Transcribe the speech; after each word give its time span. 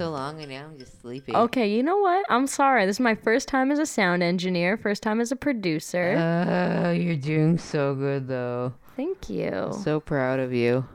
so 0.00 0.10
long, 0.10 0.40
and 0.40 0.50
now 0.50 0.64
I'm 0.64 0.78
just 0.78 0.98
sleepy. 1.02 1.34
Okay, 1.34 1.70
you 1.70 1.82
know 1.82 1.98
what? 1.98 2.24
I'm 2.30 2.46
sorry. 2.46 2.86
This 2.86 2.96
is 2.96 3.00
my 3.00 3.14
first 3.14 3.48
time 3.48 3.70
as 3.70 3.78
a 3.78 3.84
sound 3.84 4.22
engineer, 4.22 4.78
first 4.78 5.02
time 5.02 5.20
as 5.20 5.30
a 5.30 5.36
producer. 5.36 6.14
Uh, 6.16 6.92
you're 6.92 7.16
doing 7.16 7.58
so 7.58 7.94
good, 7.94 8.26
though. 8.26 8.72
Thank 8.96 9.28
you. 9.28 9.78
So 9.84 10.00
proud 10.00 10.40
of 10.40 10.54
you. 10.54 10.86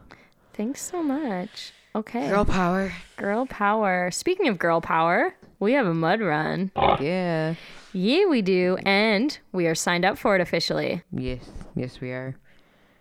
Thanks 0.53 0.81
so 0.81 1.03
much. 1.03 1.71
Okay. 1.93 2.27
Girl 2.29 2.45
power. 2.45 2.93
Girl 3.17 3.45
power. 3.45 4.09
Speaking 4.09 4.47
of 4.47 4.57
girl 4.57 4.81
power, 4.81 5.35
we 5.59 5.73
have 5.73 5.85
a 5.85 5.93
mud 5.93 6.19
run. 6.19 6.71
Yeah. 6.99 7.53
Yeah, 7.93 8.25
we 8.25 8.41
do. 8.41 8.79
And 8.87 9.37
we 9.51 9.67
are 9.67 9.75
signed 9.75 10.03
up 10.03 10.17
for 10.17 10.33
it 10.33 10.41
officially. 10.41 11.03
Yes. 11.11 11.47
Yes, 11.75 12.01
we 12.01 12.09
are. 12.09 12.37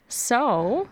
So, 0.09 0.87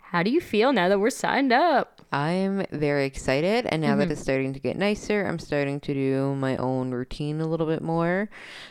how 0.00 0.24
do 0.24 0.32
you 0.32 0.40
feel 0.40 0.72
now 0.72 0.88
that 0.88 0.98
we're 0.98 1.10
signed 1.10 1.52
up? 1.52 2.01
I'm 2.12 2.66
very 2.70 3.06
excited, 3.06 3.66
and 3.66 3.80
now 3.80 3.96
that 3.96 4.10
it's 4.10 4.20
starting 4.20 4.52
to 4.52 4.60
get 4.60 4.76
nicer, 4.76 5.24
I'm 5.26 5.38
starting 5.38 5.80
to 5.80 5.94
do 5.94 6.34
my 6.34 6.56
own 6.58 6.90
routine 6.90 7.40
a 7.40 7.46
little 7.46 7.66
bit 7.66 7.80
more. 7.82 8.28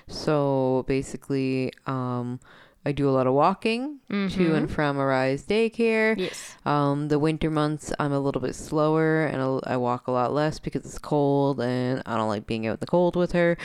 So 0.08 0.86
basically, 0.88 1.74
um, 1.88 2.40
I 2.84 2.92
do 2.92 3.08
a 3.08 3.12
lot 3.12 3.28
of 3.28 3.34
walking 3.34 4.00
to 4.10 4.56
and 4.56 4.70
from 4.70 4.98
Arise 5.00 5.44
Daycare. 5.44 6.18
Yes. 6.18 6.56
Um, 6.66 7.10
the 7.10 7.20
winter 7.20 7.52
months, 7.52 7.94
I'm 8.00 8.12
a 8.12 8.20
little 8.20 8.42
bit 8.42 8.56
slower, 8.56 9.26
and 9.26 9.62
I 9.66 9.78
walk 9.78 10.08
a 10.08 10.12
lot 10.12 10.34
less 10.34 10.58
because 10.60 10.84
it's 10.86 10.98
cold, 10.98 11.62
and 11.62 12.02
I 12.06 12.18
don't 12.18 12.28
like 12.28 12.48
being 12.48 12.66
out 12.68 12.74
in 12.74 12.80
the 12.80 12.88
cold 12.88 13.16
with 13.16 13.34
her. 13.34 13.58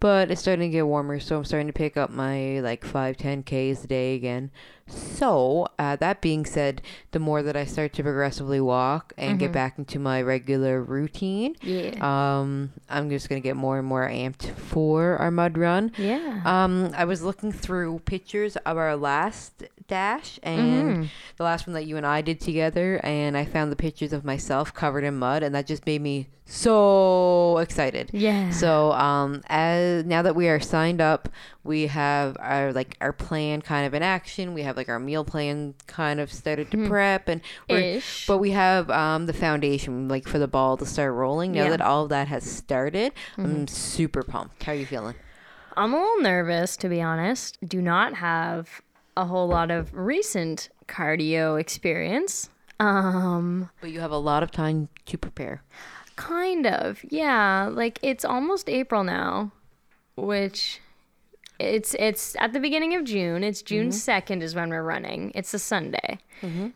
But 0.00 0.30
it's 0.30 0.40
starting 0.40 0.70
to 0.70 0.76
get 0.76 0.86
warmer, 0.86 1.20
so 1.20 1.36
I'm 1.36 1.44
starting 1.44 1.68
to 1.68 1.72
pick 1.72 1.96
up 1.96 2.10
my 2.10 2.60
like 2.60 2.84
five, 2.84 3.16
ten 3.16 3.42
k's 3.42 3.84
a 3.84 3.86
day 3.86 4.14
again. 4.14 4.50
So 4.88 5.68
uh, 5.78 5.96
that 5.96 6.20
being 6.20 6.44
said, 6.46 6.82
the 7.12 7.18
more 7.18 7.42
that 7.42 7.56
I 7.56 7.64
start 7.64 7.92
to 7.94 8.02
progressively 8.02 8.60
walk 8.60 9.12
and 9.18 9.38
get 9.38 9.52
back 9.52 9.78
into 9.78 9.98
my 9.98 10.22
regular 10.22 10.82
routine, 10.82 11.56
Yeah. 11.62 11.94
um, 12.00 12.72
I'm 12.88 13.10
just 13.10 13.28
gonna 13.28 13.40
get 13.40 13.56
more 13.56 13.78
and 13.78 13.86
more 13.86 14.08
amped 14.08 14.50
for 14.56 15.16
our 15.16 15.30
mud 15.30 15.58
run. 15.58 15.92
yeah. 15.98 16.40
Um, 16.44 16.90
I 16.96 17.04
was 17.04 17.22
looking 17.22 17.52
through 17.52 18.00
pictures 18.00 18.56
of 18.56 18.76
our 18.76 18.96
last 18.96 19.64
dash 19.88 20.38
and 20.42 21.10
the 21.36 21.44
last 21.44 21.66
one 21.66 21.74
that 21.74 21.86
you 21.86 21.96
and 21.96 22.06
I 22.06 22.20
did 22.20 22.40
together, 22.40 23.00
and 23.02 23.36
I 23.36 23.44
found 23.44 23.72
the 23.72 23.76
pictures 23.76 24.12
of 24.12 24.24
myself 24.24 24.72
covered 24.72 25.02
in 25.04 25.18
mud, 25.18 25.42
and 25.42 25.54
that 25.54 25.66
just 25.66 25.84
made 25.86 26.00
me 26.02 26.28
so 26.46 27.58
excited. 27.58 28.10
yeah. 28.12 28.50
So, 28.50 28.92
um, 28.92 29.42
as 29.48 30.04
now 30.04 30.22
that 30.22 30.34
we 30.36 30.48
are 30.48 30.60
signed 30.60 31.00
up, 31.00 31.28
we 31.64 31.86
have 31.88 32.36
our 32.40 32.72
like 32.72 32.96
our 33.00 33.12
plan 33.12 33.62
kind 33.62 33.86
of 33.86 33.94
in 33.94 34.02
action. 34.02 34.54
We 34.54 34.62
have 34.62 34.76
like 34.76 34.88
our 34.88 34.98
meal 34.98 35.24
plan 35.24 35.74
kind 35.86 36.20
of 36.20 36.32
started 36.32 36.70
to 36.70 36.88
prep, 36.88 37.28
and 37.28 37.40
Ish. 37.68 38.26
but 38.26 38.38
we 38.38 38.52
have 38.52 38.90
um 38.90 39.26
the 39.26 39.32
foundation 39.32 40.08
like 40.08 40.26
for 40.28 40.38
the 40.38 40.48
ball 40.48 40.76
to 40.76 40.86
start 40.86 41.12
rolling. 41.14 41.52
Now 41.52 41.64
Yeah. 41.64 41.70
that 41.70 41.80
all 41.80 42.04
of 42.04 42.08
that 42.10 42.28
has 42.28 42.44
started, 42.44 43.12
I'm 43.36 43.66
super 43.66 44.22
pumped. 44.22 44.62
How 44.62 44.72
are 44.72 44.74
you 44.76 44.86
feeling? 44.86 45.14
I'm 45.76 45.92
a 45.94 45.96
little 45.96 46.20
nervous, 46.22 46.76
to 46.78 46.88
be 46.88 47.00
honest. 47.00 47.56
Do 47.64 47.80
not 47.80 48.14
have 48.14 48.80
a 49.18 49.24
whole 49.26 49.48
lot 49.48 49.70
of 49.70 49.92
recent 49.94 50.68
cardio 50.86 51.60
experience. 51.60 52.48
Um, 52.80 53.68
But 53.80 53.90
you 53.90 54.00
have 54.00 54.12
a 54.12 54.22
lot 54.30 54.42
of 54.42 54.50
time 54.50 54.88
to 55.06 55.18
prepare. 55.18 55.62
kind 56.16 56.66
of. 56.66 57.04
Yeah, 57.10 57.68
like 57.72 57.98
it's 58.02 58.24
almost 58.24 58.68
April 58.68 59.02
now, 59.04 59.52
which 60.16 60.80
it's 61.58 61.94
it's 61.98 62.36
at 62.38 62.52
the 62.52 62.60
beginning 62.60 62.94
of 62.94 63.02
June. 63.04 63.42
It's 63.42 63.62
June 63.62 63.88
2nd 63.90 64.42
is 64.42 64.54
when 64.54 64.68
we're 64.70 64.82
running. 64.94 65.32
It's 65.34 65.52
a 65.54 65.58
Sunday. 65.58 66.18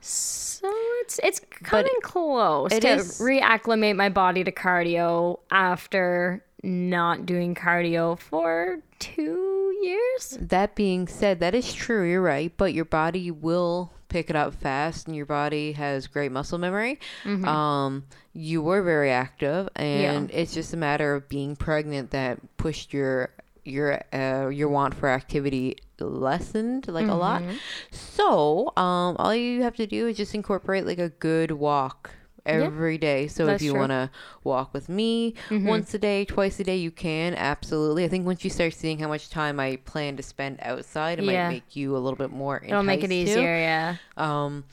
So 0.00 0.68
it's 1.02 1.20
it's 1.22 1.40
coming 1.62 1.98
close 2.02 2.72
it 2.72 2.80
to 2.82 2.88
is- 2.96 3.20
reacclimate 3.20 3.94
my 3.96 4.08
body 4.08 4.42
to 4.44 4.50
cardio 4.52 5.38
after 5.52 6.44
not 6.64 7.26
doing 7.26 7.54
cardio 7.54 8.18
for 8.18 8.78
2 8.98 9.61
years. 9.82 10.38
That 10.40 10.74
being 10.74 11.08
said, 11.08 11.40
that 11.40 11.54
is 11.54 11.72
true. 11.72 12.08
You're 12.08 12.22
right, 12.22 12.52
but 12.56 12.72
your 12.72 12.84
body 12.84 13.30
will 13.30 13.92
pick 14.08 14.28
it 14.30 14.36
up 14.36 14.54
fast, 14.54 15.06
and 15.06 15.16
your 15.16 15.26
body 15.26 15.72
has 15.72 16.06
great 16.06 16.30
muscle 16.32 16.58
memory. 16.58 17.00
Um, 17.44 18.04
you 18.34 18.62
were 18.62 18.82
very 18.82 19.10
active, 19.10 19.68
and 19.76 20.30
it's 20.30 20.52
just 20.54 20.72
a 20.74 20.76
matter 20.76 21.14
of 21.14 21.28
being 21.28 21.56
pregnant 21.56 22.10
that 22.10 22.38
pushed 22.56 22.92
your 22.92 23.30
your 23.64 24.02
uh, 24.12 24.48
your 24.48 24.68
want 24.68 24.92
for 24.94 25.08
activity 25.08 25.76
lessened 26.00 26.88
like 26.88 27.06
a 27.06 27.14
lot. 27.14 27.42
So, 27.90 28.72
um, 28.76 29.16
all 29.18 29.34
you 29.34 29.62
have 29.62 29.76
to 29.76 29.86
do 29.86 30.08
is 30.08 30.16
just 30.16 30.34
incorporate 30.34 30.84
like 30.86 30.98
a 30.98 31.10
good 31.10 31.52
walk 31.52 32.10
every 32.44 32.98
day. 32.98 33.28
So 33.28 33.46
That's 33.46 33.62
if 33.62 33.66
you. 33.66 33.72
Mm-hmm. 33.72 33.80
want 33.80 33.90
to 33.90 34.10
walk 34.44 34.72
with 34.74 34.88
me 34.88 35.34
once 35.50 35.92
a 35.94 35.98
day, 35.98 36.24
twice 36.24 36.58
a 36.60 36.64
day, 36.64 36.76
you 36.76 36.90
can 36.90 37.34
absolutely. 37.34 38.04
I 38.04 38.08
think 38.08 38.26
once 38.26 38.44
you 38.44 38.50
start 38.50 38.74
seeing 38.74 38.98
how 38.98 39.08
much 39.08 39.30
time 39.30 39.60
I 39.60 39.76
plan 39.76 40.16
to 40.16 40.22
spend 40.22 40.58
outside, 40.62 41.18
it 41.18 41.24
Yeah. 41.24 41.48
might 41.48 41.54
make 41.54 41.76
you 41.76 41.96
a 41.96 41.98
little 41.98 42.16
bit 42.16 42.30
more. 42.30 42.62
It'll 42.64 42.82
make 42.82 43.02
it 43.04 43.08
to. 43.08 43.14
easier, 43.14 43.42
yeah. 43.56 43.96
Um, 44.16 44.64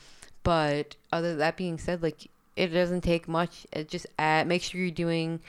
but 0.44 0.96
other 1.12 1.36
that 1.36 1.58
being 1.58 1.78
said, 1.78 2.02
like 2.02 2.28
it 2.56 2.68
doesn't 2.68 3.02
take 3.02 3.28
much. 3.28 3.66
It 3.72 3.88
just 3.88 4.08
add, 4.18 4.48
make 4.48 4.62
sure 4.64 4.82
you're 4.82 4.92
doing 4.92 5.40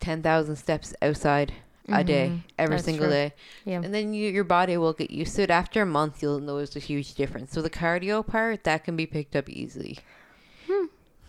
ten 0.00 0.22
thousand 0.22 0.56
steps 0.56 0.94
outside 1.02 1.52
a 1.88 2.04
day 2.04 2.40
every 2.58 2.68
Mm-hmm. 2.68 2.70
That's 2.72 2.84
single 2.84 3.06
true. 3.06 3.10
day, 3.14 3.32
Yeah. 3.64 3.80
and 3.82 3.92
then 3.92 4.14
you, 4.14 4.30
your 4.30 4.44
body 4.44 4.76
will 4.76 4.92
get 4.92 5.10
used 5.10 5.34
to 5.36 5.42
it. 5.42 5.50
After 5.50 5.82
a 5.82 5.86
month, 5.86 6.22
you'll 6.22 6.38
notice 6.38 6.76
a 6.76 6.78
huge 6.78 7.14
difference. 7.14 7.50
So 7.52 7.62
the 7.62 7.70
cardio 7.70 8.24
part 8.24 8.62
that 8.64 8.84
can 8.84 8.94
be 8.94 9.06
picked 9.06 9.34
up 9.34 9.48
easily. 9.48 9.98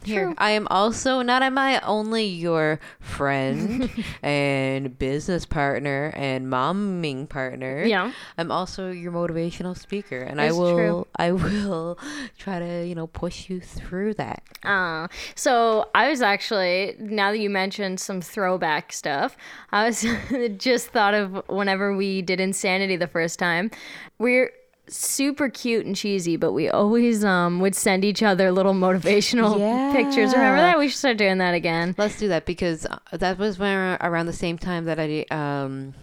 Here, 0.04 0.26
True. 0.26 0.36
I 0.38 0.52
am 0.52 0.68
also 0.72 1.22
not 1.22 1.44
am 1.44 1.58
I 1.58 1.80
only 1.82 2.26
your 2.26 2.80
friend 3.00 3.90
and 4.24 4.98
business 4.98 5.46
partner 5.46 6.12
and 6.16 6.48
momming 6.48 7.30
partner. 7.30 7.84
Yeah. 7.84 8.12
I'm 8.38 8.52
also 8.52 8.90
your 8.90 9.12
motivational 9.12 9.78
speaker, 9.78 10.20
and 10.20 10.42
I 10.42 10.52
will 10.52 10.76
true. 10.76 11.08
I 11.16 11.32
will 11.32 12.00
try 12.38 12.60
to 12.60 12.86
you 12.86 12.96
know 12.96 13.08
push 13.08 13.50
you 13.50 13.60
through 13.60 14.16
that. 14.16 14.44
Uh, 14.64 15.08
so 15.36 15.90
I 15.94 16.10
was 16.10 16.22
actually 16.22 16.96
now 17.00 17.32
that 17.32 17.40
you 17.40 17.50
mentioned 17.50 18.00
some 18.00 18.22
throwback 18.22 18.94
stuff, 18.94 19.38
I 19.72 19.86
was 19.86 20.06
just 20.58 20.90
thought 20.90 21.14
of 21.14 21.44
whenever 21.48 21.96
we 21.96 22.22
did 22.22 22.40
Insanity 22.40 22.96
the 22.96 23.08
first 23.08 23.38
time. 23.38 23.70
We're 24.18 24.52
super 24.92 25.50
cute 25.50 25.86
and 25.86 25.96
cheesy, 25.96 26.36
but 26.36 26.52
we 26.52 26.70
always 26.70 27.24
um 27.24 27.60
would 27.60 27.76
send 27.76 28.04
each 28.06 28.22
other 28.22 28.52
little 28.52 28.74
motivational 28.74 29.56
pictures. 29.94 30.34
Remember 30.34 30.58
Yeah. 30.58 30.72
that? 30.72 30.80
We 30.80 30.90
should 30.90 30.98
start 30.98 31.18
doing 31.18 31.38
that 31.40 31.54
again. 31.54 31.96
Let's 31.98 32.18
do 32.20 32.28
that 32.30 32.46
because 32.46 32.86
uh, 32.86 32.98
that 33.14 33.38
was 33.38 33.58
when 33.58 33.98
around 34.02 34.26
the 34.28 34.34
same 34.34 34.58
time 34.58 34.86
that 34.86 35.00
I 35.00 35.26
um 35.32 35.94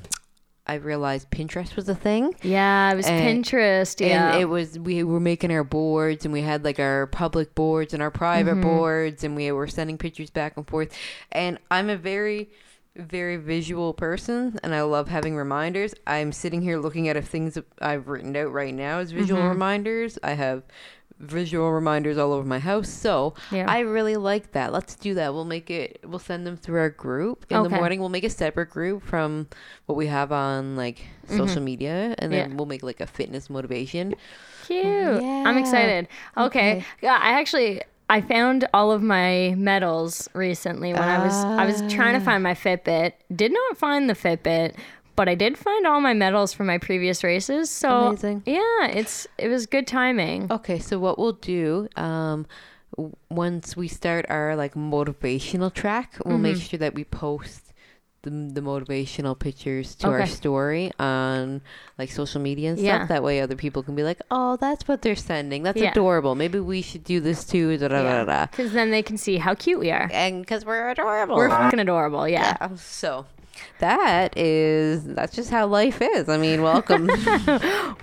I 0.66 0.74
realized 0.74 1.30
Pinterest 1.30 1.76
was 1.76 1.88
a 1.88 1.94
thing. 1.94 2.34
Yeah, 2.42 2.92
it 2.92 2.96
was 2.96 3.06
And- 3.06 3.42
Pinterest. 3.44 4.06
Yeah. 4.06 4.32
And 4.32 4.40
it 4.42 4.44
was 4.46 4.78
we 4.78 5.02
were 5.02 5.20
making 5.20 5.50
our 5.50 5.64
boards 5.64 6.24
and 6.26 6.32
we 6.32 6.42
had 6.42 6.62
like 6.64 6.78
our 6.78 7.06
public 7.06 7.54
boards 7.54 7.94
and 7.94 8.02
our 8.02 8.10
private 8.10 8.52
Mm-hmm. 8.52 8.62
boards 8.62 9.24
and 9.24 9.34
we 9.34 9.50
were 9.52 9.66
sending 9.68 9.96
pictures 9.96 10.28
back 10.30 10.56
and 10.56 10.66
forth. 10.68 10.94
And 11.32 11.58
I'm 11.70 11.88
a 11.88 11.96
very 11.96 12.50
very 12.98 13.36
visual 13.36 13.94
person 13.94 14.58
and 14.62 14.74
I 14.74 14.82
love 14.82 15.08
having 15.08 15.36
reminders. 15.36 15.94
I'm 16.06 16.32
sitting 16.32 16.60
here 16.62 16.78
looking 16.78 17.08
at 17.08 17.16
if 17.16 17.26
things 17.28 17.56
I've 17.80 18.08
written 18.08 18.36
out 18.36 18.52
right 18.52 18.74
now 18.74 18.98
as 18.98 19.12
visual 19.12 19.40
Mm-hmm. 19.40 19.50
reminders. 19.50 20.18
I 20.22 20.32
have 20.32 20.64
visual 21.20 21.72
reminders 21.72 22.16
all 22.18 22.32
over 22.32 22.46
my 22.46 22.58
house. 22.60 22.88
So 22.88 23.34
Yeah. 23.50 23.66
I 23.68 23.80
really 23.80 24.16
like 24.16 24.52
that. 24.52 24.72
Let's 24.72 24.94
do 24.94 25.14
that. 25.14 25.32
We'll 25.34 25.44
make 25.44 25.68
it 25.70 26.00
we'll 26.04 26.18
send 26.20 26.46
them 26.46 26.56
through 26.56 26.78
our 26.80 26.90
group 26.90 27.46
in 27.50 27.62
the 27.62 27.68
morning. 27.68 28.00
We'll 28.00 28.08
make 28.08 28.24
a 28.24 28.30
separate 28.30 28.70
group 28.70 29.02
from 29.04 29.48
what 29.86 29.96
we 29.96 30.06
have 30.06 30.30
on 30.32 30.76
like 30.76 31.00
social 31.28 31.62
media 31.62 32.14
and 32.18 32.32
then 32.32 32.40
Mm-hmm. 32.42 32.50
Yeah. 32.52 32.56
we'll 32.56 32.66
make 32.66 32.82
like 32.82 33.00
a 33.00 33.06
fitness 33.06 33.48
motivation. 33.50 34.14
Cute. 34.66 34.84
I'm 34.86 35.56
excited. 35.58 36.08
Okay. 36.36 36.46
Okay. 36.78 36.84
Yeah, 37.02 37.18
I 37.20 37.38
actually 37.40 37.82
I 38.10 38.20
found 38.22 38.66
all 38.72 38.90
of 38.90 39.02
my 39.02 39.54
medals 39.56 40.28
recently 40.34 40.92
when 40.92 41.02
I 41.02 41.22
was 41.24 41.34
I 41.34 41.66
was 41.66 41.80
trying 41.92 42.16
Ah. 42.16 42.18
to 42.20 42.24
find 42.24 42.42
my 42.42 42.54
Fitbit. 42.54 43.12
Did 43.34 43.52
not 43.52 43.76
find 43.76 44.08
the 44.08 44.14
Fitbit, 44.14 44.74
but 45.14 45.28
I 45.28 45.34
did 45.34 45.58
find 45.58 45.86
all 45.86 46.00
my 46.00 46.14
medals 46.14 46.52
from 46.54 46.66
my 46.68 46.78
previous 46.78 47.22
races. 47.22 47.68
So 47.70 48.08
Amazing. 48.08 48.42
yeah, 48.46 48.86
it's 48.86 49.26
it 49.36 49.48
was 49.48 49.66
good 49.66 49.86
timing. 49.86 50.50
Okay, 50.50 50.78
so 50.78 50.98
what 50.98 51.18
we'll 51.18 51.32
do 51.32 51.88
um 51.96 52.46
once 53.30 53.76
we 53.76 53.86
start 53.88 54.24
our 54.28 54.56
like 54.56 54.74
motivational 54.74 55.72
track, 55.72 56.14
we'll 56.24 56.38
make 56.38 56.56
Mm-hmm. 56.56 56.60
sure 56.66 56.78
that 56.78 56.94
we 56.94 57.04
post 57.04 57.67
the, 58.22 58.30
the 58.30 58.60
motivational 58.60 59.38
pictures 59.38 59.94
to 59.96 60.08
our 60.08 60.26
story 60.26 60.90
on 60.98 61.60
like 61.98 62.10
social 62.10 62.40
media 62.40 62.70
and 62.70 62.78
stuff. 62.78 62.86
Yeah. 62.86 63.06
That 63.06 63.22
way 63.22 63.40
other 63.40 63.54
people 63.56 63.82
can 63.82 63.94
be 63.94 64.02
like, 64.02 64.20
"Oh, 64.30 64.56
that's 64.56 64.88
what 64.88 65.02
they're 65.02 65.14
sending. 65.16 65.62
That's 65.62 65.80
Yeah. 65.80 65.90
adorable. 65.90 66.34
Maybe 66.34 66.58
we 66.60 66.82
should 66.82 67.04
do 67.04 67.20
this 67.20 67.44
too." 67.44 67.68
Because 67.78 68.72
then 68.72 68.90
they 68.90 69.02
can 69.02 69.16
see 69.16 69.36
how 69.38 69.54
cute 69.54 69.78
we 69.78 69.90
are. 69.90 70.08
And 70.12 70.46
cuz 70.46 70.64
we're 70.64 70.90
adorable. 70.90 71.36
We're 71.36 71.48
fucking 71.50 71.78
adorable. 71.78 72.28
Yeah. 72.28 72.56
Yeah, 72.60 72.68
so 72.76 73.26
that 73.78 74.36
is 74.36 75.04
that's 75.04 75.34
just 75.34 75.50
how 75.50 75.66
life 75.66 76.00
is. 76.00 76.28
I 76.28 76.36
mean, 76.36 76.62
welcome. 76.62 77.08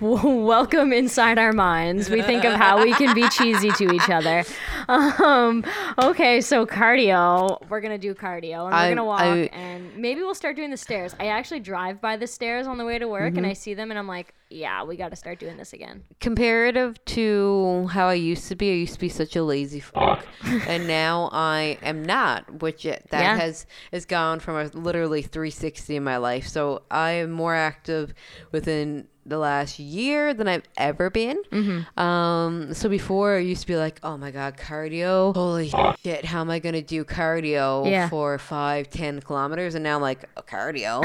welcome 0.00 0.92
inside 0.92 1.38
our 1.38 1.52
minds. 1.52 2.08
We 2.10 2.22
think 2.22 2.44
of 2.44 2.54
how 2.54 2.82
we 2.82 2.92
can 2.94 3.14
be 3.14 3.28
cheesy 3.28 3.70
to 3.72 3.92
each 3.92 4.08
other. 4.08 4.44
Um, 4.88 5.64
okay, 5.98 6.40
so 6.40 6.66
cardio. 6.66 7.60
We're 7.68 7.80
gonna 7.80 7.98
do 7.98 8.14
cardio, 8.14 8.66
and 8.66 8.74
we're 8.74 8.88
gonna 8.88 9.04
walk, 9.04 9.20
I, 9.20 9.50
and 9.52 9.96
maybe 9.96 10.22
we'll 10.22 10.34
start 10.34 10.56
doing 10.56 10.70
the 10.70 10.76
stairs. 10.76 11.14
I 11.18 11.28
actually 11.28 11.60
drive 11.60 12.00
by 12.00 12.16
the 12.16 12.26
stairs 12.26 12.66
on 12.66 12.78
the 12.78 12.84
way 12.84 12.98
to 12.98 13.08
work, 13.08 13.30
mm-hmm. 13.30 13.38
and 13.38 13.46
I 13.46 13.52
see 13.52 13.74
them, 13.74 13.90
and 13.90 13.98
I'm 13.98 14.08
like, 14.08 14.34
yeah, 14.48 14.84
we 14.84 14.96
got 14.96 15.10
to 15.10 15.16
start 15.16 15.40
doing 15.40 15.56
this 15.56 15.72
again. 15.72 16.04
Comparative 16.20 17.02
to 17.06 17.88
how 17.90 18.06
I 18.08 18.14
used 18.14 18.48
to 18.48 18.54
be, 18.54 18.70
I 18.70 18.74
used 18.74 18.94
to 18.94 19.00
be 19.00 19.08
such 19.08 19.34
a 19.34 19.42
lazy 19.42 19.80
fuck, 19.80 20.24
and 20.44 20.86
now 20.86 21.28
I 21.32 21.78
am 21.82 22.04
not. 22.04 22.62
Which 22.62 22.84
it, 22.86 23.06
that 23.10 23.22
yeah. 23.22 23.36
has 23.36 23.66
has 23.92 24.04
gone 24.04 24.40
from 24.40 24.56
a 24.56 24.64
literally 24.78 25.22
360 25.22 25.96
in 25.96 26.04
my 26.04 26.16
life. 26.16 26.46
So 26.46 26.82
I 26.90 27.12
am 27.12 27.32
more 27.32 27.54
active 27.54 28.14
within 28.52 29.08
the 29.26 29.38
last 29.38 29.78
year 29.78 30.32
than 30.34 30.48
I've 30.48 30.62
ever 30.76 31.10
been. 31.10 31.42
Mm-hmm. 31.50 32.00
Um, 32.00 32.74
so 32.74 32.88
before 32.88 33.36
I 33.36 33.40
used 33.40 33.62
to 33.62 33.66
be 33.66 33.76
like, 33.76 33.98
oh 34.02 34.16
my 34.16 34.30
god, 34.30 34.56
cardio, 34.56 35.34
holy 35.34 35.72
shit, 36.02 36.24
how 36.24 36.40
am 36.40 36.50
I 36.50 36.58
gonna 36.58 36.82
do 36.82 37.04
cardio 37.04 37.88
yeah. 37.90 38.08
for 38.08 38.38
five, 38.38 38.88
ten 38.90 39.20
kilometers? 39.20 39.74
And 39.74 39.84
now 39.84 39.96
I'm 39.96 40.02
like, 40.02 40.24
oh, 40.36 40.42
cardio, 40.42 41.02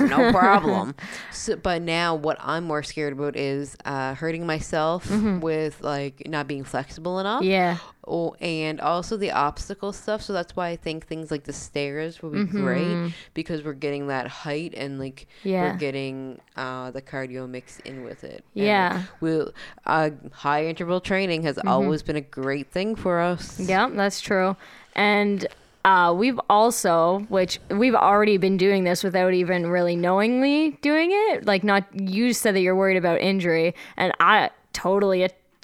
no 0.08 0.30
problem. 0.30 0.94
So, 1.30 1.56
but 1.56 1.82
now 1.82 2.14
what 2.14 2.38
I'm 2.40 2.64
more 2.64 2.82
scared 2.82 3.12
about 3.12 3.36
is 3.36 3.76
uh, 3.84 4.14
hurting 4.14 4.46
myself 4.46 5.08
mm-hmm. 5.08 5.40
with 5.40 5.80
like 5.80 6.28
not 6.28 6.46
being 6.46 6.64
flexible 6.64 7.18
enough. 7.18 7.42
Yeah. 7.42 7.78
Oh, 8.04 8.34
and 8.40 8.80
also 8.80 9.16
the 9.16 9.30
obstacle 9.30 9.92
stuff. 9.92 10.22
So 10.22 10.32
that's 10.32 10.56
why 10.56 10.68
I 10.68 10.76
think 10.76 11.06
things 11.06 11.30
like 11.30 11.44
the 11.44 11.52
stairs 11.52 12.20
will 12.20 12.30
be 12.30 12.38
mm-hmm. 12.38 12.64
great 12.64 13.14
because 13.32 13.62
we're 13.62 13.74
getting 13.74 14.08
that 14.08 14.26
height 14.26 14.74
and 14.76 14.98
like 14.98 15.28
yeah. 15.44 15.72
we're 15.72 15.78
getting 15.78 16.40
uh, 16.56 16.90
the 16.90 17.00
cardio 17.00 17.48
mix 17.48 17.78
in 17.80 18.02
with 18.02 18.24
it. 18.24 18.44
Yeah. 18.54 19.04
we'll 19.20 19.52
uh, 19.86 20.10
high 20.32 20.66
interval 20.66 21.00
training 21.00 21.44
has 21.44 21.56
mm-hmm. 21.56 21.68
always 21.68 22.02
been 22.02 22.16
a 22.16 22.22
great 22.22 22.72
thing 22.72 22.96
for 22.96 23.20
us. 23.20 23.60
Yeah, 23.60 23.88
that's 23.88 24.20
true. 24.20 24.56
And 24.94 25.46
uh, 25.84 26.14
we've 26.16 26.40
also, 26.48 27.20
which 27.28 27.58
we've 27.70 27.94
already 27.94 28.36
been 28.36 28.56
doing 28.56 28.84
this 28.84 29.02
without 29.02 29.34
even 29.34 29.66
really 29.66 29.96
knowingly 29.96 30.72
doing 30.82 31.10
it. 31.12 31.44
Like, 31.46 31.64
not 31.64 31.84
you 31.94 32.32
said 32.32 32.54
that 32.54 32.60
you're 32.60 32.76
worried 32.76 32.96
about 32.96 33.20
injury, 33.20 33.74
and 33.96 34.12
I 34.20 34.50
totally 34.72 35.22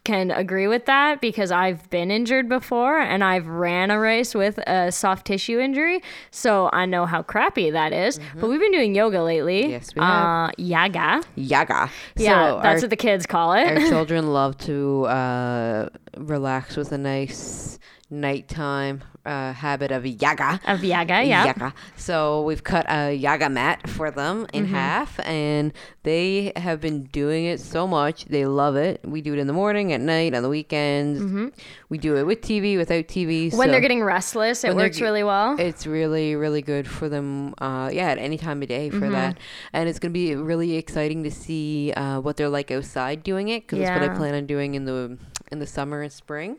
can 0.09 0.31
agree 0.31 0.67
with 0.67 0.87
that 0.87 1.21
because 1.21 1.53
I've 1.53 1.91
been 1.91 2.11
injured 2.11 2.49
before 2.49 2.99
and 2.99 3.23
I've 3.23 3.47
ran 3.47 3.91
a 3.91 4.01
race 4.01 4.35
with 4.35 4.57
a 4.67 4.91
soft 4.91 5.27
tissue 5.27 5.59
injury. 5.59 6.03
So 6.31 6.71
I 6.73 6.87
know 6.87 7.05
how 7.05 7.21
crappy 7.21 7.71
that 7.71 7.93
is. 7.93 8.19
Mm-hmm. 8.19 8.41
But 8.41 8.49
we've 8.49 8.59
been 8.59 8.73
doing 8.73 8.95
yoga 8.95 9.23
lately. 9.23 9.69
Yes, 9.69 9.95
we 9.95 10.01
have. 10.01 10.49
Uh, 10.49 10.51
yaga. 10.57 11.23
Yaga. 11.35 11.91
Yeah, 12.17 12.53
so 12.53 12.61
that's 12.63 12.83
our, 12.83 12.85
what 12.85 12.91
the 12.91 12.97
kids 12.97 13.27
call 13.27 13.53
it. 13.53 13.67
Our 13.67 13.77
children 13.91 14.33
love 14.33 14.57
to 14.59 15.05
uh, 15.05 15.89
relax 16.17 16.79
with 16.79 16.91
a 16.93 16.99
nice 16.99 17.79
nighttime 18.11 19.03
uh, 19.29 19.53
habit 19.53 19.91
of 19.91 20.07
yaga. 20.07 20.61
Of 20.67 20.83
yaga, 20.83 21.23
yeah. 21.23 21.47
Yaga. 21.47 21.75
So 21.97 22.43
we've 22.43 22.65
cut 22.65 22.87
a 22.89 23.13
yaga 23.13 23.51
mat 23.51 23.89
for 23.89 24.11
them 24.11 24.47
in 24.53 24.65
mm-hmm. 24.65 24.75
half, 24.75 25.21
and 25.21 25.73
they 26.03 26.53
have 26.57 26.81
been 26.81 27.05
doing 27.05 27.45
it 27.45 27.61
so 27.61 27.87
much. 27.87 28.25
They 28.25 28.47
love 28.47 28.77
it. 28.77 29.01
We 29.05 29.21
do 29.21 29.35
it 29.35 29.39
in 29.39 29.47
the 29.47 29.53
morning, 29.53 29.93
at 29.93 30.01
night, 30.01 30.35
on 30.35 30.43
the 30.43 30.49
weekends. 30.49 31.21
Mm-hmm. 31.21 31.49
We 31.91 31.99
do 31.99 32.17
it 32.17 32.25
with 32.25 32.41
TV, 32.41 32.79
without 32.79 33.05
TV. 33.05 33.53
When 33.53 33.69
so 33.69 33.73
they're 33.73 33.81
getting 33.81 34.03
restless, 34.03 34.65
it 34.65 34.75
works 34.75 35.01
really 35.01 35.25
well. 35.25 35.57
It's 35.59 35.87
really, 35.87 36.35
really 36.35 36.63
good 36.63 36.89
for 36.89 37.09
them. 37.09 37.55
Uh, 37.59 37.91
yeah, 37.93 38.09
at 38.09 38.19
any 38.19 38.39
time 38.39 38.63
of 38.63 38.69
day 38.69 38.89
for 38.89 39.01
mm-hmm. 39.01 39.13
that. 39.13 39.39
And 39.75 39.89
it's 39.89 39.99
going 39.99 40.13
to 40.13 40.19
be 40.19 40.35
really 40.35 40.77
exciting 40.77 41.23
to 41.25 41.31
see 41.31 41.93
uh, 41.93 42.21
what 42.21 42.39
they're 42.39 42.49
like 42.49 42.71
outside 42.71 43.23
doing 43.23 43.49
it 43.49 43.65
because 43.65 43.81
yeah. 43.81 43.99
that's 43.99 44.09
what 44.09 44.15
I 44.15 44.17
plan 44.17 44.35
on 44.35 44.47
doing 44.47 44.75
in 44.75 44.87
the 44.87 45.19
in 45.51 45.59
the 45.59 45.67
summer 45.67 46.03
and 46.03 46.13
spring. 46.13 46.59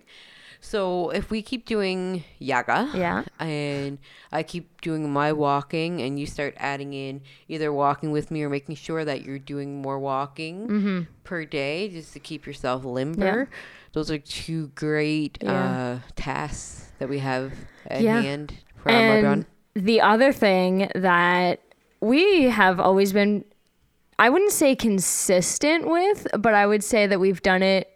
So 0.61 1.09
if 1.11 1.29
we 1.31 1.41
keep 1.41 1.65
doing 1.65 2.23
yoga, 2.37 2.89
yeah, 2.93 3.23
and 3.39 3.97
I 4.31 4.43
keep 4.43 4.81
doing 4.81 5.11
my 5.11 5.31
walking, 5.31 6.01
and 6.01 6.19
you 6.19 6.25
start 6.25 6.53
adding 6.57 6.93
in 6.93 7.21
either 7.47 7.71
walking 7.71 8.11
with 8.11 8.29
me 8.29 8.43
or 8.43 8.49
making 8.49 8.75
sure 8.75 9.05
that 9.05 9.23
you're 9.23 9.39
doing 9.39 9.81
more 9.81 9.99
walking 9.99 10.67
mm-hmm. 10.67 11.01
per 11.23 11.45
day, 11.45 11.89
just 11.89 12.13
to 12.13 12.19
keep 12.19 12.45
yourself 12.45 12.83
limber. 12.83 13.47
Yeah. 13.49 13.57
Those 13.93 14.11
are 14.11 14.19
two 14.19 14.67
great 14.75 15.37
yeah. 15.41 15.99
uh, 15.99 15.99
tasks 16.15 16.91
that 16.99 17.09
we 17.09 17.19
have 17.19 17.53
at 17.87 18.01
yeah. 18.01 18.21
hand 18.21 18.53
for 18.77 18.91
and 18.91 19.25
our 19.25 19.31
run. 19.31 19.45
The 19.75 20.01
other 20.01 20.33
thing 20.33 20.91
that 20.93 21.61
we 22.01 22.43
have 22.43 22.79
always 22.79 23.13
been 23.13 23.45
I 24.19 24.29
wouldn't 24.29 24.51
say 24.51 24.75
consistent 24.75 25.87
with, 25.87 26.27
but 26.37 26.53
I 26.53 26.67
would 26.67 26.83
say 26.83 27.07
that 27.07 27.21
we've 27.21 27.41
done 27.41 27.63
it 27.63 27.89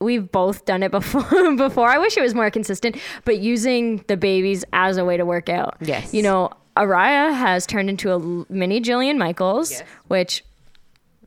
we've 0.00 0.30
both 0.30 0.64
done 0.64 0.82
it 0.82 0.90
before 0.90 1.54
before. 1.56 1.88
I 1.88 1.98
wish 1.98 2.16
it 2.16 2.22
was 2.22 2.34
more 2.34 2.50
consistent, 2.50 2.96
but 3.24 3.38
using 3.38 4.04
the 4.08 4.16
babies 4.16 4.64
as 4.72 4.96
a 4.96 5.04
way 5.04 5.16
to 5.16 5.24
work 5.24 5.48
out. 5.48 5.76
Yes. 5.80 6.14
You 6.14 6.22
know, 6.22 6.50
Araya 6.76 7.34
has 7.34 7.66
turned 7.66 7.90
into 7.90 8.12
a 8.12 8.52
mini 8.52 8.80
Jillian 8.80 9.18
Michaels, 9.18 9.70
yes. 9.70 9.82
which 10.08 10.44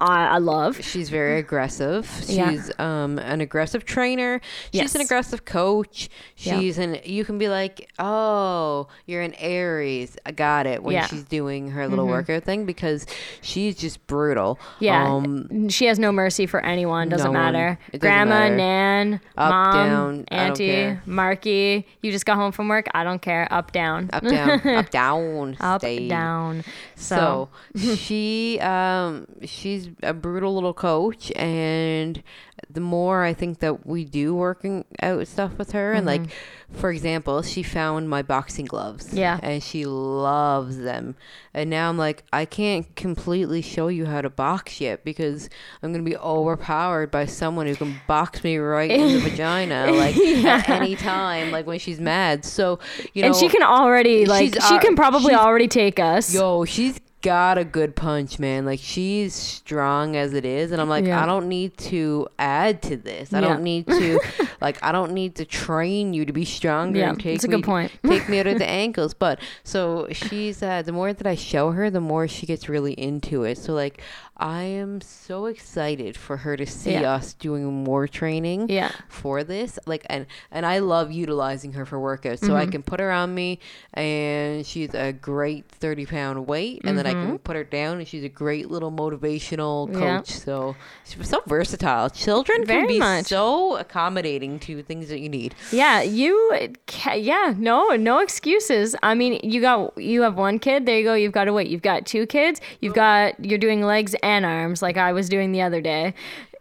I, 0.04 0.36
I 0.36 0.38
love. 0.40 0.84
She's 0.84 1.10
very 1.10 1.40
aggressive. 1.40 2.10
She's 2.26 2.36
yeah. 2.36 3.04
um, 3.04 3.18
an 3.20 3.40
aggressive 3.40 3.86
trainer. 3.86 4.42
She's 4.74 4.82
yes. 4.82 4.96
an 4.96 5.02
aggressive 5.02 5.46
coach. 5.46 6.10
She's 6.36 6.78
yeah. 6.78 6.84
an. 6.84 7.00
You 7.06 7.24
can 7.24 7.38
be 7.38 7.48
like, 7.48 7.90
oh, 8.00 8.88
you're 9.06 9.22
an 9.22 9.34
Aries. 9.36 10.18
I 10.26 10.34
got 10.34 10.66
it 10.66 10.84
when 10.84 10.96
yeah. 10.96 11.08
she's 11.08 11.24
doing 11.24 11.72
her 11.72 11.88
little 11.88 12.04
mm-hmm. 12.04 12.12
workout 12.12 12.44
thing 12.44 12.66
because 12.66 13.06
she's 13.42 13.78
just 13.78 14.06
brutal. 14.06 14.60
Yeah, 14.80 15.08
um, 15.08 15.70
she 15.70 15.86
has 15.86 16.00
no 16.00 16.12
mercy 16.12 16.48
for 16.48 16.60
anyone. 16.60 17.08
Doesn't 17.08 17.32
no 17.32 17.40
matter. 17.40 17.80
Doesn't 17.94 18.02
Grandma, 18.02 18.40
matter. 18.40 18.56
Nan, 18.58 19.22
Up, 19.38 19.50
mom, 19.50 19.74
down, 19.74 20.26
auntie, 20.28 21.00
Marky. 21.06 21.88
You 22.02 22.12
just 22.12 22.26
got 22.26 22.36
home 22.36 22.52
from 22.52 22.68
work. 22.68 22.88
I 22.94 23.06
don't 23.06 23.22
care. 23.22 23.48
Up, 23.52 23.72
down. 23.72 24.10
Up, 24.12 24.24
down. 24.24 24.50
up, 24.68 24.90
down. 24.90 25.58
Up, 25.62 25.82
down. 25.82 26.66
So, 26.96 27.50
so 27.76 27.96
she 27.96 28.60
um 28.60 29.28
she's 29.46 29.90
a 30.02 30.14
brutal 30.14 30.54
little 30.54 30.74
coach 30.74 31.32
and 31.36 32.24
the 32.70 32.80
more 32.80 33.24
I 33.24 33.34
think 33.34 33.60
that 33.60 33.86
we 33.86 34.06
do 34.06 34.34
working 34.34 34.86
out 35.02 35.28
stuff 35.28 35.58
with 35.58 35.72
her 35.72 35.90
mm-hmm. 35.90 35.98
and 35.98 36.06
like 36.06 36.22
mm-hmm. 36.22 36.80
for 36.80 36.92
example, 36.92 37.42
she 37.42 37.62
found 37.64 38.10
my 38.10 38.22
boxing 38.22 38.66
gloves. 38.66 39.14
Yeah. 39.14 39.40
And 39.44 39.62
she 39.62 39.86
loves 39.86 40.78
them. 40.78 41.16
And 41.54 41.70
now 41.70 41.90
I'm 41.90 41.98
like, 41.98 42.24
I 42.34 42.46
can't 42.46 42.96
completely 42.96 43.62
show 43.62 43.88
you 43.88 44.06
how 44.06 44.22
to 44.22 44.30
box 44.30 44.82
yet 44.82 45.04
because 45.04 45.50
I'm 45.82 45.92
gonna 45.92 46.04
be 46.04 46.18
overpowered 46.18 47.12
by 47.12 47.26
someone 47.26 47.68
who 47.68 47.76
can 47.76 48.00
box 48.08 48.44
me 48.44 48.58
right 48.58 48.90
in 48.90 49.14
the 49.14 49.20
vagina 49.30 49.92
like 49.92 50.16
yeah. 50.20 50.58
at 50.58 50.70
any 50.70 50.96
time, 50.96 51.52
like 51.52 51.68
when 51.68 51.80
she's 51.80 52.00
mad. 52.00 52.46
So 52.46 52.80
you 53.14 53.22
know 53.22 53.28
And 53.30 53.36
she 53.36 53.50
can 53.50 53.64
already 53.64 54.26
like 54.26 54.54
she 54.62 54.80
can 54.80 54.96
probably 54.96 55.34
already 55.34 55.68
take 55.68 56.00
us. 56.00 56.34
Yo, 56.34 56.66
she's 56.66 57.00
got 57.24 57.58
a 57.58 57.66
good 57.66 57.96
punch, 57.96 58.38
man. 58.38 58.66
Like 58.66 58.80
she's 58.80 59.34
strong 59.34 60.16
as 60.16 60.34
it 60.34 60.46
is, 60.46 60.72
and 60.72 60.80
I'm 60.80 60.90
like, 60.90 61.06
yeah. 61.06 61.24
I 61.24 61.26
don't 61.26 61.48
need 61.48 61.76
to 61.78 62.28
add 62.38 62.84
to 62.84 62.98
this. 62.98 63.34
I 63.34 63.40
yeah. 63.40 63.48
don't 63.48 63.64
need 63.64 63.88
to, 63.88 64.20
like, 64.62 64.84
I 64.84 64.92
don't 64.92 65.14
need 65.14 65.36
to 65.36 65.46
train 65.46 66.14
you 66.14 66.26
to 66.26 66.34
be 66.34 66.46
stronger. 66.46 67.00
Yeah, 67.00 67.10
and 67.10 67.20
take 67.20 67.36
that's 67.36 67.46
a 67.46 67.48
me, 67.48 67.56
good 67.56 67.66
point. 67.66 67.92
take 68.06 68.30
me 68.30 68.40
out 68.40 68.48
of 68.48 68.60
the 68.60 68.70
ankles. 68.70 69.16
But 69.16 69.40
so 69.64 70.08
she's 70.12 70.62
uh, 70.62 70.84
the 70.84 70.92
more 70.92 71.14
that 71.14 71.26
I 71.26 71.36
show 71.36 71.72
her, 71.72 71.90
the 71.90 72.02
more 72.02 72.28
she 72.28 72.46
gets 72.46 72.70
really 72.70 72.94
into 72.94 73.44
it. 73.44 73.58
So 73.58 73.74
like, 73.74 74.02
I 74.36 74.64
am 74.64 75.00
so 75.00 75.46
excited 75.46 76.18
for 76.18 76.38
her 76.38 76.58
to 76.58 76.66
see 76.66 76.94
yeah. 76.94 77.14
us 77.14 77.34
doing 77.34 77.84
more 77.84 78.08
training 78.08 78.68
yeah. 78.68 78.92
for 79.08 79.44
this. 79.44 79.78
Like 79.86 80.06
and 80.10 80.26
and 80.50 80.66
I 80.66 80.80
love 80.80 81.12
utilizing 81.12 81.74
her 81.74 81.86
for 81.86 82.00
workouts. 82.00 82.40
So 82.40 82.48
mm-hmm. 82.48 82.56
I 82.56 82.66
can 82.66 82.82
put 82.82 83.00
her 83.00 83.12
on 83.12 83.36
me 83.36 83.60
and 83.94 84.66
she's 84.66 84.96
a 84.96 85.14
great 85.14 85.68
30 85.68 86.08
pound 86.08 86.48
weight 86.48 86.82
and 86.84 86.90
mm-hmm. 86.90 86.98
then 86.98 87.06
I 87.06 87.12
can 87.12 87.28
mm-hmm. 87.28 87.36
put 87.38 87.56
her 87.56 87.64
down 87.64 88.00
and 88.00 88.08
she's 88.08 88.24
a 88.24 88.30
great 88.30 88.72
little 88.72 88.92
motivational 88.92 89.92
coach. 89.94 90.32
Yeah. 90.32 90.38
So 90.38 90.76
she's 91.06 91.30
so 91.30 91.44
versatile. 91.46 92.10
Children 92.10 92.66
Very 92.66 92.82
can 92.82 92.88
be 92.88 93.00
much. 93.00 93.28
so 93.28 93.78
accommodating 93.78 94.58
to 94.62 94.82
things 94.82 95.10
that 95.10 95.20
you 95.20 95.30
need. 95.30 95.54
Yeah, 95.72 96.02
you 96.02 96.68
yeah, 97.14 97.54
no, 97.56 97.90
no 97.90 98.18
excuses. 98.18 98.96
I 99.04 99.14
mean, 99.14 99.40
you 99.44 99.62
got 99.62 99.96
you 99.96 100.24
have 100.24 100.38
one 100.38 100.58
kid, 100.58 100.88
there 100.88 100.98
you 100.98 101.04
go, 101.04 101.14
you've 101.14 101.34
got 101.34 101.48
a 101.48 101.54
weight. 101.54 101.68
You've 101.68 101.84
got 101.84 102.08
two 102.08 102.26
kids, 102.26 102.62
you've 102.82 102.96
got 102.96 103.44
you're 103.44 103.60
doing 103.60 103.84
legs 103.84 104.16
and 104.24 104.46
arms 104.46 104.82
like 104.82 104.98
I 104.98 105.14
was 105.14 105.30
doing 105.30 105.52
the 105.52 105.62
other 105.62 105.82
day. 105.82 106.14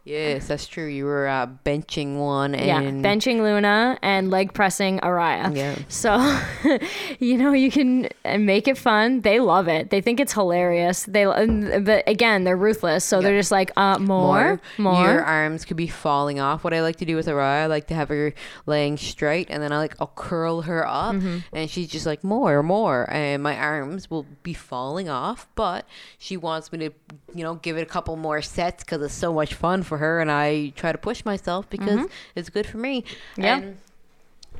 Yes, 0.04 0.49
that's 0.49 0.66
true. 0.66 0.87
You 0.87 1.04
were 1.04 1.28
uh, 1.28 1.47
benching 1.64 2.18
one 2.18 2.56
and 2.56 2.66
Yeah, 2.66 2.80
benching 3.09 3.40
Luna 3.40 3.99
and 4.02 4.30
leg 4.30 4.52
pressing 4.52 4.99
Araya. 4.99 5.54
Yeah. 5.56 5.76
So, 5.88 6.18
you 7.21 7.38
know, 7.38 7.52
you 7.52 7.71
can 7.71 8.09
uh, 8.25 8.38
make 8.38 8.66
it 8.66 8.76
fun. 8.76 9.21
They 9.21 9.38
love 9.38 9.68
it. 9.68 9.90
They 9.90 10.00
think 10.00 10.18
it's 10.18 10.32
hilarious. 10.32 11.04
They, 11.04 11.25
but 11.25 12.02
again, 12.09 12.42
they're 12.42 12.56
ruthless. 12.56 13.04
So 13.04 13.21
they're 13.23 13.38
just 13.38 13.52
like, 13.52 13.71
uh, 13.76 13.99
more, 14.00 14.61
more. 14.76 15.04
Your 15.04 15.23
arms 15.23 15.64
could 15.64 15.76
be 15.76 15.87
falling 15.87 16.40
off. 16.40 16.64
What 16.64 16.75
I 16.75 16.82
like 16.82 16.97
to 16.97 17.04
do 17.04 17.14
with 17.14 17.26
Araya, 17.26 17.62
I 17.62 17.66
like 17.66 17.87
to 17.88 17.94
have 17.94 18.09
her 18.09 18.35
laying 18.66 18.97
straight, 18.97 19.49
and 19.50 19.62
then 19.62 19.71
I 19.73 19.78
like 19.78 19.94
I'll 20.00 20.12
curl 20.16 20.62
her 20.62 20.87
up, 20.87 21.14
Mm-hmm. 21.14 21.38
and 21.52 21.71
she's 21.71 21.88
just 21.88 22.06
like 22.06 22.25
more, 22.25 22.62
more, 22.62 23.09
and 23.12 23.42
my 23.42 23.56
arms 23.56 24.11
will 24.11 24.26
be 24.42 24.54
falling 24.54 25.09
off. 25.09 25.47
But 25.54 25.87
she 26.18 26.37
wants 26.37 26.73
me 26.73 26.78
to, 26.78 26.90
you 27.35 27.44
know, 27.44 27.54
give 27.56 27.76
it 27.76 27.82
a 27.82 27.87
couple 27.87 28.16
more 28.16 28.40
sets 28.42 28.82
because 28.82 29.00
it's 29.02 29.14
so 29.14 29.32
much 29.32 29.54
fun 29.54 29.82
for 29.92 29.99
her, 29.99 30.20
and 30.20 30.30
I 30.30 30.72
try 30.75 30.90
to 30.92 30.99
push 30.99 31.25
myself 31.25 31.68
because 31.68 32.06
it's 32.34 32.49
good 32.49 32.66
for 32.66 32.78
me. 32.78 33.02
Mm-hmm. 33.02 33.42
Yeah. 33.42 33.56
And, 33.58 33.76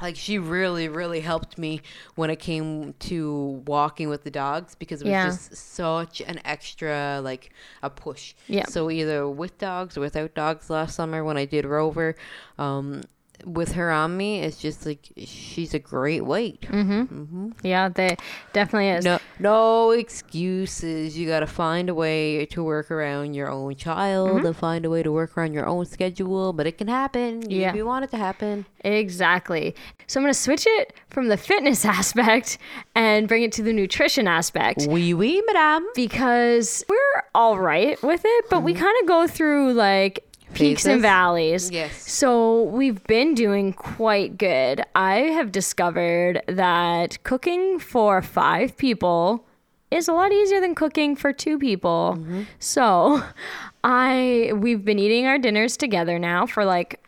like 0.01 0.17
she 0.17 0.37
really 0.39 0.89
really 0.89 1.21
helped 1.21 1.57
me 1.59 1.81
when 2.17 2.29
it 2.29 2.41
came 2.41 2.93
to 2.95 3.63
walking 3.67 4.09
with 4.09 4.25
the 4.25 4.31
dogs 4.31 4.75
because 4.75 5.01
it 5.01 5.05
was 5.05 5.13
Yeah. 5.13 5.27
just 5.27 5.55
such 5.55 6.21
an 6.23 6.41
extra 6.45 7.21
like 7.23 7.51
a 7.85 7.91
push 7.91 8.35
Yeah. 8.49 8.67
so 8.67 8.91
either 8.91 9.29
with 9.29 9.59
dogs 9.59 9.97
or 9.97 10.01
without 10.01 10.35
dogs 10.35 10.71
last 10.71 10.97
summer 10.97 11.23
when 11.23 11.37
i 11.37 11.45
did 11.45 11.65
rover 11.65 12.17
um 12.59 13.03
with 13.45 13.73
her 13.73 13.91
on 13.91 14.17
me 14.17 14.39
it's 14.41 14.59
just 14.59 14.87
like 14.87 15.09
she's 15.17 15.75
a 15.75 15.79
great 15.79 16.25
weight 16.25 16.61
Mm-hmm. 16.63 17.51
yeah, 17.65 17.89
they 17.89 18.17
definitely 18.53 18.91
is. 18.91 19.05
no 19.05 19.19
no 19.41 19.91
excuses 19.91 21.19
you 21.19 21.27
got 21.27 21.41
to 21.41 21.47
find 21.47 21.89
a 21.89 21.95
way 21.95 22.47
to 22.47 22.63
work 22.63 22.91
around 22.91 23.35
your 23.35 23.49
own 23.51 23.75
child 23.75 24.31
Mm-hmm. 24.31 24.47
and 24.47 24.57
find 24.57 24.85
a 24.85 24.91
way 24.91 25.03
to 25.03 25.11
work 25.11 25.37
around 25.37 25.55
your 25.55 25.67
own 25.67 25.87
schedule 25.87 26.53
but 26.53 26.67
it 26.67 26.79
can 26.79 26.87
happen 26.89 27.43
Yeah. 27.51 27.71
if 27.71 27.75
you 27.77 27.85
want 27.87 28.05
it 28.05 28.11
to 28.13 28.17
happen 28.17 28.65
Exactly. 28.85 29.75
So 30.09 30.19
I'm 30.19 30.25
going 30.25 30.33
to 30.35 30.39
switch 30.39 30.65
it 30.67 30.93
from 31.09 31.29
the 31.29 31.37
fitness 31.37 31.85
aspect 31.99 32.59
and 32.97 33.29
bring 33.29 33.43
it 33.45 33.53
to 33.53 33.63
the 33.63 33.73
nutrition 33.73 34.27
aspect. 34.29 34.87
oui 34.89 35.15
oui 35.15 35.41
madame 35.47 35.87
because 35.95 36.85
we're 36.89 37.23
all 37.35 37.59
right 37.59 38.01
with 38.03 38.23
it, 38.25 38.45
but 38.51 38.63
we 38.63 38.75
kind 38.75 38.95
of 39.01 39.07
go 39.09 39.27
through 39.27 39.73
like 39.73 40.25
peaks 40.55 40.85
and 40.85 41.01
valleys. 41.03 41.71
Yes. 41.71 42.11
So 42.11 42.63
we've 42.65 43.03
been 43.05 43.35
doing 43.35 43.73
quite 43.73 44.39
good. 44.39 44.83
I 44.95 45.15
have 45.15 45.53
discovered 45.53 46.43
that 46.47 47.23
cooking 47.25 47.79
for 47.79 48.23
five 48.23 48.77
people 48.77 49.45
is 49.91 50.09
a 50.09 50.13
lot 50.13 50.33
easier 50.33 50.61
than 50.61 50.75
cooking 50.75 51.15
for 51.15 51.33
two 51.33 51.59
people. 51.59 52.17
Mm-hmm. 52.19 52.43
So 52.59 53.23
I 53.85 54.53
we've 54.55 54.85
been 54.85 54.99
eating 54.99 55.27
our 55.27 55.39
dinners 55.39 55.77
together 55.77 56.19
now 56.19 56.47
for 56.47 56.65
like 56.65 57.05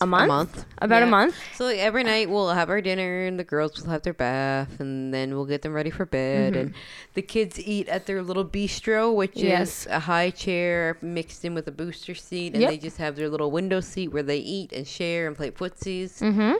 a 0.00 0.06
month. 0.06 0.28
month. 0.28 0.64
About 0.78 1.02
a 1.02 1.06
month. 1.06 1.34
So 1.54 1.64
like, 1.64 1.78
every 1.78 2.04
night 2.04 2.28
we'll 2.28 2.50
have 2.50 2.68
our 2.68 2.80
dinner 2.80 3.24
and 3.26 3.38
the 3.38 3.44
girls 3.44 3.80
will 3.82 3.90
have 3.90 4.02
their 4.02 4.12
bath 4.12 4.78
and 4.80 5.12
then 5.14 5.34
we'll 5.34 5.46
get 5.46 5.62
them 5.62 5.72
ready 5.72 5.90
for 5.90 6.04
bed 6.04 6.52
Mm-hmm. 6.52 6.60
and 6.60 6.74
the 7.14 7.22
kids 7.22 7.58
eat 7.58 7.88
at 7.88 8.06
their 8.06 8.22
little 8.22 8.44
bistro 8.44 9.14
which 9.14 9.36
Yes. 9.36 9.82
is 9.82 9.86
a 9.86 10.00
high 10.00 10.30
chair 10.30 10.98
mixed 11.00 11.44
in 11.44 11.54
with 11.54 11.66
a 11.68 11.72
booster 11.72 12.14
seat 12.14 12.52
and 12.52 12.60
Yep. 12.62 12.70
they 12.70 12.78
just 12.78 12.98
have 12.98 13.16
their 13.16 13.28
little 13.28 13.50
window 13.50 13.80
seat 13.80 14.08
where 14.12 14.22
they 14.22 14.38
eat 14.38 14.72
and 14.72 14.86
share 14.86 15.26
and 15.26 15.34
play 15.36 15.50
footsies. 15.50 16.20
Mm-hmm. 16.20 16.54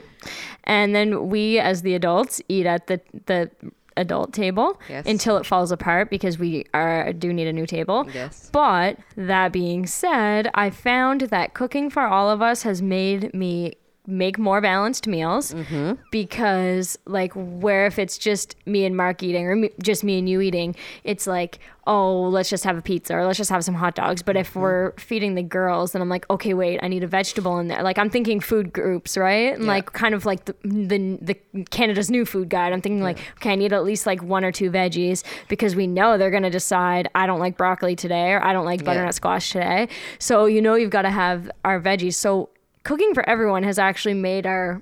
And 0.63 0.95
then 0.95 1.29
we, 1.29 1.59
as 1.59 1.81
the 1.83 1.93
adults, 1.95 2.41
eat 2.49 2.65
at 2.65 2.87
the 2.87 2.99
the 3.27 3.51
adult 3.97 4.33
table 4.33 4.79
Yes. 4.87 5.05
until 5.05 5.37
it 5.37 5.45
falls 5.45 5.71
apart 5.71 6.09
because 6.09 6.37
we 6.39 6.65
are 6.73 7.11
do 7.13 7.33
need 7.33 7.47
a 7.47 7.53
new 7.53 7.65
table. 7.65 8.07
Yes. 8.13 8.49
But 8.53 8.97
that 9.15 9.51
being 9.51 9.85
said, 9.85 10.49
I 10.53 10.69
found 10.69 11.21
that 11.21 11.53
cooking 11.53 11.89
for 11.89 12.03
all 12.03 12.29
of 12.29 12.41
us 12.41 12.63
has 12.63 12.81
made 12.81 13.33
me 13.33 13.73
make 14.09 14.39
more 14.39 14.61
balanced 14.61 15.05
meals 15.05 15.53
Mm-hmm. 15.53 15.93
because 16.11 16.97
like 17.05 17.31
where 17.35 17.85
if 17.85 17.99
it's 17.99 18.17
just 18.17 18.55
me 18.65 18.85
and 18.85 18.95
Mark 18.95 19.21
eating 19.21 19.45
or 19.47 19.55
me, 19.55 19.69
just 19.83 20.03
me 20.03 20.17
and 20.17 20.29
you 20.29 20.39
eating 20.41 20.75
it's 21.03 21.27
like 21.27 21.59
oh 21.85 22.21
let's 22.23 22.49
just 22.49 22.63
have 22.65 22.77
a 22.77 22.81
pizza 22.81 23.13
or 23.15 23.25
let's 23.25 23.37
just 23.37 23.49
have 23.49 23.63
some 23.63 23.73
hot 23.75 23.95
dogs. 23.95 24.21
But 24.21 24.35
if 24.35 24.55
we're 24.55 24.91
feeding 24.97 25.35
the 25.35 25.43
girls 25.43 25.91
then 25.91 26.01
I'm 26.01 26.09
like 26.09 26.29
okay 26.29 26.53
wait 26.53 26.79
I 26.81 26.87
need 26.87 27.03
a 27.03 27.07
vegetable 27.07 27.59
in 27.59 27.67
there. 27.67 27.83
Like 27.83 27.97
I'm 27.97 28.09
thinking 28.09 28.39
food 28.39 28.71
groups 28.73 29.17
right? 29.17 29.53
And 29.53 29.63
Yeah. 29.63 29.69
like 29.69 29.91
kind 29.93 30.13
of 30.15 30.25
like 30.25 30.45
the, 30.45 30.55
the 30.63 31.17
the 31.53 31.63
Canada's 31.65 32.09
new 32.09 32.25
food 32.25 32.49
guide. 32.49 32.71
I'm 32.73 32.81
thinking 32.81 33.01
like 33.03 33.19
okay 33.37 33.51
I 33.51 33.55
need 33.55 33.73
at 33.73 33.83
least 33.83 34.05
like 34.05 34.23
one 34.23 34.43
or 34.45 34.51
two 34.51 34.71
veggies 34.71 35.23
because 35.49 35.75
we 35.75 35.85
know 35.87 36.17
they're 36.17 36.31
gonna 36.31 36.49
decide 36.49 37.09
I 37.13 37.25
don't 37.27 37.39
like 37.39 37.57
broccoli 37.57 37.95
today 37.95 38.31
or 38.31 38.43
I 38.43 38.53
don't 38.53 38.65
like 38.65 38.83
butternut 38.85 39.13
squash 39.15 39.51
today. 39.51 39.89
So 40.19 40.45
you 40.45 40.61
know 40.61 40.75
you've 40.75 40.91
got 40.91 41.01
to 41.03 41.09
have 41.11 41.51
our 41.65 41.79
veggies. 41.81 42.15
So 42.15 42.49
cooking 42.87 43.13
for 43.13 43.27
everyone 43.29 43.63
has 43.63 43.77
actually 43.77 44.13
made 44.13 44.45
our 44.47 44.81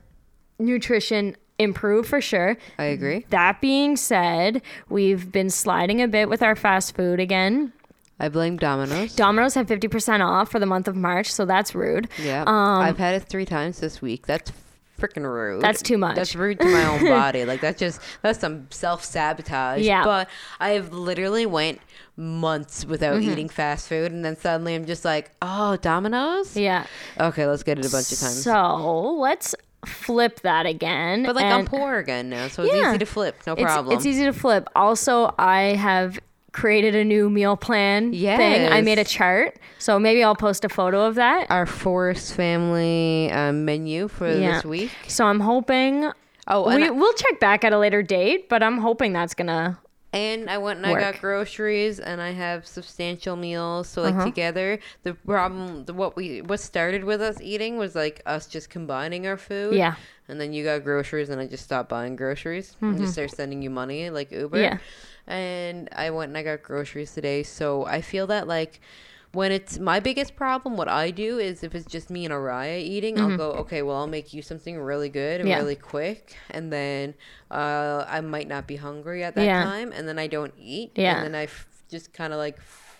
nutrition 0.59 1.35
improve 1.57 2.07
for 2.07 2.21
sure. 2.21 2.55
I 2.77 2.85
agree. 2.85 3.25
That 3.29 3.61
being 3.61 3.97
said, 3.97 4.61
we've 4.89 5.31
been 5.31 5.49
sliding 5.49 6.01
a 6.01 6.07
bit 6.07 6.29
with 6.29 6.43
our 6.43 6.55
fast 6.55 6.95
food 6.95 7.19
again. 7.19 7.73
I 8.19 8.29
blame 8.29 8.57
Domino's. 8.57 9.15
Domino's 9.15 9.55
had 9.55 9.67
50% 9.67 10.25
off 10.25 10.49
for 10.51 10.59
the 10.59 10.65
month 10.65 10.87
of 10.87 10.95
March, 10.95 11.31
so 11.33 11.45
that's 11.45 11.73
rude. 11.75 12.07
yeah. 12.21 12.43
Um, 12.43 12.81
I've 12.81 12.97
had 12.97 13.15
it 13.15 13.23
3 13.27 13.43
times 13.43 13.79
this 13.79 14.01
week. 14.01 14.25
That's 14.27 14.51
freaking 14.99 15.23
rude. 15.23 15.61
That's 15.61 15.81
too 15.81 15.97
much. 15.97 16.15
That's 16.15 16.35
rude 16.35 16.59
to 16.59 16.65
my 16.65 16.85
own 16.85 17.03
body. 17.09 17.43
Like 17.43 17.59
that's 17.61 17.79
just 17.79 17.99
that's 18.21 18.39
some 18.39 18.67
self-sabotage. 18.71 19.81
Yeah. 19.81 20.03
But 20.03 20.29
I've 20.59 20.93
literally 20.93 21.45
went 21.45 21.81
months 22.17 22.85
without 22.85 23.15
Mm-hmm. 23.19 23.31
eating 23.31 23.49
fast 23.49 23.87
food 23.89 24.11
and 24.11 24.23
then 24.23 24.35
suddenly 24.37 24.73
I'm 24.75 24.85
just 24.85 25.03
like, 25.05 25.31
"Oh, 25.41 25.77
Domino's?" 25.77 26.55
Yeah. 26.55 26.85
Okay, 27.19 27.45
let's 27.45 27.63
get 27.63 27.77
it 27.79 27.85
a 27.85 27.89
bunch 27.89 28.11
of 28.11 28.19
times. 28.19 28.43
So 28.43 29.13
let's 29.19 29.53
flip 29.85 30.39
that 30.41 30.65
again. 30.65 31.23
but 31.25 31.35
like 31.35 31.45
I'm 31.45 31.65
poor 31.65 31.97
again 31.97 32.29
now, 32.29 32.47
so 32.47 32.63
it's 32.63 32.73
Yeah. 32.73 32.89
easy 32.89 32.97
to 32.99 33.05
flip. 33.05 33.35
No 33.45 33.55
problem. 33.55 33.95
It's 33.95 34.05
easy 34.05 34.23
to 34.25 34.33
flip. 34.33 34.67
Also, 34.75 35.33
I 35.37 35.75
have 35.75 36.17
created 36.53 36.95
a 36.95 37.03
new 37.03 37.29
meal 37.29 37.57
plan 37.57 38.11
thing. 38.13 38.71
I 38.71 38.79
made 38.81 38.97
a 38.97 39.03
chart. 39.03 39.57
So 39.77 39.99
maybe 39.99 40.23
I'll 40.23 40.37
post 40.37 40.63
a 40.63 40.69
photo 40.69 41.05
of 41.05 41.15
that. 41.15 41.47
Our 41.51 41.65
Forest 41.65 42.33
family 42.33 43.29
um, 43.31 43.65
menu 43.65 44.07
for 44.07 44.31
Yeah. 44.31 44.53
this 44.55 44.63
week. 44.65 44.91
So 45.07 45.25
I'm 45.25 45.41
hoping 45.41 46.09
Oh, 46.47 46.67
we, 46.73 46.83
I- 46.85 46.89
we'll 46.91 47.13
check 47.13 47.39
back 47.39 47.63
at 47.65 47.73
a 47.73 47.77
later 47.77 48.01
date, 48.01 48.47
but 48.49 48.63
I'm 48.63 48.77
hoping 48.77 49.11
that's 49.13 49.33
gonna 49.33 49.77
And 50.15 50.49
I 50.49 50.57
went 50.59 50.77
and 50.77 50.87
I 50.87 50.93
got 51.11 51.19
groceries 51.19 51.99
and 51.99 52.21
I 52.21 52.31
have 52.31 52.65
substantial 52.65 53.35
meals. 53.35 53.89
So 53.89 54.01
like 54.01 54.15
Uh-huh. 54.15 54.25
together, 54.25 54.79
the 55.03 55.13
problem, 55.13 55.83
the, 55.85 55.93
what 55.93 56.15
we, 56.15 56.41
what 56.41 56.61
started 56.61 57.03
with 57.03 57.21
us 57.21 57.41
eating 57.41 57.77
was 57.77 57.95
like 57.95 58.21
us 58.25 58.47
just 58.47 58.69
combining 58.69 59.27
our 59.27 59.35
food. 59.37 59.75
Yeah. 59.75 59.95
And 60.29 60.39
then 60.39 60.53
you 60.53 60.63
got 60.63 60.83
groceries 60.83 61.29
and 61.29 61.41
I 61.41 61.47
just 61.47 61.65
stopped 61.65 61.89
buying 61.89 62.15
groceries 62.15 62.77
and 62.81 62.97
just 62.97 63.13
started 63.13 63.35
sending 63.35 63.61
you 63.61 63.69
money 63.69 64.09
like 64.09 64.31
Uber. 64.31 64.57
Mm-hmm. 64.57 64.77
Yeah. 65.27 65.33
And 65.33 65.89
I 65.91 66.09
went 66.11 66.29
and 66.29 66.37
I 66.37 66.43
got 66.43 66.63
groceries 66.63 67.13
today. 67.13 67.43
So 67.43 67.85
I 67.85 68.01
feel 68.01 68.25
that 68.27 68.47
like 68.47 68.79
when 69.35 69.51
it's 69.51 69.77
my 69.77 69.99
biggest 69.99 70.35
problem, 70.35 70.77
what 70.77 70.87
I 70.87 71.11
do 71.11 71.37
is 71.37 71.63
if 71.63 71.75
it's 71.75 71.85
just 71.85 72.09
me 72.09 72.25
and 72.25 72.33
Araya 72.33 72.79
eating, 72.79 73.19
I'll 73.19 73.35
go, 73.37 73.51
okay, 73.63 73.81
well, 73.81 73.97
I'll 73.97 74.07
make 74.07 74.33
you 74.33 74.41
something 74.41 74.79
really 74.79 75.09
good 75.09 75.41
and 75.41 75.49
Mm-hmm. 75.49 75.49
Yeah. 75.51 75.57
really 75.57 75.75
quick. 75.75 76.35
And 76.49 76.71
then 76.73 77.13
uh, 77.51 78.05
I 78.07 78.21
might 78.21 78.47
not 78.47 78.65
be 78.67 78.77
hungry 78.77 79.23
at 79.23 79.35
that 79.35 79.45
Yeah. 79.45 79.63
time. 79.63 79.91
And 79.91 80.07
then 80.07 80.17
I 80.17 80.27
don't 80.27 80.53
eat. 80.57 80.91
Yeah. 80.95 81.17
And 81.17 81.25
then 81.25 81.35
I 81.35 81.43
f- 81.43 81.67
just 81.89 82.13
kind 82.13 82.33
of 82.33 82.39
like 82.39 82.59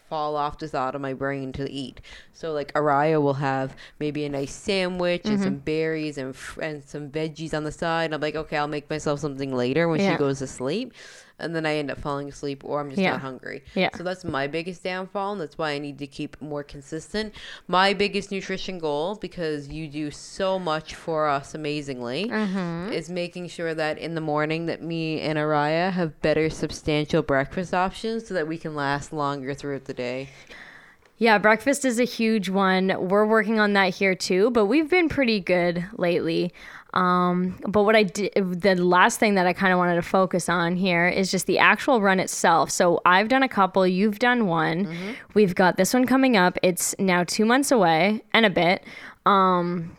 fall 0.10 0.36
off 0.36 0.60
the 0.60 0.68
thought 0.68 0.94
of 0.94 1.02
my 1.02 1.14
brain 1.14 1.52
to 1.54 1.70
eat. 1.72 2.00
So 2.34 2.52
like 2.54 2.72
Araya 2.74 3.20
will 3.22 3.34
have 3.36 3.76
maybe 4.00 4.24
a 4.26 4.30
nice 4.30 4.54
sandwich 4.54 5.22
and 5.26 5.36
Mm-hmm. 5.36 5.44
some 5.44 5.56
berries 5.58 6.18
and 6.20 6.36
f- 6.36 6.60
and 6.62 6.84
some 6.84 7.10
veggies 7.10 7.54
on 7.56 7.64
the 7.64 7.72
side. 7.72 8.06
And 8.06 8.14
I'm 8.14 8.22
like, 8.22 8.36
okay, 8.36 8.58
I'll 8.58 8.68
make 8.68 8.90
myself 8.90 9.20
something 9.20 9.52
later 9.56 9.88
when 9.88 10.00
Yeah. 10.00 10.12
she 10.14 10.18
goes 10.20 10.40
to 10.40 10.48
sleep. 10.48 10.94
And 11.38 11.54
then 11.54 11.66
I 11.66 11.76
end 11.76 11.92
up 11.92 12.00
falling 12.00 12.30
asleep 12.30 12.64
or 12.64 12.80
I'm 12.80 12.90
just 12.90 13.02
Yeah. 13.02 13.12
not 13.12 13.22
hungry. 13.22 13.64
Yeah. 13.76 13.90
So 13.98 14.04
that's 14.04 14.24
my 14.24 14.48
biggest 14.48 14.84
downfall 14.84 15.34
and 15.34 15.42
that's 15.42 15.58
why 15.58 15.72
I 15.72 15.80
need 15.80 16.00
to 16.00 16.08
keep 16.08 16.40
more 16.42 16.64
consistent. 16.64 17.34
My 17.68 17.94
biggest 17.94 18.32
nutrition 18.32 18.80
goal 18.80 19.16
because 19.16 19.68
you 19.68 19.88
do 19.90 20.12
so 20.12 20.58
much 20.58 20.96
for 20.96 21.28
us 21.28 21.54
amazingly 21.54 22.30
Mm-hmm. 22.30 22.94
is 22.94 23.10
making 23.10 23.50
sure 23.50 23.74
that 23.74 23.98
in 23.98 24.16
the 24.16 24.22
morning 24.22 24.66
that 24.68 24.82
me 24.82 25.20
and 25.20 25.38
Araya 25.38 25.92
have 25.92 26.22
better 26.22 26.50
substantial 26.50 27.22
breakfast 27.22 27.74
options 27.74 28.28
so 28.28 28.34
that 28.34 28.48
we 28.48 28.58
can 28.58 28.74
last 28.74 29.12
longer 29.12 29.54
throughout 29.54 29.86
the 29.86 29.94
day. 29.94 30.30
Yeah, 31.18 31.38
breakfast 31.38 31.86
is 31.86 31.98
a 31.98 32.04
huge 32.04 32.50
one. 32.50 32.94
We're 33.10 33.26
working 33.26 33.58
on 33.60 33.72
that 33.74 33.94
here 33.96 34.16
too, 34.16 34.52
but 34.52 34.66
we've 34.66 34.90
been 34.90 35.08
pretty 35.08 35.40
good 35.40 35.86
lately. 35.98 36.54
Um, 36.96 37.60
but 37.68 37.84
what 37.84 37.96
I 37.96 38.04
did, 38.04 38.32
the 38.36 38.76
last 38.76 39.20
thing 39.20 39.36
that 39.36 39.46
I 39.46 39.54
kind 39.54 39.74
of 39.74 39.80
wanted 39.80 39.96
to 39.96 40.02
focus 40.02 40.48
on 40.48 40.78
here 40.78 41.08
is 41.08 41.30
just 41.30 41.46
the 41.46 41.60
actual 41.60 42.02
run 42.02 42.20
itself. 42.22 42.72
So 42.72 43.02
I've 43.06 43.28
done 43.28 43.44
a 43.44 43.50
couple, 43.50 43.86
you've 43.86 44.20
done 44.20 44.48
one. 44.48 44.86
We've 45.34 45.54
got 45.54 45.76
this 45.76 45.94
one 45.94 46.06
coming 46.06 46.38
up. 46.38 46.58
It's 46.64 46.96
now 46.98 47.26
two 47.26 47.46
months 47.46 47.72
away 47.72 48.24
and 48.34 48.46
a 48.46 48.50
bit. 48.50 48.84
Um, 49.26 49.98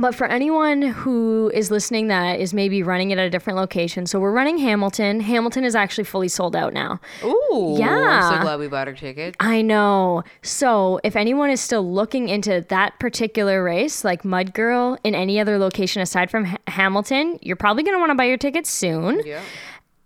but 0.00 0.14
for 0.14 0.26
anyone 0.26 0.82
who 0.82 1.50
is 1.54 1.70
listening 1.70 2.08
that 2.08 2.40
is 2.40 2.52
maybe 2.54 2.82
running 2.82 3.10
it 3.10 3.18
at 3.18 3.26
a 3.26 3.30
different 3.30 3.56
location, 3.56 4.06
so 4.06 4.18
we're 4.20 4.32
running 4.32 4.58
Hamilton. 4.58 5.20
Hamilton 5.20 5.64
is 5.64 5.74
actually 5.74 6.04
fully 6.04 6.28
sold 6.28 6.54
out 6.56 6.72
now. 6.72 7.00
Ooh. 7.24 7.76
Yeah. 7.78 7.90
I'm 7.90 8.36
so 8.36 8.42
glad 8.42 8.58
we 8.58 8.68
bought 8.68 8.88
our 8.88 8.94
ticket. 8.94 9.36
I 9.40 9.62
know. 9.62 10.22
So 10.42 11.00
if 11.04 11.16
anyone 11.16 11.50
is 11.50 11.60
still 11.60 11.90
looking 11.90 12.28
into 12.28 12.64
that 12.68 12.98
particular 12.98 13.62
race, 13.62 14.04
like 14.04 14.24
Mud 14.24 14.54
Girl, 14.54 14.98
in 15.04 15.14
any 15.14 15.38
other 15.40 15.58
location 15.58 16.02
aside 16.02 16.30
from 16.30 16.44
Ha- 16.44 16.58
Hamilton, 16.68 17.38
you're 17.42 17.56
probably 17.56 17.82
going 17.82 17.94
to 17.94 17.98
want 18.00 18.10
to 18.10 18.14
buy 18.14 18.24
your 18.24 18.38
tickets 18.38 18.70
soon. 18.70 19.22
Yeah. 19.24 19.42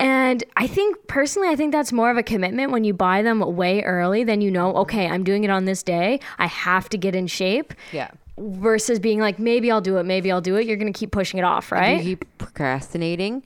And 0.00 0.45
I 0.57 0.68
think 0.68 1.09
personally, 1.09 1.49
I 1.49 1.57
think 1.57 1.73
that's 1.73 1.92
more 1.92 2.11
of 2.11 2.16
a 2.16 2.23
commitment 2.23 2.71
when 2.71 2.85
you 2.85 2.95
buy 2.95 3.23
them 3.23 3.40
way 3.57 3.83
early. 3.83 4.23
Then 4.23 4.40
you 4.40 4.50
know, 4.50 4.75
okay, 4.76 5.09
I'm 5.09 5.25
doing 5.25 5.42
it 5.42 5.50
on 5.50 5.64
this 5.64 5.83
day. 5.83 6.21
I 6.38 6.47
have 6.47 6.88
to 6.90 6.99
get 6.99 7.14
in 7.16 7.26
shape. 7.26 7.75
Yeah. 7.92 8.11
Versus 8.40 8.99
being 8.99 9.21
like, 9.21 9.38
maybe 9.38 9.71
I'll 9.71 9.80
do 9.80 9.97
it, 9.99 10.04
maybe 10.04 10.30
I'll 10.30 10.40
do 10.40 10.57
it. 10.57 10.66
You're 10.66 10.76
gonna 10.76 10.92
keep 10.92 11.11
pushing 11.11 11.38
it 11.38 11.45
off, 11.45 11.73
right? 11.73 11.99
you 12.02 12.16
keep 12.16 12.38
procrastinating, 12.38 13.42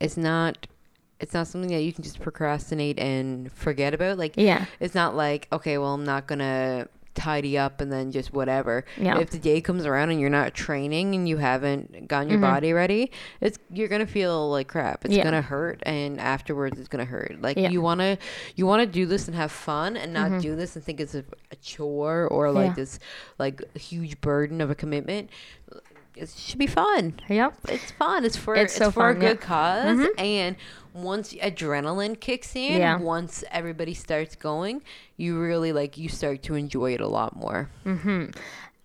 it's 0.00 0.16
not 0.16 0.66
it's 1.20 1.34
not 1.34 1.48
something 1.48 1.70
that 1.72 1.82
you 1.82 1.92
can 1.92 2.04
just 2.04 2.20
procrastinate 2.20 2.96
and 3.00 3.50
forget 3.52 3.92
about. 3.94 4.18
Like 4.18 4.34
Yeah. 4.36 4.66
it's 4.78 4.94
not 4.94 5.16
like, 5.16 5.48
okay, 5.52 5.76
well 5.78 5.94
I'm 5.94 6.04
not 6.04 6.26
gonna 6.28 6.86
tidy 7.18 7.58
up 7.58 7.80
and 7.80 7.90
then 7.92 8.12
just 8.12 8.32
whatever. 8.32 8.84
Yeah. 8.96 9.18
If 9.18 9.30
the 9.30 9.38
day 9.38 9.60
comes 9.60 9.84
around 9.84 10.10
and 10.10 10.20
you're 10.20 10.30
not 10.30 10.54
training 10.54 11.14
and 11.14 11.28
you 11.28 11.36
haven't 11.38 12.06
gotten 12.08 12.30
your 12.30 12.38
body 12.40 12.72
ready, 12.72 13.10
it's 13.40 13.58
you're 13.72 13.88
gonna 13.88 14.06
feel 14.06 14.50
like 14.50 14.68
crap. 14.68 15.04
It's 15.04 15.12
Mm-hmm. 15.12 15.18
Yeah. 15.18 15.24
gonna 15.24 15.42
hurt 15.42 15.82
and 15.84 16.20
afterwards 16.20 16.78
it's 16.78 16.88
gonna 16.88 17.04
hurt. 17.04 17.36
Like 17.40 17.56
Yeah. 17.56 17.64
Mm-hmm. 17.64 17.72
you 17.72 17.80
wanna 17.82 18.18
you 18.56 18.66
wanna 18.66 18.86
do 18.86 19.04
this 19.06 19.26
and 19.26 19.36
have 19.36 19.50
fun 19.52 19.96
and 19.96 20.12
not 20.12 20.40
do 20.40 20.54
this 20.56 20.76
and 20.76 20.84
think 20.84 21.00
it's 21.00 21.14
a, 21.14 21.24
a 21.50 21.56
chore 21.56 22.28
or 22.28 22.50
like 22.52 22.68
Yeah. 22.68 22.74
this 22.74 22.98
like 23.38 23.62
a 23.74 23.78
huge 23.78 24.20
burden 24.20 24.60
of 24.60 24.70
a 24.70 24.74
commitment. 24.74 25.30
It 26.14 26.28
should 26.30 26.58
be 26.58 26.66
fun. 26.66 27.14
Yep. 27.28 27.54
It's 27.68 27.92
fun. 27.92 28.24
It's 28.24 28.36
for 28.36 28.54
It's 28.56 28.72
it's, 28.72 28.78
so 28.84 28.90
for 28.90 29.12
fun, 29.12 29.16
a 29.16 29.24
yeah. 29.24 29.28
good 29.28 29.40
because 29.40 30.08
And 30.18 30.56
once 31.02 31.32
adrenaline 31.34 32.18
kicks 32.18 32.54
in, 32.56 32.78
Yeah. 32.80 32.98
once 32.98 33.44
everybody 33.50 33.94
starts 33.94 34.36
going, 34.36 34.82
you 35.16 35.38
really 35.38 35.72
like 35.72 35.96
you 35.98 36.08
start 36.08 36.42
to 36.44 36.54
enjoy 36.54 36.94
it 36.94 37.00
a 37.00 37.08
lot 37.08 37.36
more. 37.36 37.70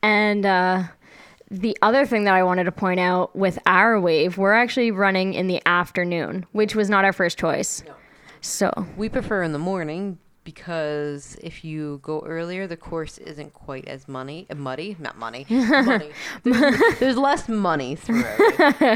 And 0.02 0.46
uh, 0.46 0.84
the 1.50 1.78
other 1.82 2.06
thing 2.06 2.24
that 2.26 2.34
I 2.34 2.44
wanted 2.44 2.66
to 2.66 2.72
point 2.72 3.00
out 3.00 3.36
with 3.36 3.60
our 3.66 4.00
wave, 4.00 4.38
we're 4.38 4.54
actually 4.54 4.92
running 4.92 5.34
in 5.34 5.48
the 5.48 5.62
afternoon, 5.66 6.46
which 6.52 6.76
was 6.76 6.90
not 6.90 7.06
our 7.06 7.14
first 7.14 7.38
choice. 7.38 7.84
So 8.42 8.72
We 8.98 9.08
prefer 9.10 9.42
in 9.44 9.54
the 9.54 9.60
morning 9.60 10.18
because 10.44 11.38
if 11.42 11.64
you 11.64 12.00
go 12.04 12.22
earlier, 12.26 12.68
the 12.68 12.78
course 12.78 13.18
isn't 13.18 13.54
quite 13.54 13.88
as 13.88 14.08
money 14.08 14.46
uh, 14.50 14.56
muddy, 14.56 14.96
not 15.00 15.18
money, 15.18 15.46
money. 15.50 16.12
There's, 16.44 16.80
there's 17.00 17.18
less 17.18 17.48
money 17.50 17.96
throughout. 17.96 18.36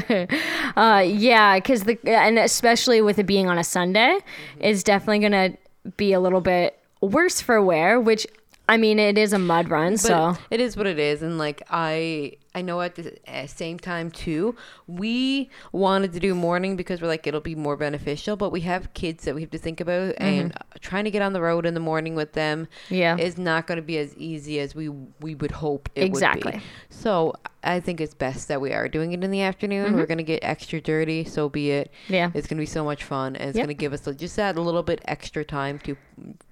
it. 0.09 0.31
Uh, 0.77 0.99
yeah, 0.99 1.55
because 1.55 1.85
the 1.85 1.97
and 2.05 2.37
especially 2.37 3.01
with 3.01 3.17
it 3.17 3.25
being 3.25 3.47
on 3.47 3.57
a 3.57 3.63
Sunday, 3.63 4.19
is 4.59 4.83
definitely 4.83 5.19
gonna 5.19 5.57
be 5.95 6.13
a 6.13 6.19
little 6.19 6.41
bit 6.41 6.77
worse 7.01 7.41
for 7.41 7.59
wear. 7.61 7.99
Which 7.99 8.27
I 8.69 8.77
mean, 8.77 8.99
it 8.99 9.17
is 9.17 9.33
a 9.33 9.39
mud 9.39 9.69
run, 9.69 9.93
But 9.93 9.99
so 9.99 10.37
it 10.51 10.59
is 10.59 10.77
what 10.77 10.85
it 10.85 10.99
is, 10.99 11.23
and 11.23 11.37
like 11.39 11.63
I, 11.71 12.33
I 12.57 12.61
know 12.61 12.81
at 12.81 12.95
the 12.95 13.17
same 13.47 13.77
time 13.79 14.09
too, 14.11 14.55
we 14.87 15.49
wanted 15.71 16.11
to 16.13 16.19
do 16.19 16.33
morning 16.33 16.75
because 16.75 17.01
we're 17.01 17.07
like 17.07 17.27
it'll 17.27 17.39
be 17.41 17.55
more 17.55 17.77
beneficial, 17.77 18.35
but 18.35 18.51
we 18.51 18.61
have 18.61 18.93
kids 18.93 19.25
that 19.25 19.35
we 19.35 19.41
have 19.41 19.51
to 19.51 19.57
think 19.59 19.79
about, 19.79 20.15
and 20.17 20.53
uh, 20.53 20.57
trying 20.79 21.03
to 21.05 21.11
get 21.11 21.21
on 21.21 21.33
the 21.33 21.41
road 21.41 21.65
in 21.65 21.73
the 21.73 21.79
morning 21.79 22.15
with 22.15 22.33
them, 22.33 22.67
Mm-hmm. 22.85 22.95
Yeah. 22.95 23.17
is 23.17 23.37
not 23.37 23.67
going 23.67 23.75
to 23.77 23.81
be 23.93 23.97
as 23.97 24.15
easy 24.17 24.59
as 24.59 24.73
we 24.75 24.89
we 25.21 25.35
would 25.35 25.51
hope 25.51 25.89
it 25.95 26.01
would 26.01 26.07
Exactly. 26.09 26.51
be. 26.53 26.61
So 26.89 27.33
I 27.63 27.79
think 27.79 27.99
it's 27.99 28.13
best 28.13 28.47
that 28.47 28.61
we 28.61 28.71
are 28.71 28.87
doing 28.87 29.11
it 29.13 29.23
in 29.23 29.29
the 29.31 29.41
afternoon. 29.41 29.95
We're 29.97 30.05
going 30.05 30.19
to 30.19 30.23
get 30.23 30.39
extra 30.43 30.79
dirty, 30.79 31.25
so 31.25 31.49
be 31.49 31.71
it. 31.71 31.91
Mm-hmm. 32.05 32.13
Yeah. 32.13 32.31
it's 32.33 32.47
going 32.47 32.57
to 32.57 32.61
be 32.61 32.65
so 32.65 32.83
much 32.85 33.03
fun, 33.03 33.35
and 33.35 33.49
it's 33.49 33.57
Yep. 33.57 33.65
going 33.65 33.75
to 33.77 33.79
give 33.85 33.93
us 33.93 34.07
just 34.15 34.35
that 34.37 34.55
little 34.57 34.83
bit 34.83 35.01
extra 35.05 35.43
time 35.43 35.77
to 35.79 35.95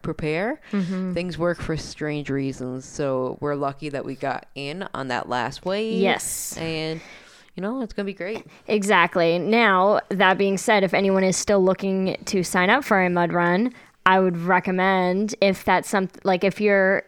prepare. 0.02 0.60
Mm-hmm. 0.72 1.14
Things 1.14 1.38
work 1.38 1.60
for 1.62 1.78
strange 1.78 2.30
reasons, 2.30 2.86
so 2.86 3.38
we're 3.40 3.56
lucky 3.56 3.90
that 3.90 4.04
we 4.06 4.16
got 4.16 4.48
in 4.56 4.88
on 4.94 5.08
that 5.08 5.30
last 5.30 5.66
wave. 5.66 5.95
Yes. 6.02 6.58
and 6.58 7.02
you 7.56 7.62
know 7.62 7.82
it's 7.82 7.94
going 7.94 8.06
to 8.06 8.12
be 8.12 8.18
great. 8.18 8.46
Exactly. 8.68 9.40
Now, 9.40 10.02
that 10.10 10.38
being 10.38 10.58
said, 10.58 10.84
if 10.84 10.94
anyone 10.94 11.24
is 11.24 11.38
still 11.38 11.64
looking 11.64 12.18
to 12.25 12.44
sign 12.44 12.70
up 12.70 12.84
for 12.84 13.02
a 13.02 13.10
mud 13.10 13.32
run, 13.32 13.74
I 14.06 14.20
would 14.20 14.38
recommend 14.38 15.36
if 15.42 15.64
that's 15.64 15.90
something 15.90 16.22
like 16.24 16.44
if 16.44 16.60
you're 16.60 17.04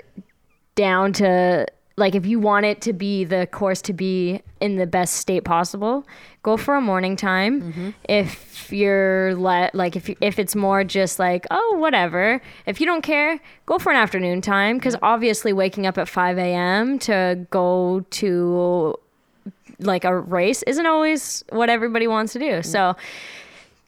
down 0.76 1.12
to 1.14 1.68
like 1.98 2.14
if 2.14 2.26
you 2.28 2.40
want 2.40 2.66
it 2.66 2.80
to 2.82 2.94
be 2.94 3.24
the 3.24 3.48
course 3.48 3.82
to 3.82 3.94
be 3.94 4.42
in 4.62 4.78
the 4.78 4.86
best 4.86 5.16
state 5.16 5.44
possible, 5.44 6.08
go 6.44 6.56
for 6.56 6.76
a 6.76 6.82
morning 6.82 7.16
time. 7.16 7.62
Mm-hmm. 7.62 7.90
If 8.08 8.72
you're 8.72 9.36
let 9.36 9.74
like 9.74 9.96
if 9.96 10.08
you, 10.08 10.16
if 10.22 10.38
it's 10.38 10.56
more 10.56 10.84
just 10.84 11.18
like 11.18 11.46
oh 11.50 11.76
whatever, 11.80 12.40
if 12.68 12.80
you 12.80 12.86
don't 12.86 13.02
care, 13.02 13.40
go 13.66 13.80
for 13.80 13.92
an 13.92 13.98
afternoon 13.98 14.42
time 14.42 14.78
because 14.78 14.96
obviously 15.02 15.52
waking 15.54 15.88
up 15.88 15.98
at 15.98 16.08
five 16.08 16.38
a.m. 16.38 17.00
to 17.00 17.46
go 17.50 18.06
to 18.12 18.96
like 19.80 20.06
a 20.06 20.18
race 20.20 20.64
isn't 20.64 20.86
always 20.86 21.44
what 21.50 21.70
everybody 21.70 22.08
wants 22.08 22.34
to 22.34 22.40
do. 22.40 22.46
Mm-hmm. 22.46 22.72
So, 22.72 22.96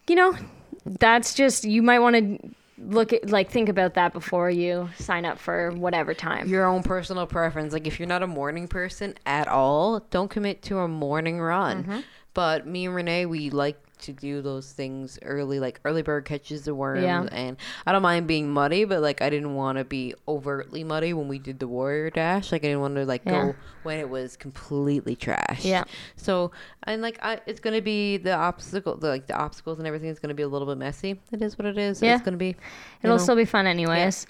you 0.08 0.16
know, 0.16 0.36
that's 0.84 1.34
just 1.34 1.64
you 1.64 1.80
might 1.82 2.00
want 2.00 2.16
to 2.16 2.50
look 2.80 3.12
at 3.12 3.30
like 3.30 3.50
think 3.50 3.68
about 3.68 3.94
that 3.94 4.12
before 4.12 4.50
you 4.50 4.88
sign 4.98 5.24
up 5.24 5.38
for 5.38 5.70
whatever 5.72 6.14
time. 6.14 6.48
Your 6.48 6.66
own 6.66 6.82
personal 6.82 7.26
preference. 7.26 7.72
Like 7.72 7.86
if 7.86 7.98
you're 7.98 8.08
not 8.08 8.22
a 8.22 8.26
morning 8.26 8.68
person 8.68 9.14
at 9.26 9.48
all, 9.48 10.00
don't 10.10 10.30
commit 10.30 10.62
to 10.62 10.78
a 10.78 10.88
morning 10.88 11.40
run. 11.40 11.84
Mm-hmm. 11.84 12.00
But 12.32 12.66
me 12.66 12.86
and 12.86 12.94
Renee, 12.94 13.26
we 13.26 13.50
like 13.50 13.76
to 14.02 14.12
do 14.12 14.42
those 14.42 14.72
things 14.72 15.18
early, 15.22 15.60
like 15.60 15.80
early 15.84 16.02
bird 16.02 16.24
catches 16.24 16.64
the 16.64 16.74
worm. 16.74 17.02
Yeah. 17.02 17.26
And 17.32 17.56
I 17.86 17.92
don't 17.92 18.02
mind 18.02 18.26
being 18.26 18.50
muddy, 18.50 18.84
but 18.84 19.00
like 19.02 19.22
I 19.22 19.30
didn't 19.30 19.54
want 19.54 19.78
to 19.78 19.84
be 19.84 20.14
overtly 20.26 20.84
muddy 20.84 21.12
when 21.12 21.28
we 21.28 21.38
did 21.38 21.58
the 21.58 21.68
warrior 21.68 22.10
dash. 22.10 22.52
Like 22.52 22.62
I 22.64 22.68
didn't 22.68 22.80
want 22.80 22.96
to 22.96 23.04
like 23.04 23.22
Yeah. 23.24 23.46
go 23.46 23.54
when 23.82 23.98
it 23.98 24.08
was 24.08 24.36
completely 24.36 25.16
trash. 25.16 25.64
Yeah. 25.64 25.84
So 26.16 26.50
and 26.84 27.02
like 27.02 27.18
I, 27.22 27.40
it's 27.46 27.60
gonna 27.60 27.82
be 27.82 28.16
the 28.16 28.34
obstacle, 28.34 28.96
the, 28.96 29.08
like 29.08 29.26
the 29.26 29.36
obstacles 29.36 29.78
and 29.78 29.86
everything 29.86 30.08
is 30.08 30.18
gonna 30.18 30.34
be 30.34 30.42
a 30.42 30.48
little 30.48 30.66
bit 30.66 30.78
messy. 30.78 31.20
It 31.32 31.42
is 31.42 31.58
what 31.58 31.66
it 31.66 31.78
is. 31.78 32.02
Yeah. 32.02 32.14
It's 32.14 32.24
gonna 32.24 32.36
be. 32.36 32.56
It'll 33.02 33.16
know. 33.16 33.22
still 33.22 33.36
be 33.36 33.44
fun 33.44 33.66
anyways. 33.66 34.26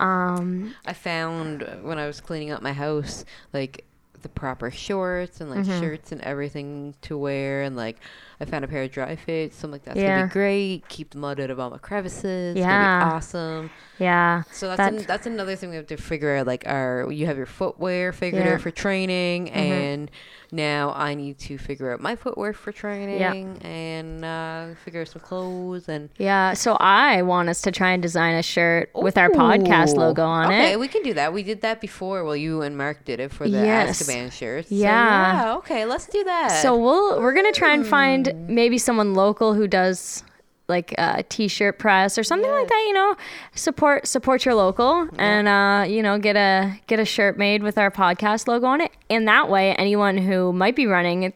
Um 0.00 0.74
I 0.86 0.92
found 0.92 1.62
when 1.82 1.98
I 1.98 2.06
was 2.06 2.20
cleaning 2.20 2.50
up 2.50 2.62
my 2.62 2.72
house, 2.72 3.24
like 3.52 3.84
the 4.22 4.28
proper 4.28 4.70
shorts 4.70 5.40
and 5.40 5.50
like 5.50 5.60
Mm-hmm. 5.60 5.80
shirts 5.80 6.12
and 6.12 6.20
everything 6.22 6.94
to 7.02 7.18
wear, 7.18 7.62
and 7.62 7.76
like 7.76 7.98
I 8.42 8.44
found 8.44 8.64
a 8.64 8.68
pair 8.68 8.82
of 8.82 8.90
dry 8.90 9.14
fits. 9.16 9.56
So 9.56 9.66
I'm 9.66 9.72
like, 9.72 9.84
that's 9.84 9.98
gonna 9.98 10.26
be 10.26 10.32
great. 10.32 10.88
Keep 10.88 11.10
the 11.10 11.18
mud 11.18 11.38
out 11.40 11.50
of 11.50 11.58
all 11.60 11.70
my 11.70 11.78
crevices. 11.78 12.56
It's 12.56 12.60
Yeah. 12.60 12.98
gonna 13.00 13.10
be 13.10 13.16
awesome. 13.16 13.70
yeah. 13.98 14.42
So 14.50 14.66
that's 14.68 14.78
That- 14.78 14.92
an, 14.92 15.04
that's 15.06 15.26
another 15.26 15.54
thing 15.56 15.70
we 15.70 15.76
have 15.76 15.86
to 15.86 15.96
figure 15.96 16.34
out. 16.36 16.46
Like, 16.46 16.64
our 16.66 17.10
you 17.10 17.26
have 17.26 17.36
your 17.36 17.46
footwear 17.46 18.12
figured 18.12 18.44
Yeah. 18.44 18.54
out 18.54 18.60
for 18.60 18.70
training, 18.72 19.46
Mm-hmm. 19.46 19.56
and 19.58 20.10
now 20.54 20.92
I 20.94 21.14
need 21.14 21.38
to 21.40 21.56
figure 21.56 21.92
out 21.92 22.00
my 22.00 22.14
footwear 22.14 22.52
for 22.52 22.72
training 22.72 23.56
and 23.62 24.22
uh, 24.24 24.74
figure 24.84 25.00
out 25.00 25.08
some 25.08 25.22
clothes 25.22 25.88
and 25.88 26.10
Yeah, 26.18 26.52
so 26.54 26.76
I 26.78 27.22
want 27.22 27.48
us 27.48 27.62
to 27.62 27.70
try 27.70 27.92
and 27.92 28.02
design 28.02 28.34
a 28.34 28.42
shirt 28.42 28.90
with 28.94 29.16
our 29.16 29.30
podcast 29.30 29.94
logo 29.94 30.24
on 30.26 30.46
okay, 30.46 30.72
it. 30.72 30.80
we 30.80 30.88
can 30.88 31.02
do 31.02 31.14
that. 31.14 31.32
We 31.32 31.42
did 31.42 31.62
that 31.62 31.80
before. 31.80 32.24
Well, 32.24 32.36
you 32.36 32.60
and 32.62 32.76
Mark 32.76 33.04
did 33.06 33.18
it 33.20 33.30
for 33.32 33.48
the 33.48 33.58
Yes. 33.62 34.02
Azkaban 34.02 34.30
shirts. 34.32 34.68
So, 34.68 34.74
Yeah. 34.74 35.44
yeah. 35.44 35.54
Okay, 35.56 35.84
let's 35.86 36.06
do 36.06 36.22
that. 36.24 36.60
So 36.62 36.76
we'll 36.76 37.20
we're 37.22 37.32
gonna 37.34 37.52
try 37.52 37.72
and 37.72 37.82
Hmm. 37.84 37.90
Find 38.32 38.48
maybe 38.48 38.78
someone 38.78 39.14
local 39.14 39.54
who 39.54 39.66
does 39.66 40.24
like 40.68 40.94
a 40.98 41.22
t-shirt 41.24 41.78
press 41.78 42.16
or 42.16 42.22
something 42.22 42.50
like 42.50 42.68
that. 42.68 42.84
You 42.86 42.94
know, 42.94 43.16
support 43.54 44.06
support 44.06 44.44
your 44.44 44.54
local 44.54 45.08
and 45.18 45.48
uh, 45.48 45.84
you 45.86 46.02
know 46.02 46.18
get 46.18 46.36
a 46.36 46.78
get 46.86 46.98
a 46.98 47.04
shirt 47.04 47.38
made 47.38 47.62
with 47.62 47.78
our 47.78 47.90
podcast 47.90 48.48
logo 48.48 48.66
on 48.66 48.80
it. 48.80 48.92
And 49.10 49.28
that 49.28 49.48
way, 49.48 49.74
anyone 49.74 50.18
who 50.18 50.52
might 50.52 50.76
be 50.76 50.86
running. 50.86 51.32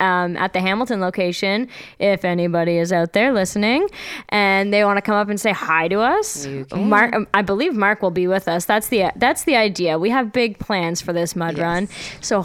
Um, 0.00 0.36
at 0.36 0.52
the 0.52 0.60
Hamilton 0.60 1.00
location, 1.00 1.68
if 2.00 2.24
anybody 2.24 2.78
is 2.78 2.92
out 2.92 3.12
there 3.12 3.32
listening 3.32 3.88
and 4.28 4.74
they 4.74 4.84
want 4.84 4.96
to 4.96 5.00
come 5.00 5.14
up 5.14 5.28
and 5.28 5.40
say 5.40 5.52
hi 5.52 5.86
to 5.86 6.00
us, 6.00 6.46
Mark, 6.74 7.14
I 7.32 7.42
believe 7.42 7.74
Mark 7.74 8.02
will 8.02 8.10
be 8.10 8.26
with 8.26 8.48
us. 8.48 8.64
That's 8.64 8.88
the 8.88 9.12
that's 9.14 9.44
the 9.44 9.54
idea. 9.54 9.96
We 9.96 10.10
have 10.10 10.32
big 10.32 10.58
plans 10.58 11.00
for 11.00 11.12
this 11.12 11.36
mud 11.36 11.58
run, 11.58 11.88
so 12.20 12.44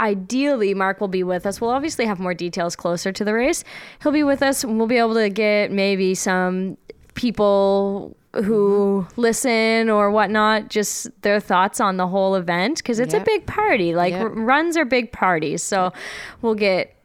ideally 0.00 0.74
Mark 0.74 1.00
will 1.00 1.08
be 1.08 1.22
with 1.22 1.46
us. 1.46 1.60
We'll 1.60 1.70
obviously 1.70 2.06
have 2.06 2.18
more 2.18 2.34
details 2.34 2.74
closer 2.74 3.12
to 3.12 3.24
the 3.24 3.34
race. 3.34 3.62
He'll 4.02 4.12
be 4.12 4.24
with 4.24 4.42
us 4.42 4.64
and 4.64 4.78
we'll 4.78 4.88
be 4.88 4.96
able 4.96 5.14
to 5.14 5.28
get 5.28 5.70
maybe 5.70 6.14
some 6.14 6.76
people 7.14 8.16
who 8.34 9.04
mm-hmm. 9.06 9.20
listen 9.20 9.90
or 9.90 10.10
whatnot, 10.10 10.68
just 10.68 11.08
their 11.22 11.40
thoughts 11.40 11.80
on 11.80 11.96
the 11.96 12.06
whole 12.06 12.34
event 12.34 12.78
because 12.78 12.98
it's 13.00 13.14
a 13.14 13.20
big 13.20 13.46
party. 13.46 13.94
Like 13.94 14.12
Yep. 14.12 14.22
r- 14.22 14.28
runs 14.28 14.76
are 14.76 14.84
big 14.84 15.12
parties, 15.12 15.62
so 15.62 15.92
we'll 16.40 16.54
get 16.54 16.96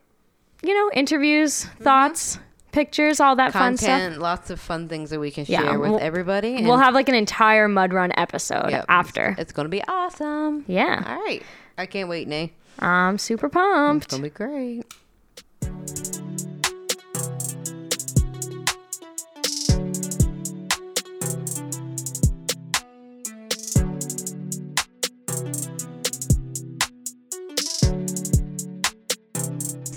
you 0.63 0.73
know 0.73 0.89
interviews, 0.93 1.65
mm-hmm. 1.65 1.83
thoughts, 1.83 2.39
pictures, 2.75 3.19
all 3.19 3.35
that 3.37 3.53
fun 3.53 3.77
stuff. 3.77 4.17
lots 4.17 4.49
of 4.49 4.59
fun 4.59 4.87
things 4.89 5.09
that 5.09 5.19
we 5.19 5.31
can 5.31 5.45
Yeah, 5.47 5.61
share 5.61 5.79
with 5.79 5.91
we'll- 5.91 5.99
everybody. 5.99 6.61
We'll 6.63 6.77
have 6.77 6.93
like 6.93 7.09
an 7.09 7.15
entire 7.15 7.67
mud 7.67 7.93
run 7.93 8.11
episode 8.17 8.69
Yep. 8.69 8.85
after. 8.89 9.35
It's 9.39 9.51
gonna 9.53 9.69
be 9.69 9.81
awesome. 9.87 10.65
Yeah. 10.67 11.03
All 11.07 11.15
right. 11.23 11.41
I 11.77 11.85
can't 11.85 12.09
wait, 12.09 12.27
Nay. 12.27 12.51
I'm 12.79 13.17
super 13.17 13.47
pumped. 13.49 14.05
It's 14.05 14.13
gonna 14.13 14.23
be 14.23 14.29
great. 14.29 14.83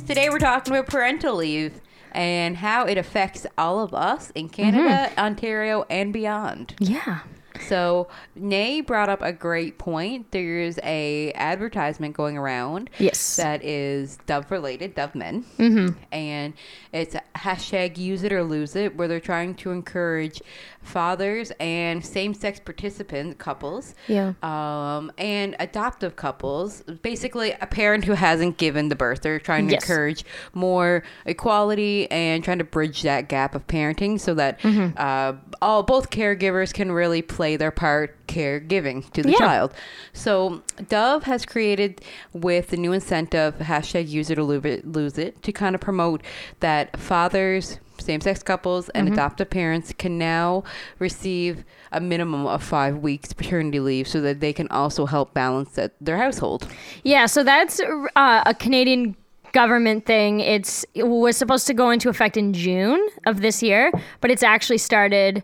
Today 0.06 0.30
we're 0.30 0.38
talking 0.38 0.72
about 0.72 0.86
parental 0.86 1.36
leave 1.36 1.80
and 2.12 2.56
how 2.56 2.84
it 2.86 2.98
affects 2.98 3.46
all 3.56 3.80
of 3.80 3.94
us 3.94 4.30
in 4.30 4.48
Canada, 4.48 5.10
Ontario, 5.18 5.84
and 5.90 6.12
beyond. 6.12 6.74
Yeah. 6.78 7.20
So 7.66 8.06
Nay 8.36 8.80
brought 8.80 9.08
up 9.08 9.20
a 9.20 9.32
great 9.32 9.78
point. 9.78 10.30
There's 10.30 10.78
a 10.84 11.32
advertisement 11.34 12.16
going 12.16 12.38
around. 12.38 12.88
Yes. 12.98 13.36
That 13.36 13.64
is 13.64 14.18
Dove 14.26 14.50
related, 14.50 14.94
Dove 14.94 15.16
Men. 15.16 15.44
Mm-hmm. 15.58 15.98
And 16.12 16.54
it's 16.92 17.16
hashtag 17.34 17.96
use 17.96 18.22
it 18.22 18.32
or 18.32 18.44
lose 18.44 18.76
it, 18.76 18.96
where 18.96 19.08
they're 19.08 19.18
trying 19.18 19.56
to 19.56 19.72
encourage 19.72 20.40
fathers 20.88 21.52
and 21.60 22.04
same 22.04 22.34
sex 22.34 22.58
participant 22.58 23.38
couples. 23.38 23.94
Yeah. 24.08 24.32
Um, 24.42 25.12
and 25.18 25.54
adoptive 25.60 26.16
couples, 26.16 26.82
basically 27.02 27.52
a 27.60 27.66
parent 27.66 28.04
who 28.04 28.12
hasn't 28.12 28.56
given 28.56 28.88
the 28.88 28.96
birth. 28.96 29.22
They're 29.22 29.38
trying 29.38 29.66
to 29.68 29.74
Yes. 29.74 29.82
encourage 29.84 30.24
more 30.54 31.02
equality 31.26 32.10
and 32.10 32.42
trying 32.42 32.58
to 32.58 32.64
bridge 32.64 33.02
that 33.02 33.28
gap 33.28 33.54
of 33.54 33.66
parenting 33.66 34.18
so 34.18 34.34
that 34.34 34.60
Mm-hmm. 34.60 34.94
uh, 34.96 35.34
all 35.62 35.82
both 35.82 36.10
caregivers 36.10 36.72
can 36.72 36.90
really 36.90 37.22
play 37.22 37.56
their 37.56 37.70
part 37.70 38.16
caregiving 38.26 39.10
to 39.12 39.22
the 39.22 39.30
Yeah. 39.32 39.38
child. 39.38 39.74
So 40.12 40.62
Dove 40.88 41.24
has 41.24 41.44
created 41.46 42.00
with 42.32 42.68
the 42.68 42.76
new 42.76 42.92
incentive 42.92 43.56
hashtag 43.58 44.08
use 44.08 44.30
it 44.30 44.38
or 44.38 44.42
lose 44.42 45.18
it 45.18 45.42
to 45.42 45.52
kind 45.52 45.74
of 45.74 45.80
promote 45.80 46.22
that 46.60 46.96
fathers, 46.98 47.78
same-sex 48.08 48.42
couples, 48.42 48.84
and 48.90 49.04
Mm-hmm. 49.08 49.14
adoptive 49.14 49.50
parents 49.50 49.88
can 50.02 50.14
now 50.18 50.64
receive 50.98 51.64
a 51.92 52.00
minimum 52.00 52.46
of 52.46 52.60
five 52.62 52.94
weeks 53.08 53.32
paternity 53.32 53.80
leave 53.80 54.06
so 54.14 54.18
that 54.26 54.40
they 54.40 54.52
can 54.52 54.68
also 54.80 55.06
help 55.14 55.32
balance 55.34 55.78
their 56.06 56.18
household. 56.18 56.60
Yeah, 57.04 57.26
so 57.26 57.40
that's 57.44 57.80
uh, 58.16 58.42
a 58.52 58.54
Canadian 58.54 59.14
government 59.52 60.04
thing. 60.04 60.40
It's 60.40 60.84
it 60.94 61.06
was 61.08 61.36
supposed 61.36 61.66
to 61.68 61.74
go 61.74 61.90
into 61.90 62.08
effect 62.08 62.36
in 62.36 62.52
June 62.52 63.00
of 63.30 63.40
this 63.40 63.62
year, 63.62 63.90
but 64.20 64.30
it's 64.30 64.42
actually 64.42 64.78
started 64.78 65.42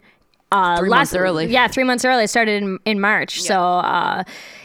uh, 0.53 0.77
Three 0.79 0.91
last, 0.91 1.13
months 1.13 1.25
early. 1.25 1.47
Yeah, 1.47 1.67
three 1.69 1.85
months 1.85 2.05
early. 2.05 2.25
It 2.25 2.29
started 2.29 2.63
in 2.63 2.79
in 2.85 3.01
March. 3.01 3.41
So 3.41 3.57
uh, 3.59 4.23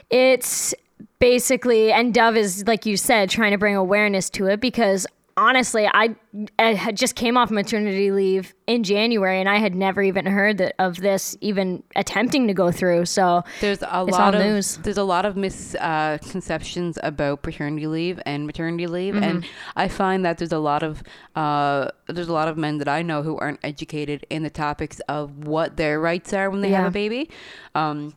it's 0.09 0.73
basically 1.19 1.91
and 1.91 2.13
Dove 2.13 2.35
is 2.37 2.65
like 2.67 2.85
you 2.85 2.95
said 2.97 3.29
trying 3.29 3.51
to 3.51 3.57
bring 3.57 3.75
awareness 3.75 4.29
to 4.31 4.47
it 4.47 4.59
because 4.59 5.07
honestly 5.39 5.87
I, 5.93 6.15
I 6.59 6.73
had 6.73 6.97
just 6.97 7.15
came 7.15 7.37
off 7.37 7.49
maternity 7.49 8.11
leave 8.11 8.53
in 8.67 8.83
January 8.83 9.39
and 9.39 9.47
I 9.49 9.57
had 9.57 9.73
never 9.73 10.01
even 10.01 10.25
heard 10.25 10.57
that, 10.59 10.75
of 10.77 10.97
this 10.97 11.35
even 11.41 11.81
attempting 11.95 12.47
to 12.47 12.53
go 12.53 12.71
through. 12.71 13.05
So 13.05 13.43
There's 13.61 13.81
a 13.81 14.03
lot 14.03 14.35
of 14.35 14.41
news. 14.41 14.77
there's 14.83 14.97
a 14.97 15.03
lot 15.03 15.25
of 15.25 15.35
misconceptions 15.37 16.97
about 17.03 17.41
paternity 17.41 17.87
leave 17.87 18.19
and 18.25 18.45
maternity 18.45 18.87
leave, 18.87 19.15
and 19.15 19.29
Mm-hmm. 19.29 19.49
I 19.75 19.87
find 19.87 20.25
that 20.25 20.37
there's 20.39 20.51
a 20.51 20.59
lot 20.59 20.83
of 20.83 21.01
uh, 21.35 21.89
there's 22.07 22.27
a 22.27 22.33
lot 22.33 22.47
of 22.47 22.57
men 22.57 22.77
that 22.79 22.87
I 22.87 23.01
know 23.03 23.21
who 23.23 23.37
aren't 23.37 23.59
educated 23.63 24.25
in 24.29 24.43
the 24.43 24.49
topics 24.49 24.99
of 25.07 25.47
what 25.47 25.77
their 25.77 25.99
rights 25.99 26.33
are 26.33 26.49
when 26.49 26.61
they 26.61 26.69
have 26.71 26.87
a 26.87 26.91
baby. 26.91 27.29
Um, 27.75 28.13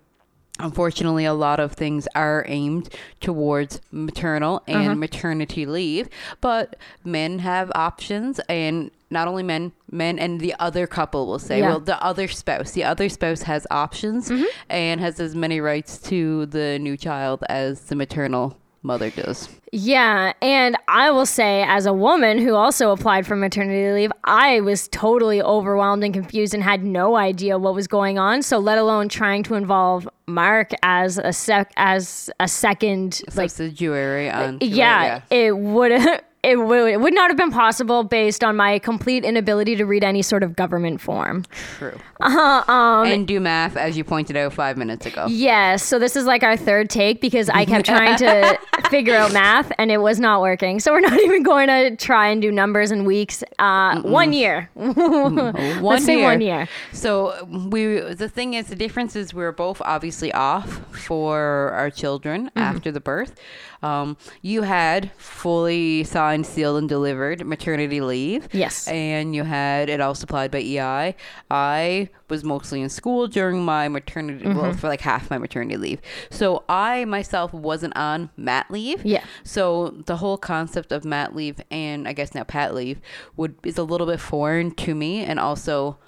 Unfortunately, 0.63 1.25
a 1.25 1.35
lot 1.35 1.61
of 1.61 1.73
things 1.73 2.09
are 2.15 2.45
aimed 2.49 2.89
towards 3.21 3.81
maternal 3.91 4.63
and 4.67 4.77
Uh-huh. 4.87 4.95
maternity 4.95 5.67
leave, 5.67 6.09
but 6.41 6.77
men 7.05 7.41
have 7.41 7.71
options, 7.75 8.39
and 8.49 8.91
not 9.11 9.29
only 9.29 9.43
men, 9.43 9.73
men 9.91 10.19
and 10.19 10.41
the 10.41 10.55
other 10.59 10.87
couple 10.87 11.27
will 11.27 11.39
say, 11.39 11.59
Yeah. 11.59 11.69
well, 11.69 11.81
the 11.81 12.03
other 12.03 12.29
spouse, 12.29 12.71
the 12.73 12.85
other 12.85 13.09
spouse 13.09 13.43
has 13.43 13.67
options 13.71 14.31
Mm-hmm. 14.31 14.45
and 14.71 15.01
has 15.01 15.21
as 15.21 15.35
many 15.35 15.61
rights 15.61 15.99
to 16.09 16.47
the 16.47 16.79
new 16.79 16.97
child 16.97 17.45
as 17.49 17.83
the 17.83 17.95
maternal 17.97 18.57
mother 18.83 19.11
does. 19.11 19.49
Yeah, 19.73 20.33
and 20.43 20.77
I 20.89 21.11
will 21.11 21.27
say, 21.27 21.63
as 21.63 21.87
a 21.87 21.93
woman 21.93 22.39
who 22.39 22.55
also 22.55 22.91
applied 22.91 23.27
for 23.27 23.37
maternity 23.37 23.91
leave, 23.93 24.13
I 24.25 24.61
was 24.61 24.89
totally 24.89 25.41
overwhelmed 25.41 26.05
and 26.05 26.13
confused 26.13 26.53
and 26.53 26.63
had 26.63 26.85
no 26.85 27.17
idea 27.17 27.59
what 27.59 27.75
was 27.75 27.87
going 27.87 28.19
on. 28.19 28.43
So, 28.43 28.59
let 28.59 28.79
alone 28.79 29.09
trying 29.09 29.43
to 29.45 29.55
involve 29.55 30.09
Mark 30.27 30.73
as 30.83 31.19
a 31.19 31.33
sec 31.33 31.73
as 31.77 32.31
a 32.39 32.49
second, 32.49 33.23
like, 33.35 33.51
Subsidiary 33.51 34.29
on 34.29 34.57
uh, 34.57 34.59
to 34.59 34.67
yeah, 34.67 35.23
it 35.31 35.57
would 35.57 35.93
it 36.43 36.57
would 36.57 36.89
it 36.91 37.01
would 37.01 37.15
not 37.15 37.31
have 37.31 37.37
been 37.37 37.51
possible 37.53 38.03
based 38.05 38.43
on 38.43 38.57
my 38.57 38.79
complete 38.79 39.25
inability 39.25 39.77
to 39.77 39.85
read 39.85 40.03
any 40.03 40.23
sort 40.23 40.43
of 40.43 40.57
government 40.57 41.01
form. 41.01 41.45
true. 41.79 41.97
Uh-huh, 42.21 42.73
um, 42.73 43.07
and 43.07 43.27
do 43.27 43.41
math, 43.41 43.77
as 43.77 43.97
you 43.97 44.05
pointed 44.05 44.37
out 44.37 44.53
five 44.53 44.77
minutes 44.77 45.07
ago. 45.07 45.27
Yes, 45.29 45.83
so 45.85 45.99
this 45.99 46.15
is 46.17 46.25
like 46.25 46.43
our 46.45 46.57
third 46.57 46.89
take 46.91 47.21
because 47.21 47.49
I 47.49 47.65
kept 47.65 47.85
trying 47.87 48.17
to 48.19 48.59
figure 48.91 49.15
out 49.17 49.33
math 49.33 49.73
and 49.79 49.91
it 49.91 49.99
was 49.99 50.21
not 50.21 50.41
working. 50.41 50.79
So 50.81 50.93
we're 50.93 51.01
not 51.01 51.19
even 51.27 51.43
going 51.43 51.67
to 51.69 51.97
try 51.97 52.29
and 52.29 52.41
do 52.41 52.51
numbers 52.53 52.91
and 52.93 53.07
weeks. 53.07 53.43
Uh, 53.59 54.01
one 54.03 54.33
year. 54.33 54.71
One 54.75 55.53
Let's 55.83 56.05
say 56.05 56.17
year. 56.19 56.25
one 56.25 56.41
year. 56.41 56.69
So 56.93 57.45
we 57.71 57.99
the 58.01 58.29
thing 58.29 58.55
is 58.55 58.67
the 58.69 58.77
difference 58.77 59.17
is 59.17 59.35
we're 59.35 59.53
both 59.53 59.81
obviously 59.85 60.33
off 60.33 60.69
for 60.97 61.71
our 61.75 61.91
children 61.91 62.23
Mm-hmm. 62.33 62.59
after 62.59 62.91
the 62.93 63.01
birth. 63.01 63.35
Um, 63.83 64.17
you 64.43 64.63
had 64.63 65.11
fully 65.17 66.05
signed, 66.05 66.47
sealed, 66.47 66.79
and 66.79 66.89
delivered 66.89 67.45
maternity 67.47 68.01
leave. 68.01 68.49
Yes. 68.53 68.87
And 68.89 69.35
you 69.35 69.45
had 69.45 69.89
it 69.89 70.01
all 70.01 70.15
supplied 70.15 70.51
by 70.51 70.59
EI. 70.61 71.15
I 71.51 72.09
was 72.29 72.45
mostly 72.45 72.81
in 72.81 72.89
school 72.89 73.27
during 73.27 73.65
my 73.65 73.89
maternity, 73.89 74.45
Mm-hmm. 74.45 74.59
well, 74.59 74.73
for 74.73 74.89
like 74.89 75.01
half 75.01 75.31
my 75.31 75.39
maternity 75.39 75.77
leave. 75.77 76.01
So 76.31 76.65
I 76.69 77.05
myself 77.05 77.53
wasn't 77.53 77.97
on 77.97 78.31
mat 78.37 78.67
leave. 78.71 79.05
Yeah. 79.05 79.25
So 79.45 79.89
the 80.07 80.17
whole 80.17 80.39
concept 80.39 80.93
of 80.93 81.05
mat 81.05 81.35
leave 81.35 81.61
and 81.71 82.07
I 82.09 82.13
guess 82.13 82.35
now 82.35 82.45
pat 82.45 82.75
leave 82.75 83.01
would 83.37 83.55
is 83.65 83.79
a 83.79 83.83
little 83.85 84.07
bit 84.07 84.21
foreign 84.21 84.71
to 84.77 84.95
me, 84.95 85.21
and 85.25 85.39
also 85.39 85.99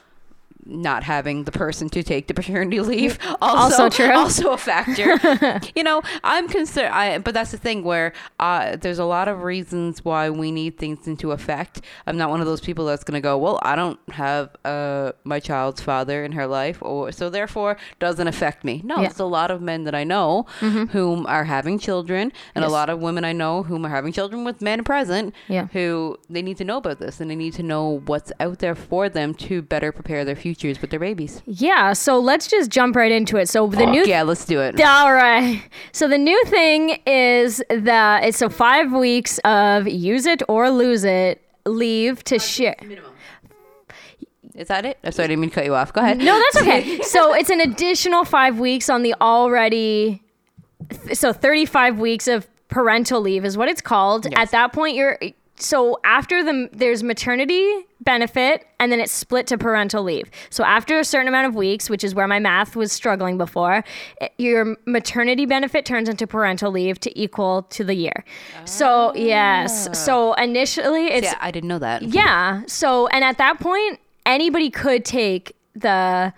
not 0.66 1.02
having 1.04 1.44
the 1.44 1.52
person 1.52 1.88
to 1.90 2.02
take 2.02 2.26
the 2.26 2.34
paternity 2.34 2.80
leave 2.92 3.18
also, 3.42 3.84
Also 3.84 3.88
true. 3.88 4.12
also 4.14 4.50
a 4.52 4.58
factor 4.58 5.60
you 5.74 5.82
know 5.82 6.00
i'm 6.22 6.48
concerned 6.48 6.92
i 6.94 7.18
but 7.18 7.34
that's 7.34 7.50
the 7.50 7.58
thing 7.58 7.84
where 7.84 8.12
uh, 8.40 8.76
there's 8.76 8.98
a 8.98 9.04
lot 9.04 9.28
of 9.28 9.42
reasons 9.42 10.04
why 10.04 10.30
we 10.30 10.50
need 10.50 10.78
things 10.78 11.06
into 11.06 11.32
effect 11.32 11.80
i'm 12.06 12.16
not 12.16 12.30
one 12.30 12.40
of 12.40 12.46
those 12.46 12.60
people 12.60 12.84
that's 12.86 13.04
going 13.04 13.14
to 13.14 13.20
go 13.20 13.36
well 13.36 13.58
i 13.62 13.74
don't 13.76 13.98
have 14.10 14.50
uh, 14.64 15.12
my 15.24 15.38
child's 15.40 15.80
father 15.80 16.24
in 16.24 16.32
her 16.32 16.46
life 16.46 16.78
or 16.82 17.12
so 17.12 17.28
therefore 17.30 17.76
doesn't 17.98 18.26
affect 18.28 18.64
me 18.64 18.80
no 18.84 18.96
Yeah. 18.96 19.02
there's 19.08 19.20
a 19.20 19.24
lot 19.24 19.50
of 19.50 19.60
men 19.60 19.84
that 19.84 19.94
i 19.94 20.04
know 20.04 20.46
whom 20.60 21.26
are 21.26 21.44
having 21.44 21.78
children 21.78 22.32
and 22.54 22.64
a 22.64 22.68
lot 22.68 22.88
of 22.90 23.00
women 23.00 23.24
i 23.24 23.32
know 23.32 23.62
whom 23.62 23.84
are 23.84 23.90
having 23.90 24.12
children 24.12 24.44
with 24.44 24.60
men 24.62 24.82
present 24.84 25.34
Yeah. 25.48 25.66
who 25.72 26.16
they 26.30 26.42
need 26.42 26.56
to 26.58 26.64
know 26.64 26.78
about 26.78 26.98
this 27.00 27.20
and 27.20 27.30
they 27.30 27.36
need 27.36 27.52
to 27.54 27.62
know 27.62 28.00
what's 28.06 28.32
out 28.40 28.58
there 28.60 28.74
for 28.74 29.08
them 29.08 29.34
to 29.34 29.62
better 29.62 29.92
prepare 29.92 30.24
their 30.24 30.36
futures 30.54 30.80
with 30.80 30.90
their 30.90 31.00
babies. 31.00 31.42
Yeah, 31.46 31.92
so 31.92 32.18
let's 32.18 32.46
just 32.46 32.70
jump 32.70 32.96
right 32.96 33.10
into 33.10 33.36
it. 33.36 33.48
So 33.48 33.66
the 33.66 33.86
new 33.86 34.04
yeah, 34.04 34.22
let's 34.22 34.44
do 34.44 34.60
it. 34.60 34.80
All 34.80 35.12
right. 35.12 35.62
So 35.92 36.08
the 36.08 36.18
new 36.18 36.44
thing 36.44 37.00
is 37.06 37.62
that 37.68 38.24
it's 38.24 38.38
so 38.38 38.48
five 38.48 38.92
weeks 38.92 39.38
of 39.44 39.88
use 39.88 40.26
it 40.26 40.42
or 40.48 40.70
lose 40.70 41.04
it 41.04 41.42
leave 41.66 42.22
to 42.24 42.38
share. 42.38 42.76
Is 44.54 44.68
that 44.68 44.84
it? 44.84 44.98
Oh, 45.02 45.10
sorry, 45.10 45.24
I 45.24 45.28
didn't 45.28 45.40
mean 45.40 45.50
to 45.50 45.54
cut 45.54 45.64
you 45.64 45.74
off. 45.74 45.92
Go 45.92 46.00
ahead. 46.00 46.18
No, 46.18 46.38
that's 46.38 46.62
okay. 46.62 47.02
so 47.02 47.34
it's 47.34 47.50
an 47.50 47.60
additional 47.60 48.24
five 48.24 48.60
weeks 48.60 48.88
on 48.88 49.02
the 49.02 49.14
already, 49.20 50.22
so 51.12 51.32
35 51.32 51.98
weeks 51.98 52.28
of 52.28 52.46
parental 52.68 53.20
leave 53.20 53.44
is 53.44 53.56
what 53.56 53.68
it's 53.68 53.80
called. 53.80 54.26
Yes. 54.26 54.34
At 54.36 54.50
that 54.52 54.72
point, 54.72 54.94
you're, 54.94 55.18
so 55.56 55.98
after 56.04 56.42
the, 56.42 56.68
there's 56.72 57.02
maternity 57.02 57.64
benefit 58.00 58.66
and 58.80 58.90
then 58.92 59.00
it's 59.00 59.12
split 59.12 59.46
to 59.46 59.56
parental 59.58 60.02
leave. 60.02 60.30
So 60.50 60.64
after 60.64 60.98
a 60.98 61.04
certain 61.04 61.28
amount 61.28 61.46
of 61.46 61.54
weeks, 61.54 61.88
which 61.88 62.02
is 62.04 62.14
where 62.14 62.26
my 62.26 62.38
math 62.38 62.74
was 62.76 62.90
struggling 62.92 63.38
before, 63.38 63.84
it- 64.20 64.32
your 64.36 64.76
maternity 64.86 65.46
benefit 65.46 65.84
turns 65.84 66.08
into 66.08 66.26
parental 66.26 66.70
leave 66.72 66.98
to 67.00 67.18
equal 67.18 67.62
to 67.70 67.84
the 67.84 67.94
year. 67.94 68.24
So, 68.64 69.14
yes. 69.14 69.86
Ah. 69.88 69.92
So 69.92 70.32
initially 70.34 71.06
it's, 71.06 71.26
Yeah, 71.26 71.38
I 71.40 71.50
didn't 71.50 71.68
know 71.68 71.78
that. 71.78 72.02
yeah. 72.02 72.62
So, 72.66 73.06
and 73.08 73.22
at 73.24 73.38
that 73.38 73.60
point, 73.60 74.00
anybody 74.26 74.70
could 74.70 75.04
take 75.04 75.54
the 75.74 76.32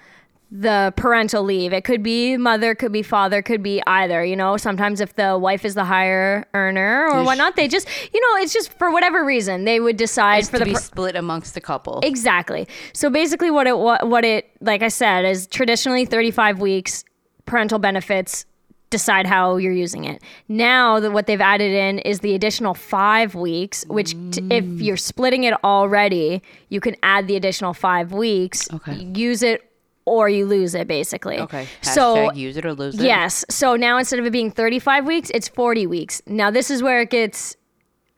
the 0.50 0.92
parental 0.96 1.42
leave. 1.42 1.72
It 1.72 1.85
could 1.85 2.02
be 2.02 2.37
mother, 2.37 2.74
could 2.74 2.92
be 2.92 3.02
father, 3.02 3.42
could 3.42 3.62
be 3.62 3.82
either. 3.87 4.24
You 4.24 4.37
know, 4.37 4.56
sometimes 4.56 5.00
if 5.00 5.14
the 5.16 5.37
wife 5.37 5.64
is 5.64 5.74
the 5.74 5.85
higher 5.85 6.46
earner 6.54 7.09
or 7.11 7.20
Ish. 7.20 7.26
whatnot, 7.26 7.56
they 7.56 7.68
just, 7.68 7.88
you 8.12 8.20
know, 8.20 8.42
it's 8.42 8.52
just 8.52 8.72
for 8.78 8.90
whatever 8.90 9.24
reason 9.24 9.64
they 9.64 9.80
would 9.80 9.96
decide 9.96 10.40
It's 10.40 10.48
for 10.48 10.59
to 10.59 10.64
the 10.64 10.76
split 10.76 11.16
amongst 11.16 11.54
the 11.54 11.61
couple. 11.61 12.00
Exactly. 12.02 12.68
So 12.92 13.11
basically, 13.11 13.50
what 13.50 13.66
it 13.66 13.76
what, 13.76 14.09
what 14.09 14.24
it 14.24 14.50
like 14.61 14.82
I 14.82 14.88
said 14.88 15.24
is 15.24 15.46
traditionally 15.46 16.04
35 16.04 16.61
weeks 16.61 17.04
parental 17.46 17.78
benefits 17.78 18.44
decide 18.90 19.26
how 19.26 19.56
you're 19.56 19.72
using 19.72 20.04
it. 20.04 20.22
Now 20.48 21.00
that 21.00 21.11
what 21.11 21.26
they've 21.26 21.40
added 21.40 21.72
in 21.72 21.98
is 22.00 22.20
the 22.20 22.35
additional 22.35 22.74
five 22.74 23.35
weeks, 23.35 23.85
which 23.88 24.12
t- 24.30 24.46
if 24.50 24.64
mm. 24.64 24.82
you're 24.82 24.96
splitting 24.96 25.44
it 25.44 25.54
already, 25.64 26.40
you 26.68 26.80
can 26.80 26.94
add 27.02 27.26
the 27.26 27.35
additional 27.35 27.74
five 27.74 28.12
weeks. 28.12 28.68
Okay. 28.72 29.11
Use 29.14 29.42
it 29.42 29.68
or 30.06 30.28
you 30.28 30.46
lose 30.46 30.74
it, 30.74 30.88
basically. 30.88 31.38
Okay. 31.40 31.66
Hashtag 31.82 31.94
So 31.94 32.32
use 32.32 32.56
it 32.56 32.64
or 32.64 32.72
lose 32.72 32.94
it. 32.94 33.02
Yes. 33.04 33.44
So 33.50 33.76
now 33.76 33.98
instead 33.98 34.18
of 34.18 34.24
it 34.24 34.30
being 34.30 34.50
35 34.50 35.04
weeks, 35.04 35.30
it's 35.34 35.48
40 35.48 35.86
weeks. 35.86 36.22
Now 36.26 36.50
this 36.50 36.70
is 36.70 36.82
where 36.82 37.02
it 37.02 37.10
gets 37.10 37.56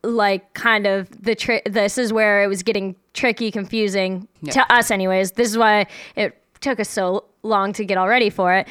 like 0.04 0.52
kind 0.54 0.86
of 0.86 1.10
the 1.20 1.34
tri- 1.34 1.62
this 1.66 1.98
is 1.98 2.12
where 2.12 2.44
it 2.44 2.46
was 2.46 2.62
getting 2.62 2.94
tricky, 3.14 3.50
confusing 3.50 4.28
to 4.50 4.72
us 4.72 4.90
anyways. 4.90 5.32
This 5.32 5.48
is 5.48 5.58
why 5.58 5.86
it 6.14 6.40
took 6.60 6.78
us 6.78 6.88
so 6.88 7.24
long 7.42 7.72
to 7.72 7.84
get 7.84 7.98
all 7.98 8.08
ready 8.08 8.30
for 8.30 8.54
it. 8.54 8.68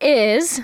Is 0.00 0.60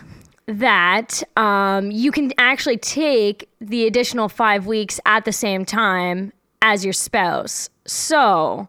that 0.47 1.23
um, 1.37 1.91
you 1.91 2.11
can 2.11 2.33
actually 2.39 2.77
take 2.79 3.49
the 3.61 3.87
additional 3.87 4.29
five 4.29 4.67
weeks 4.67 5.01
at 5.07 5.25
the 5.25 5.33
same 5.33 5.65
time 5.65 6.33
as 6.63 6.85
your 6.85 6.93
spouse. 6.93 7.69
So 7.87 8.69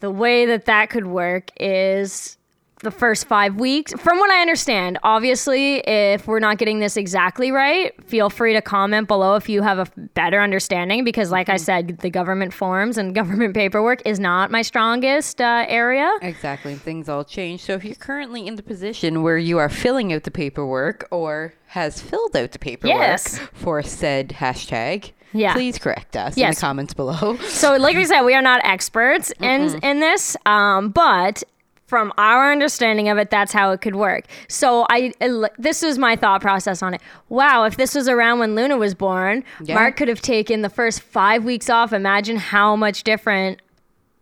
the 0.00 0.10
way 0.10 0.46
that 0.46 0.66
that 0.66 0.90
could 0.90 1.06
work 1.06 1.50
is 1.58 2.36
the 2.82 2.90
first 2.90 3.26
five 3.26 3.56
weeks. 3.58 3.94
From 3.94 4.18
what 4.18 4.30
I 4.30 4.42
understand, 4.42 4.98
obviously, 5.02 5.76
if 5.88 6.26
we're 6.28 6.40
not 6.40 6.58
getting 6.58 6.78
this 6.78 6.98
exactly 6.98 7.50
right, 7.50 7.92
feel 8.04 8.28
free 8.28 8.52
to 8.52 8.60
comment 8.60 9.08
below 9.08 9.34
if 9.36 9.48
you 9.48 9.62
have 9.62 9.78
a 9.78 9.86
better 10.12 10.42
understanding. 10.42 11.02
Because, 11.02 11.30
like 11.30 11.48
I 11.48 11.56
said, 11.56 11.98
the 12.00 12.10
government 12.10 12.52
forms 12.52 12.98
and 12.98 13.14
government 13.20 13.54
paperwork 13.54 14.02
is 14.04 14.20
not 14.20 14.50
my 14.50 14.60
strongest 14.60 15.40
uh, 15.40 15.64
area. 15.66 16.12
Exactly. 16.20 16.74
Things 16.74 17.08
all 17.08 17.24
change. 17.24 17.62
So 17.62 17.72
if 17.72 17.82
you're 17.84 17.94
currently 17.94 18.46
in 18.46 18.56
the 18.56 18.62
position 18.62 19.22
where 19.22 19.38
you 19.38 19.56
are 19.56 19.70
filling 19.70 20.12
out 20.12 20.24
the 20.24 20.30
paperwork 20.30 21.08
or 21.10 21.54
has 21.68 22.02
filled 22.02 22.36
out 22.36 22.52
the 22.52 22.58
paperwork 22.58 22.98
Yes. 23.00 23.38
for 23.54 23.82
said 23.82 24.28
hashtag, 24.38 25.12
Yeah. 25.32 25.52
please 25.52 25.78
correct 25.78 26.16
us 26.16 26.36
in 26.36 26.48
the 26.50 26.56
comments 26.56 26.94
below. 26.94 27.36
So, 27.48 27.76
like 27.76 27.96
we 27.96 28.04
said, 28.04 28.22
we 28.22 28.34
are 28.34 28.42
not 28.42 28.60
experts 28.64 29.32
in 29.40 29.78
in 29.82 30.00
this, 30.00 30.36
um, 30.46 30.90
but 30.90 31.42
from 31.86 32.12
our 32.18 32.50
understanding 32.50 33.08
of 33.08 33.16
it, 33.16 33.30
that's 33.30 33.52
how 33.52 33.70
it 33.70 33.80
could 33.80 33.94
work. 33.94 34.24
So, 34.48 34.86
I 34.90 35.12
this 35.58 35.82
was 35.82 35.98
my 35.98 36.16
thought 36.16 36.40
process 36.40 36.82
on 36.82 36.94
it. 36.94 37.00
Wow, 37.28 37.64
if 37.64 37.76
this 37.76 37.94
was 37.94 38.08
around 38.08 38.38
when 38.40 38.54
Luna 38.54 38.76
was 38.76 38.94
born, 38.94 39.44
Yeah. 39.62 39.74
Mark 39.76 39.96
could 39.96 40.08
have 40.08 40.20
taken 40.22 40.62
the 40.62 40.70
first 40.70 41.00
five 41.00 41.44
weeks 41.44 41.70
off. 41.70 41.92
Imagine 41.92 42.36
how 42.36 42.74
much 42.76 43.04
different 43.04 43.60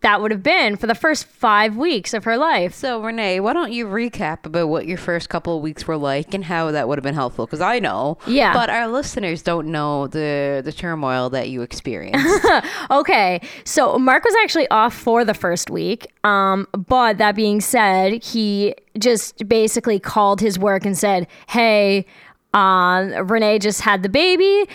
that 0.05 0.21
would 0.21 0.29
have 0.29 0.43
been 0.43 0.75
for 0.77 0.85
the 0.85 0.93
first 0.93 1.25
five 1.25 1.75
weeks 1.75 2.13
of 2.13 2.25
her 2.25 2.37
life. 2.37 2.75
So 2.75 3.01
Renee, 3.01 3.39
why 3.39 3.53
don't 3.53 3.71
you 3.71 3.87
recap 3.87 4.45
about 4.45 4.69
what 4.69 4.85
your 4.85 4.99
first 4.99 5.29
couple 5.29 5.57
of 5.57 5.63
weeks 5.63 5.87
were 5.87 5.97
like 5.97 6.31
and 6.35 6.45
how 6.45 6.69
that 6.69 6.87
would 6.87 6.99
have 6.99 7.03
been 7.03 7.15
helpful? 7.15 7.47
Because 7.47 7.59
I 7.59 7.79
know, 7.79 8.19
Yeah. 8.27 8.53
but 8.53 8.69
our 8.69 8.87
listeners 8.87 9.41
don't 9.41 9.71
know 9.71 10.05
the 10.05 10.61
the 10.63 10.71
turmoil 10.71 11.31
that 11.31 11.49
you 11.49 11.63
experienced. 11.63 12.45
Okay, 12.91 13.41
so 13.63 13.97
Mark 13.97 14.23
was 14.23 14.35
actually 14.43 14.67
off 14.69 14.93
for 14.93 15.25
the 15.25 15.33
first 15.33 15.71
week. 15.71 16.05
Um, 16.23 16.67
but 16.87 17.17
that 17.17 17.35
being 17.35 17.59
said, 17.59 18.23
he 18.23 18.75
just 18.99 19.47
basically 19.47 19.99
called 19.99 20.39
his 20.39 20.59
work 20.59 20.85
and 20.85 20.95
said, 20.95 21.25
"Hey, 21.49 22.05
um, 22.53 23.11
Renee 23.27 23.57
just 23.59 23.81
had 23.81 24.03
the 24.03 24.09
baby. 24.09 24.65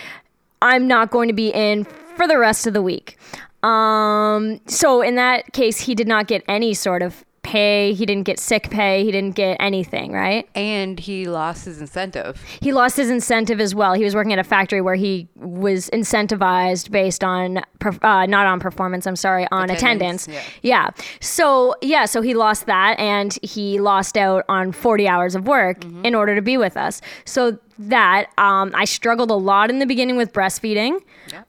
I'm 0.61 0.89
not 0.89 1.11
going 1.13 1.29
to 1.29 1.35
be 1.35 1.51
in 1.51 1.85
for 2.17 2.27
the 2.27 2.37
rest 2.37 2.67
of 2.67 2.73
the 2.75 2.83
week." 2.83 3.17
Um, 3.63 4.61
so 4.67 5.03
in 5.03 5.15
that 5.17 5.53
case, 5.53 5.81
he 5.81 5.95
did 5.95 6.09
not 6.09 6.27
get 6.27 6.43
any 6.49 6.75
sort 6.75 7.03
of 7.03 7.25
pay. 7.43 7.95
He 7.95 8.05
didn't 8.05 8.25
get 8.25 8.39
sick 8.39 8.71
pay. 8.71 9.03
He 9.03 9.11
didn't 9.11 9.35
get 9.35 9.57
anything, 9.61 10.13
right? 10.13 10.47
and 10.55 11.01
he 11.01 11.25
lost 11.25 11.65
his 11.65 11.81
incentive. 11.81 12.39
he 12.61 12.71
lost 12.73 12.99
his 12.99 13.09
incentive 13.09 13.61
as 13.61 13.75
well. 13.75 13.95
He 13.95 14.05
was 14.05 14.15
working 14.15 14.33
at 14.35 14.39
a 14.39 14.45
factory 14.45 14.83
where 14.83 14.95
he 14.95 15.27
was 15.37 15.89
incentivized 15.91 16.91
based 16.91 17.25
on, 17.25 17.59
uh, 18.03 18.27
not 18.27 18.47
on 18.47 18.61
performance, 18.61 19.07
I'm 19.07 19.17
sorry, 19.17 19.47
on 19.51 19.71
Attendance, 19.71 20.25
attendance. 20.25 20.51
Yeah. 20.63 20.91
So, 21.21 21.75
yeah, 21.81 22.05
so 22.05 22.21
he 22.21 22.35
lost 22.35 22.67
that 22.67 22.99
and 22.99 23.37
he 23.43 23.81
lost 23.81 24.19
out 24.19 24.45
on 24.51 24.71
40 24.71 25.09
hours 25.09 25.35
of 25.35 25.47
work 25.47 25.83
in 26.05 26.15
order 26.15 26.35
to 26.35 26.43
be 26.43 26.59
with 26.59 26.77
us. 26.77 27.01
So, 27.25 27.59
that, 27.89 28.31
um, 28.39 28.73
I 28.75 28.85
struggled 28.85 29.31
a 29.31 29.35
lot 29.35 29.71
in 29.71 29.79
the 29.79 29.87
beginning 29.87 30.17
with 30.17 30.33
breastfeeding, 30.33 31.01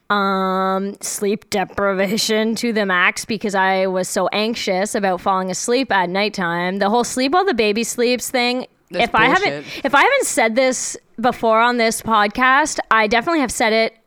um, 0.10 0.96
sleep 1.02 1.50
deprivation 1.50 2.56
to 2.56 2.72
the 2.74 2.86
max 2.86 3.26
because 3.26 3.56
I 3.56 3.88
was 3.88 4.08
so 4.08 4.28
anxious 4.30 4.96
about 4.96 5.22
falling 5.22 5.52
asleep 5.52 5.92
at 5.92 6.10
nighttime. 6.10 6.80
The 6.80 6.90
whole 6.90 7.04
sleep 7.04 7.34
while 7.34 7.46
the 7.46 7.54
baby 7.54 7.84
sleeps 7.84 8.30
thing. 8.30 8.68
That's 8.92 9.06
if 9.06 9.16
I 9.16 9.26
haven't 9.26 9.66
if 9.86 9.96
I 9.96 10.02
haven't 10.02 10.26
said 10.26 10.56
this 10.56 10.98
before 11.20 11.62
on 11.62 11.78
this 11.78 12.02
podcast, 12.02 12.80
I 12.90 13.08
definitely 13.08 13.40
have 13.40 13.52
said 13.52 13.72
it 13.74 13.98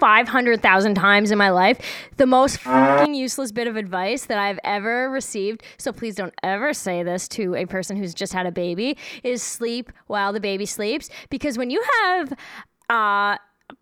500,000 0.00 0.94
times 0.94 1.30
in 1.30 1.38
my 1.38 1.50
life. 1.50 1.78
The 2.16 2.26
most 2.26 2.58
fucking 2.58 3.14
useless 3.14 3.52
bit 3.52 3.66
of 3.66 3.76
advice 3.76 4.26
that 4.26 4.38
I've 4.38 4.58
ever 4.64 5.08
received, 5.10 5.62
so 5.78 5.92
please 5.92 6.14
don't 6.14 6.34
ever 6.42 6.72
say 6.72 7.02
this 7.02 7.28
to 7.28 7.54
a 7.54 7.66
person 7.66 7.96
who's 7.96 8.14
just 8.14 8.32
had 8.32 8.46
a 8.46 8.52
baby, 8.52 8.96
is 9.22 9.42
sleep 9.42 9.92
while 10.06 10.32
the 10.32 10.40
baby 10.40 10.66
sleeps. 10.66 11.10
Because 11.30 11.58
when 11.58 11.70
you 11.70 11.82
have 12.04 12.32
uh, 12.90 13.36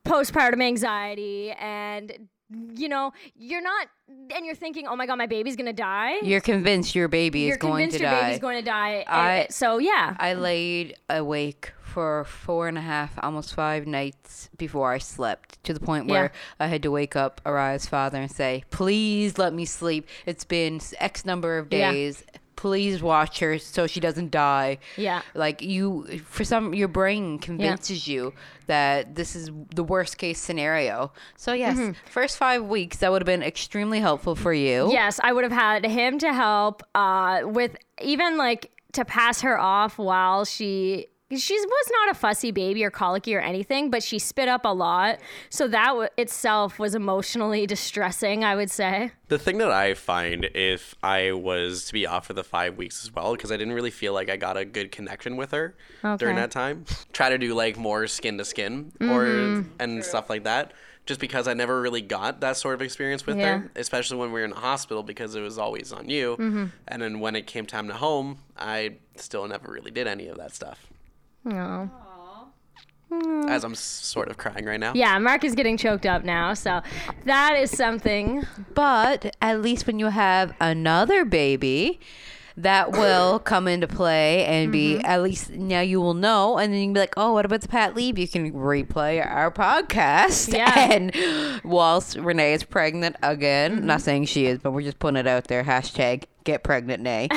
postpartum 0.06 0.62
anxiety 0.62 1.52
and 1.52 2.28
you 2.76 2.88
know, 2.88 3.12
you're 3.34 3.60
not, 3.60 3.88
and 4.32 4.46
you're 4.46 4.54
thinking, 4.54 4.86
oh 4.86 4.94
my 4.94 5.04
God, 5.04 5.16
my 5.16 5.26
baby's 5.26 5.56
gonna 5.56 5.72
die. 5.72 6.20
You're 6.22 6.40
convinced 6.40 6.94
your 6.94 7.08
baby 7.08 7.40
You're 7.40 7.52
is 7.54 7.56
going 7.58 7.90
convinced 7.90 7.96
to 7.98 8.02
your 8.04 8.12
die. 8.12 8.22
baby's 8.22 8.38
going 8.38 8.56
to 8.58 8.62
die. 8.64 9.04
I- 9.08 9.46
so, 9.50 9.78
yeah. 9.78 10.14
I 10.20 10.34
laid 10.34 10.94
awake 11.10 11.72
for 11.96 12.24
four 12.24 12.68
and 12.68 12.76
a 12.76 12.82
half, 12.82 13.12
almost 13.22 13.54
five 13.54 13.86
nights 13.86 14.50
before 14.58 14.92
I 14.92 14.98
slept, 14.98 15.64
to 15.64 15.72
the 15.72 15.80
point 15.80 16.08
where 16.08 16.30
I 16.60 16.66
had 16.66 16.82
to 16.82 16.90
wake 16.90 17.16
up 17.16 17.40
Araya's 17.46 17.86
father 17.86 18.18
and 18.20 18.30
say, 18.30 18.64
"Please 18.70 19.38
let 19.38 19.54
me 19.54 19.64
sleep. 19.64 20.06
It's 20.26 20.44
been 20.44 20.78
X 20.98 21.24
number 21.24 21.56
of 21.56 21.72
Yeah. 21.72 21.92
days. 21.92 22.22
Please 22.54 23.02
watch 23.02 23.38
her 23.38 23.58
so 23.58 23.86
she 23.86 23.98
doesn't 24.00 24.30
die." 24.30 24.76
Yeah. 24.98 25.22
Like 25.34 25.62
you, 25.62 26.20
for 26.28 26.44
some, 26.44 26.74
your 26.74 26.88
brain 26.88 27.38
convinces 27.38 28.06
you 28.06 28.34
that 28.66 29.14
this 29.14 29.34
is 29.34 29.50
the 29.74 29.82
worst 29.84 30.18
case 30.18 30.38
scenario. 30.38 31.12
So 31.38 31.54
yes, 31.54 31.78
Mm-hmm. 31.78 31.92
first 32.10 32.36
five 32.36 32.62
weeks 32.64 32.98
that 32.98 33.10
would 33.10 33.22
have 33.22 33.26
been 33.34 33.42
extremely 33.42 34.00
helpful 34.00 34.34
for 34.36 34.52
you. 34.52 34.90
Yes, 34.92 35.18
I 35.22 35.32
would 35.32 35.44
have 35.44 35.58
had 35.66 35.86
him 35.86 36.18
to 36.18 36.34
help 36.34 36.82
uh, 36.94 37.40
with 37.46 37.74
even 38.02 38.36
like 38.36 38.70
to 38.92 39.06
pass 39.06 39.40
her 39.40 39.58
off 39.58 39.96
while 39.96 40.44
she. 40.44 41.06
She 41.34 41.54
was 41.54 41.90
not 41.92 42.10
a 42.12 42.14
fussy 42.14 42.52
baby 42.52 42.84
or 42.84 42.90
colicky 42.90 43.34
or 43.34 43.40
anything, 43.40 43.90
but 43.90 44.02
she 44.04 44.16
spit 44.20 44.48
up 44.48 44.64
a 44.64 44.72
lot. 44.72 45.18
So 45.50 45.66
that 45.66 45.88
w- 45.88 46.08
itself 46.16 46.78
was 46.78 46.94
emotionally 46.94 47.66
distressing, 47.66 48.44
I 48.44 48.54
would 48.54 48.70
say. 48.70 49.10
The 49.26 49.38
thing 49.38 49.58
that 49.58 49.72
I 49.72 49.94
find 49.94 50.44
if 50.54 50.94
I 51.02 51.32
was 51.32 51.86
to 51.86 51.92
be 51.92 52.06
off 52.06 52.26
for 52.28 52.32
the 52.32 52.44
five 52.44 52.76
weeks 52.76 53.02
as 53.04 53.12
well, 53.12 53.32
because 53.34 53.50
I 53.50 53.56
didn't 53.56 53.74
really 53.74 53.90
feel 53.90 54.12
like 54.12 54.30
I 54.30 54.36
got 54.36 54.56
a 54.56 54.64
good 54.64 54.92
connection 54.92 55.36
with 55.36 55.50
her 55.50 55.74
during 56.18 56.36
that 56.36 56.52
time. 56.52 56.84
Try 57.12 57.30
to 57.30 57.38
do 57.38 57.54
like 57.54 57.76
more 57.76 58.06
skin 58.06 58.38
to 58.38 58.44
skin 58.44 58.92
or 59.00 59.24
Mm-hmm. 59.26 59.68
and 59.80 60.04
stuff 60.04 60.30
like 60.30 60.44
that. 60.44 60.74
Just 61.06 61.18
because 61.20 61.48
I 61.48 61.54
never 61.54 61.80
really 61.80 62.02
got 62.02 62.40
that 62.40 62.56
sort 62.56 62.74
of 62.74 62.82
experience 62.82 63.26
with 63.26 63.36
Yeah. 63.38 63.58
her, 63.58 63.70
especially 63.74 64.16
when 64.18 64.28
we 64.32 64.38
were 64.40 64.44
in 64.44 64.50
the 64.50 64.56
hospital 64.56 65.02
because 65.02 65.34
it 65.34 65.40
was 65.40 65.58
always 65.58 65.92
on 65.92 66.08
you. 66.08 66.36
Mm-hmm. 66.38 66.66
And 66.86 67.02
then 67.02 67.18
when 67.18 67.34
it 67.34 67.46
came 67.48 67.66
time 67.66 67.88
to 67.88 67.94
home, 67.94 68.38
I 68.56 68.96
still 69.16 69.46
never 69.48 69.72
really 69.72 69.90
did 69.90 70.06
any 70.06 70.28
of 70.28 70.36
that 70.38 70.54
stuff. 70.54 70.86
Oh. 71.46 71.90
As 73.48 73.62
I'm 73.62 73.74
sort 73.76 74.28
of 74.28 74.36
crying 74.36 74.64
right 74.64 74.80
now. 74.80 74.92
Yeah, 74.94 75.16
Mark 75.18 75.44
is 75.44 75.54
getting 75.54 75.76
choked 75.76 76.06
up 76.06 76.24
now. 76.24 76.54
So 76.54 76.82
that 77.24 77.56
is 77.56 77.70
something. 77.70 78.44
But 78.74 79.36
at 79.40 79.62
least 79.62 79.86
when 79.86 79.98
you 80.00 80.06
have 80.06 80.52
another 80.60 81.24
baby, 81.24 82.00
that 82.58 82.92
will 82.92 83.38
come 83.38 83.68
into 83.68 83.86
play 83.86 84.44
and 84.46 84.72
be 84.72 84.94
Mm-hmm. 84.94 85.04
at 85.06 85.22
least 85.22 85.50
now 85.50 85.80
you 85.80 86.00
will 86.00 86.14
know, 86.14 86.56
and 86.58 86.72
then 86.72 86.80
you 86.80 86.86
can 86.86 86.92
be 86.94 87.00
like, 87.00 87.14
oh, 87.16 87.32
what 87.32 87.44
about 87.44 87.60
the 87.60 87.68
Pat 87.68 87.94
Leave? 87.94 88.18
You 88.18 88.26
can 88.28 88.52
replay 88.52 89.24
our 89.24 89.50
podcast. 89.50 90.52
Yeah. 90.52 90.72
And 90.96 91.12
whilst 91.64 92.16
Renee 92.16 92.54
is 92.54 92.64
pregnant 92.64 93.16
again, 93.22 93.76
Mm-hmm. 93.76 93.86
not 93.86 94.00
saying 94.00 94.24
she 94.26 94.46
is, 94.46 94.58
but 94.58 94.70
we're 94.72 94.82
just 94.82 94.98
putting 94.98 95.16
it 95.18 95.26
out 95.26 95.44
there. 95.48 95.64
Hashtag 95.64 96.24
get 96.44 96.62
pregnant, 96.62 97.02
Nay. 97.02 97.28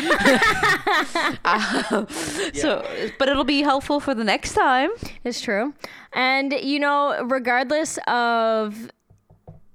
Um, 1.46 2.08
So, 2.54 2.86
but 3.18 3.28
it'll 3.30 3.44
be 3.44 3.62
helpful 3.62 4.00
for 4.00 4.14
the 4.14 4.24
next 4.24 4.54
time. 4.54 4.90
It's 5.24 5.42
true. 5.42 5.74
And, 6.14 6.54
you 6.54 6.80
know, 6.80 7.24
regardless 7.26 7.98
of 8.08 8.90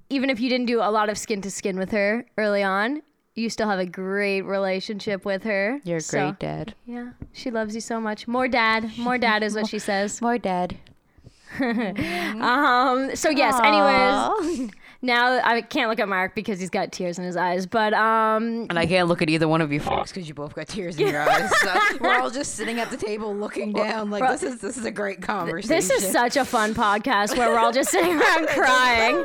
even 0.09 0.29
if 0.29 0.39
you 0.39 0.49
didn't 0.49 0.67
do 0.67 0.79
a 0.79 0.89
lot 0.91 1.09
of 1.09 1.17
skin 1.17 1.41
to 1.41 1.51
skin 1.51 1.77
with 1.77 1.91
her 1.91 2.25
early 2.37 2.63
on, 2.63 3.01
you 3.35 3.49
still 3.49 3.69
have 3.69 3.79
a 3.79 3.85
great 3.85 4.41
relationship 4.41 5.25
with 5.25 5.43
her. 5.43 5.79
You're 5.83 5.97
a 5.97 6.01
So, 6.01 6.19
great 6.29 6.39
dad. 6.39 6.73
Yeah, 6.85 7.11
she 7.33 7.51
loves 7.51 7.75
you 7.75 7.81
so 7.81 7.99
much. 7.99 8.27
More 8.27 8.47
dad, 8.47 8.97
more 8.97 9.17
dad 9.17 9.43
is 9.43 9.55
what 9.55 9.67
she 9.67 9.79
says. 9.89 10.21
More 10.21 10.37
dad. 10.37 10.77
Um. 11.59 13.15
So 13.15 13.29
yes. 13.29 13.55
Anyways, 13.63 14.71
now 15.05 15.39
I 15.43 15.61
can't 15.61 15.89
look 15.89 15.99
at 15.99 16.09
Mark 16.09 16.35
because 16.35 16.59
he's 16.59 16.69
got 16.69 16.91
tears 16.91 17.17
in 17.17 17.25
his 17.25 17.37
eyes. 17.37 17.65
But 17.65 17.93
um, 17.93 18.67
and 18.69 18.77
I 18.77 18.85
can't 18.85 19.07
look 19.07 19.21
at 19.21 19.29
either 19.29 19.47
one 19.47 19.61
of 19.61 19.71
you 19.71 19.79
folks 19.79 20.11
because 20.11 20.27
you 20.27 20.33
both 20.33 20.55
got 20.55 20.67
tears 20.67 20.99
in 20.99 21.07
your 21.07 21.21
eyes. 21.29 21.51
So 21.61 21.73
we're 22.01 22.19
all 22.19 22.29
just 22.29 22.55
sitting 22.55 22.79
at 22.79 22.89
the 22.89 22.97
table 22.97 23.33
looking 23.35 23.71
down. 23.71 24.09
Like 24.09 24.27
this 24.29 24.43
is 24.43 24.59
this 24.59 24.77
is 24.77 24.85
a 24.85 24.91
great 24.91 25.21
conversation. 25.21 25.69
This 25.69 25.89
is 25.89 26.11
such 26.11 26.37
a 26.37 26.43
fun 26.43 26.73
podcast 26.73 27.37
where 27.37 27.49
we're 27.49 27.59
all 27.59 27.71
just 27.71 27.91
sitting 27.91 28.15
around 28.21 28.47
crying. 28.47 29.15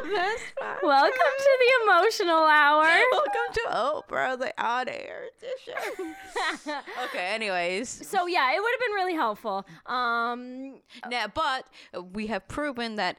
Welcome 0.82 1.34
to 1.38 1.58
the 1.58 1.84
emotional 1.84 2.44
hour. 2.44 2.86
Welcome 3.12 3.54
to 3.54 3.60
Oprah, 3.70 4.38
the 4.38 4.52
on 4.62 4.88
air 4.88 5.24
edition. 5.38 6.14
okay. 7.04 7.26
Anyways, 7.34 7.88
so 8.06 8.26
yeah, 8.26 8.54
it 8.54 8.60
would 8.60 8.70
have 8.72 8.80
been 8.80 8.94
really 8.94 9.14
helpful. 9.14 9.66
Um, 9.86 10.80
now, 11.08 11.26
but 11.32 11.66
we 12.12 12.26
have 12.28 12.46
proven 12.48 12.96
that 12.96 13.16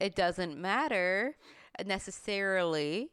it 0.00 0.14
doesn't 0.14 0.60
matter 0.60 1.36
necessarily 1.84 3.10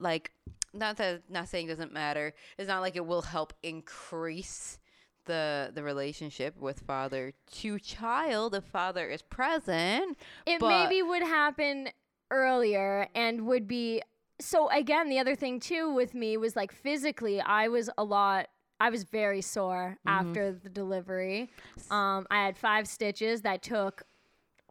like 0.00 0.32
not 0.72 0.96
that 0.96 1.22
not 1.28 1.48
saying 1.48 1.66
doesn't 1.66 1.92
matter 1.92 2.32
it's 2.58 2.68
not 2.68 2.80
like 2.80 2.96
it 2.96 3.06
will 3.06 3.22
help 3.22 3.52
increase 3.62 4.78
the 5.26 5.70
the 5.74 5.82
relationship 5.82 6.56
with 6.58 6.80
father 6.80 7.32
to 7.50 7.78
child 7.78 8.54
if 8.54 8.64
father 8.64 9.08
is 9.08 9.22
present 9.22 10.18
it 10.46 10.60
maybe 10.60 11.00
would 11.02 11.22
happen 11.22 11.88
earlier 12.30 13.08
and 13.14 13.46
would 13.46 13.66
be 13.66 14.02
so 14.40 14.68
again 14.70 15.08
the 15.08 15.18
other 15.18 15.34
thing 15.34 15.60
too 15.60 15.92
with 15.94 16.12
me 16.14 16.36
was 16.36 16.56
like 16.56 16.72
physically 16.72 17.40
i 17.40 17.68
was 17.68 17.88
a 17.96 18.04
lot 18.04 18.48
I 18.80 18.90
was 18.90 19.04
very 19.04 19.40
sore 19.40 19.98
mm-hmm. 20.06 20.28
after 20.28 20.52
the 20.52 20.68
delivery. 20.68 21.50
Um, 21.90 22.26
I 22.30 22.44
had 22.44 22.58
five 22.58 22.86
stitches 22.88 23.42
that 23.42 23.62
took 23.62 24.02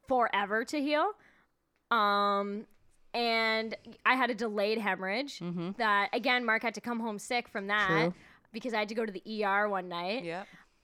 forever 0.07 0.65
to 0.65 0.81
heal. 0.81 1.11
Um, 1.89 2.65
and 3.13 3.75
I 4.05 4.15
had 4.15 4.29
a 4.29 4.35
delayed 4.35 4.77
hemorrhage 4.77 5.39
mm-hmm. 5.39 5.71
that 5.77 6.09
again 6.13 6.45
Mark 6.45 6.61
had 6.61 6.73
to 6.75 6.81
come 6.81 6.99
home 6.99 7.19
sick 7.19 7.47
from 7.47 7.67
that 7.67 7.87
True. 7.87 8.13
because 8.51 8.73
I 8.73 8.79
had 8.79 8.89
to 8.89 8.95
go 8.95 9.05
to 9.05 9.11
the 9.11 9.45
ER 9.45 9.69
one 9.69 9.89
night. 9.89 10.23
Yeah. 10.23 10.43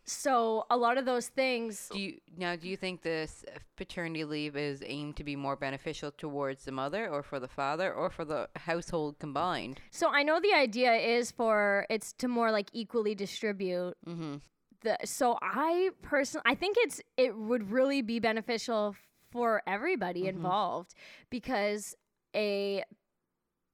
So 0.10 0.66
a 0.72 0.78
lot 0.78 0.98
of 0.98 1.06
those 1.06 1.28
things. 1.28 1.88
Do 1.92 2.00
you 2.00 2.18
now? 2.36 2.56
Do 2.56 2.68
you 2.68 2.76
think 2.76 3.04
this 3.04 3.46
paternity 3.76 4.26
leave 4.26 4.58
is 4.58 4.82
aimed 4.84 5.18
to 5.18 5.24
be 5.24 5.36
more 5.36 5.56
beneficial 5.56 6.12
towards 6.12 6.66
the 6.66 6.72
mother, 6.72 7.08
or 7.08 7.22
for 7.22 7.40
the 7.40 7.48
father, 7.48 7.94
or 7.94 8.10
for 8.10 8.26
the 8.26 8.50
household 8.56 9.20
combined? 9.20 9.80
So 9.92 10.10
I 10.10 10.24
know 10.24 10.40
the 10.40 10.54
idea 10.54 10.94
is 10.94 11.30
for 11.30 11.86
it's 11.92 12.14
to 12.14 12.28
more 12.28 12.52
like 12.52 12.70
equally 12.74 13.14
distribute. 13.14 13.94
Mm-hmm. 14.08 14.38
The 14.82 14.98
so 15.06 15.38
I 15.44 15.92
personally 16.02 16.44
I 16.48 16.56
think 16.56 16.78
it's 16.80 17.02
it 17.16 17.38
would 17.38 17.70
really 17.70 18.02
be 18.02 18.20
beneficial 18.20 18.96
for 19.32 19.62
everybody 19.68 20.22
mm-hmm. 20.22 20.38
involved 20.38 20.96
because 21.30 21.96
a 22.36 22.84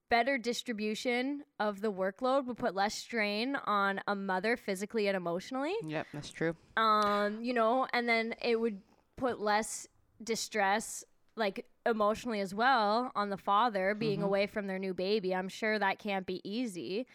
better 0.09 0.37
distribution 0.37 1.43
of 1.59 1.81
the 1.81 1.91
workload 1.91 2.45
would 2.45 2.57
put 2.57 2.75
less 2.75 2.95
strain 2.95 3.55
on 3.65 3.99
a 4.07 4.15
mother 4.15 4.55
physically 4.55 5.07
and 5.07 5.17
emotionally. 5.17 5.73
Yep, 5.83 6.07
that's 6.13 6.29
true. 6.29 6.55
Um, 6.77 7.41
you 7.41 7.53
know, 7.53 7.87
and 7.91 8.07
then 8.07 8.35
it 8.41 8.59
would 8.59 8.81
put 9.17 9.39
less 9.39 9.87
distress 10.23 11.03
like 11.35 11.65
emotionally 11.85 12.39
as 12.39 12.53
well 12.53 13.11
on 13.15 13.29
the 13.29 13.37
father 13.37 13.93
being 13.93 14.19
mm-hmm. 14.19 14.25
away 14.25 14.47
from 14.47 14.67
their 14.67 14.79
new 14.79 14.93
baby. 14.93 15.35
I'm 15.35 15.49
sure 15.49 15.77
that 15.77 15.99
can't 15.99 16.25
be 16.25 16.41
easy 16.49 17.07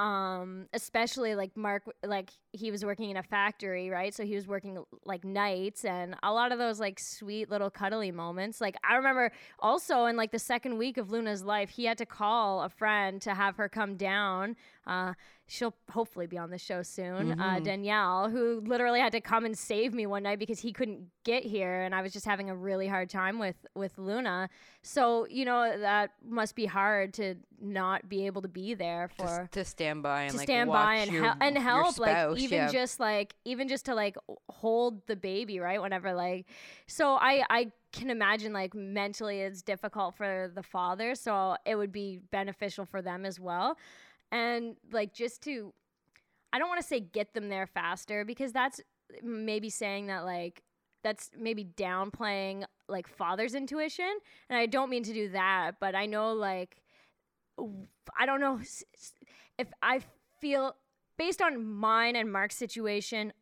um 0.00 0.66
especially 0.72 1.34
like 1.34 1.54
mark 1.56 1.82
like 2.02 2.30
he 2.52 2.70
was 2.70 2.84
working 2.84 3.10
in 3.10 3.16
a 3.16 3.22
factory 3.22 3.90
right 3.90 4.14
so 4.14 4.24
he 4.24 4.34
was 4.34 4.46
working 4.46 4.82
like 5.04 5.24
nights 5.24 5.84
and 5.84 6.16
a 6.22 6.32
lot 6.32 6.52
of 6.52 6.58
those 6.58 6.80
like 6.80 6.98
sweet 6.98 7.50
little 7.50 7.70
cuddly 7.70 8.10
moments 8.10 8.60
like 8.60 8.76
i 8.88 8.96
remember 8.96 9.30
also 9.60 10.06
in 10.06 10.16
like 10.16 10.32
the 10.32 10.38
second 10.38 10.76
week 10.76 10.96
of 10.96 11.10
luna's 11.10 11.44
life 11.44 11.70
he 11.70 11.84
had 11.84 11.96
to 11.98 12.06
call 12.06 12.62
a 12.62 12.68
friend 12.68 13.22
to 13.22 13.34
have 13.34 13.56
her 13.56 13.68
come 13.68 13.96
down 13.96 14.56
uh 14.86 15.12
she'll 15.50 15.74
hopefully 15.90 16.28
be 16.28 16.38
on 16.38 16.50
the 16.50 16.58
show 16.58 16.80
soon. 16.80 17.32
Uh, 17.32 17.34
mm-hmm. 17.34 17.40
Uh, 17.40 17.60
Danielle, 17.60 18.30
who 18.30 18.60
literally 18.64 19.00
had 19.00 19.10
to 19.12 19.20
come 19.20 19.44
and 19.44 19.58
save 19.58 19.92
me 19.92 20.06
one 20.06 20.22
night 20.22 20.38
because 20.38 20.60
he 20.60 20.72
couldn't 20.72 21.08
get 21.24 21.42
here, 21.42 21.82
and 21.82 21.92
I 21.92 22.02
was 22.02 22.12
just 22.12 22.24
having 22.24 22.48
a 22.50 22.54
really 22.54 22.86
hard 22.86 23.10
time 23.10 23.38
with 23.40 23.56
with 23.74 23.98
Luna. 23.98 24.48
So 24.82 25.26
you 25.28 25.44
know 25.44 25.78
that 25.80 26.12
must 26.24 26.54
be 26.54 26.66
hard 26.66 27.12
to 27.14 27.34
not 27.60 28.08
be 28.08 28.26
able 28.26 28.42
to 28.42 28.48
be 28.48 28.74
there 28.74 29.10
for 29.16 29.26
just 29.26 29.52
to 29.52 29.64
stand 29.64 30.04
by 30.04 30.22
and 30.22 30.30
to 30.30 30.36
like 30.38 30.46
stand 30.46 30.70
by 30.70 30.94
and, 30.96 31.10
your, 31.10 31.34
and 31.40 31.58
help, 31.58 31.98
like 31.98 32.38
even 32.40 32.58
yeah. 32.58 32.68
just 32.70 33.00
like 33.00 33.34
even 33.44 33.68
just 33.68 33.86
to 33.86 33.94
like 33.94 34.16
hold 34.48 35.06
the 35.06 35.16
baby, 35.16 35.60
right? 35.60 35.80
Whenever 35.80 36.12
like, 36.12 36.46
so 36.86 37.14
I 37.14 37.44
I 37.48 37.72
can 37.92 38.10
imagine 38.10 38.52
like 38.52 38.74
mentally 38.74 39.40
it's 39.40 39.62
difficult 39.62 40.16
for 40.16 40.50
the 40.54 40.62
father, 40.62 41.14
so 41.14 41.56
it 41.64 41.76
would 41.76 41.92
be 41.92 42.20
beneficial 42.30 42.84
for 42.84 43.02
them 43.02 43.24
as 43.24 43.38
well 43.40 43.76
and 44.32 44.76
like 44.92 45.12
just 45.12 45.42
to 45.42 45.72
I 46.52 46.58
don't 46.58 46.68
want 46.68 46.80
to 46.80 46.86
say 46.86 47.00
get 47.00 47.34
them 47.34 47.48
there 47.48 47.66
faster 47.66 48.24
because 48.24 48.52
that's 48.52 48.80
maybe 49.22 49.70
saying 49.70 50.06
that 50.06 50.24
like 50.24 50.62
that's 51.02 51.30
maybe 51.38 51.64
downplaying 51.64 52.64
like 52.88 53.08
father's 53.08 53.54
intuition 53.54 54.10
and 54.48 54.58
I 54.58 54.66
don't 54.66 54.90
mean 54.90 55.02
to 55.04 55.12
do 55.12 55.30
that 55.30 55.72
but 55.80 55.94
I 55.94 56.06
know 56.06 56.32
like 56.32 56.82
I 58.18 58.26
don't 58.26 58.40
know 58.40 58.60
if 59.58 59.68
I 59.82 60.00
feel 60.40 60.76
based 61.20 61.42
on 61.42 61.62
mine 61.62 62.16
and 62.16 62.32
Mark's 62.32 62.56
situation 62.56 63.32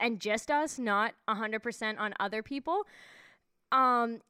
and 0.00 0.18
just 0.18 0.50
us 0.50 0.78
not 0.78 1.12
100% 1.28 1.98
on 1.98 2.14
other 2.18 2.42
people 2.42 2.86
um 3.70 4.20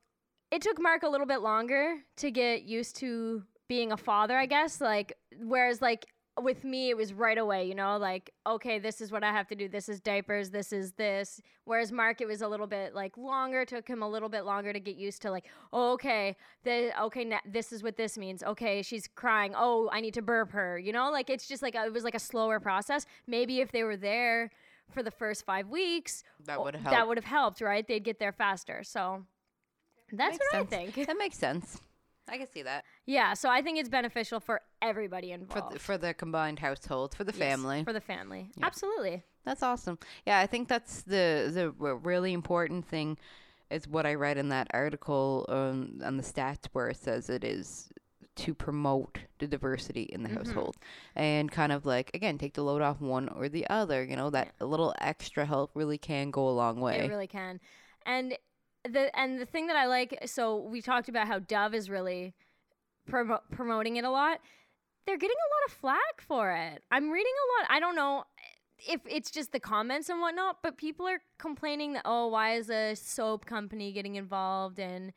it 0.51 0.61
took 0.61 0.81
Mark 0.81 1.03
a 1.03 1.09
little 1.09 1.27
bit 1.27 1.41
longer 1.41 1.97
to 2.17 2.31
get 2.31 2.65
used 2.65 2.97
to 2.97 3.43
being 3.73 3.91
a 3.91 3.97
father, 3.97 4.37
I 4.37 4.45
guess. 4.45 4.83
Like, 4.83 5.17
whereas, 5.41 5.81
like, 5.81 6.05
with 6.41 6.65
me, 6.65 6.89
it 6.89 6.97
was 6.97 7.13
right 7.13 7.37
away, 7.37 7.67
you 7.67 7.75
know, 7.75 7.99
like, 7.99 8.33
okay, 8.47 8.79
this 8.79 9.01
is 9.01 9.13
what 9.13 9.23
I 9.23 9.31
have 9.33 9.47
to 9.49 9.55
do. 9.55 9.69
This 9.69 9.89
is 9.89 10.01
diapers. 10.01 10.51
This 10.51 10.73
is 10.73 10.93
this. 10.93 11.43
Whereas 11.65 11.93
Mark, 11.93 12.21
it 12.21 12.27
was 12.27 12.41
a 12.41 12.49
little 12.49 12.67
bit 12.67 12.95
like 12.95 13.17
longer, 13.19 13.65
took 13.65 13.87
him 13.87 14.03
a 14.03 14.09
little 14.09 14.29
bit 14.29 14.45
longer 14.45 14.73
to 14.73 14.81
get 14.81 14.97
used 14.97 15.21
to, 15.23 15.31
like, 15.31 15.45
oh, 15.73 15.93
okay, 15.93 16.37
the, 16.65 16.99
okay, 17.03 17.39
this 17.47 17.73
is 17.73 17.83
what 17.83 17.97
this 17.97 18.17
means. 18.17 18.43
Okay, 18.43 18.83
she's 18.83 19.09
crying. 19.15 19.53
Oh, 19.57 19.91
I 19.93 20.01
need 20.01 20.15
to 20.15 20.23
burp 20.23 20.53
her, 20.53 20.79
you 20.79 20.93
know, 20.93 21.11
like, 21.11 21.29
it's 21.29 21.47
just 21.47 21.63
like, 21.63 21.75
a, 21.75 21.85
it 21.85 21.93
was 21.93 22.05
like 22.05 22.15
a 22.15 22.21
slower 22.21 22.61
process. 22.61 23.05
Maybe 23.27 23.61
if 23.61 23.71
they 23.71 23.83
were 23.83 23.97
there 23.97 24.51
for 24.91 25.03
the 25.03 25.11
first 25.11 25.45
five 25.45 25.69
weeks, 25.69 26.25
that 26.47 26.63
would 26.63 26.75
have 26.77 26.91
That 26.91 27.09
would 27.09 27.19
have 27.19 27.25
helped, 27.25 27.61
right? 27.61 27.87
They'd 27.87 28.05
get 28.05 28.19
there 28.19 28.33
faster. 28.33 28.83
So 28.85 29.25
that's 30.11 30.39
what 30.39 30.51
sense. 30.51 30.73
I 30.73 30.77
think. 30.77 31.07
That 31.07 31.17
makes 31.19 31.39
sense. 31.39 31.81
I 32.29 32.39
can 32.39 32.47
see 32.51 32.63
that. 32.63 32.85
Yeah, 33.07 33.35
so 33.35 33.49
I 33.51 33.63
think 33.63 33.79
it's 33.79 33.89
beneficial 33.89 34.41
for 34.41 34.61
everybody 34.81 35.33
involved. 35.33 35.69
For 35.69 35.73
the, 35.73 35.79
for 35.79 35.99
the 35.99 36.15
combined 36.15 36.61
household, 36.61 37.15
for 37.15 37.25
the 37.25 37.33
yes, 37.33 37.39
family. 37.39 37.85
For 37.85 37.93
the 37.93 38.01
family. 38.01 38.51
Yeah. 38.57 38.67
Absolutely. 38.67 39.23
That's 39.45 39.63
awesome. 39.63 39.99
Yeah, 40.27 40.39
I 40.39 40.47
think 40.47 40.69
that's 40.69 41.03
the 41.03 41.51
the 41.53 41.71
really 41.73 42.33
important 42.33 42.87
thing 42.87 43.19
is 43.71 43.89
what 43.89 44.07
I 44.07 44.15
read 44.15 44.39
in 44.39 44.51
that 44.51 44.69
article 44.73 45.47
um, 45.49 46.01
on 46.05 46.17
the 46.17 46.23
stats 46.23 46.67
where 46.73 46.89
it 46.91 46.97
says 46.97 47.29
it 47.29 47.43
is 47.43 47.91
to 48.35 48.55
promote 48.55 49.19
the 49.39 49.47
diversity 49.47 50.03
in 50.03 50.23
the 50.23 50.29
mm-hmm. 50.29 50.39
household 50.39 50.77
and 51.15 51.51
kind 51.51 51.71
of 51.71 51.85
like 51.85 52.11
again 52.15 52.39
take 52.39 52.55
the 52.55 52.63
load 52.63 52.81
off 52.81 53.01
one 53.01 53.29
or 53.29 53.49
the 53.49 53.67
other 53.69 54.03
you 54.03 54.17
know 54.17 54.31
that 54.31 54.55
yeah. 54.59 54.67
little 54.67 54.95
extra 55.01 55.45
help 55.45 55.71
really 55.75 55.99
can 55.99 56.31
go 56.31 56.49
a 56.49 56.51
long 56.51 56.81
way 56.81 56.99
it 56.99 57.11
really 57.11 57.27
can 57.27 57.61
and 58.07 58.35
the 58.89 59.17
and 59.19 59.41
the 59.41 59.47
thing 59.47 59.67
that 59.69 59.77
I 59.77 59.87
like, 59.87 60.19
so 60.27 60.57
we 60.57 60.83
talked 60.83 61.09
about 61.09 61.27
how 61.27 61.39
Dove 61.39 61.75
is 61.75 61.89
really 61.89 62.35
promo- 63.11 63.43
promoting 63.51 63.97
it 63.97 64.05
a 64.05 64.11
lot. 64.11 64.41
They're 65.07 65.19
getting 65.19 65.37
a 65.37 65.51
lot 65.55 65.69
of 65.69 65.73
flack 65.73 66.21
for 66.21 66.53
it. 66.53 66.83
I'm 66.91 67.11
reading 67.11 67.33
a 67.33 67.63
lot. 67.63 67.71
I 67.71 67.81
don't 67.81 67.97
know 67.97 68.25
if 68.89 69.01
it's 69.09 69.31
just 69.31 69.53
the 69.53 69.61
comments 69.61 70.09
and 70.09 70.21
whatnot, 70.21 70.59
but 70.63 70.77
people 70.77 71.07
are 71.07 71.21
complaining 71.39 71.95
that 71.95 72.03
oh, 72.05 72.29
why 72.29 72.55
is 72.55 72.71
a 72.71 72.95
soap 72.95 73.47
company 73.47 73.93
getting 73.93 74.17
involved 74.17 74.79
and 74.79 75.13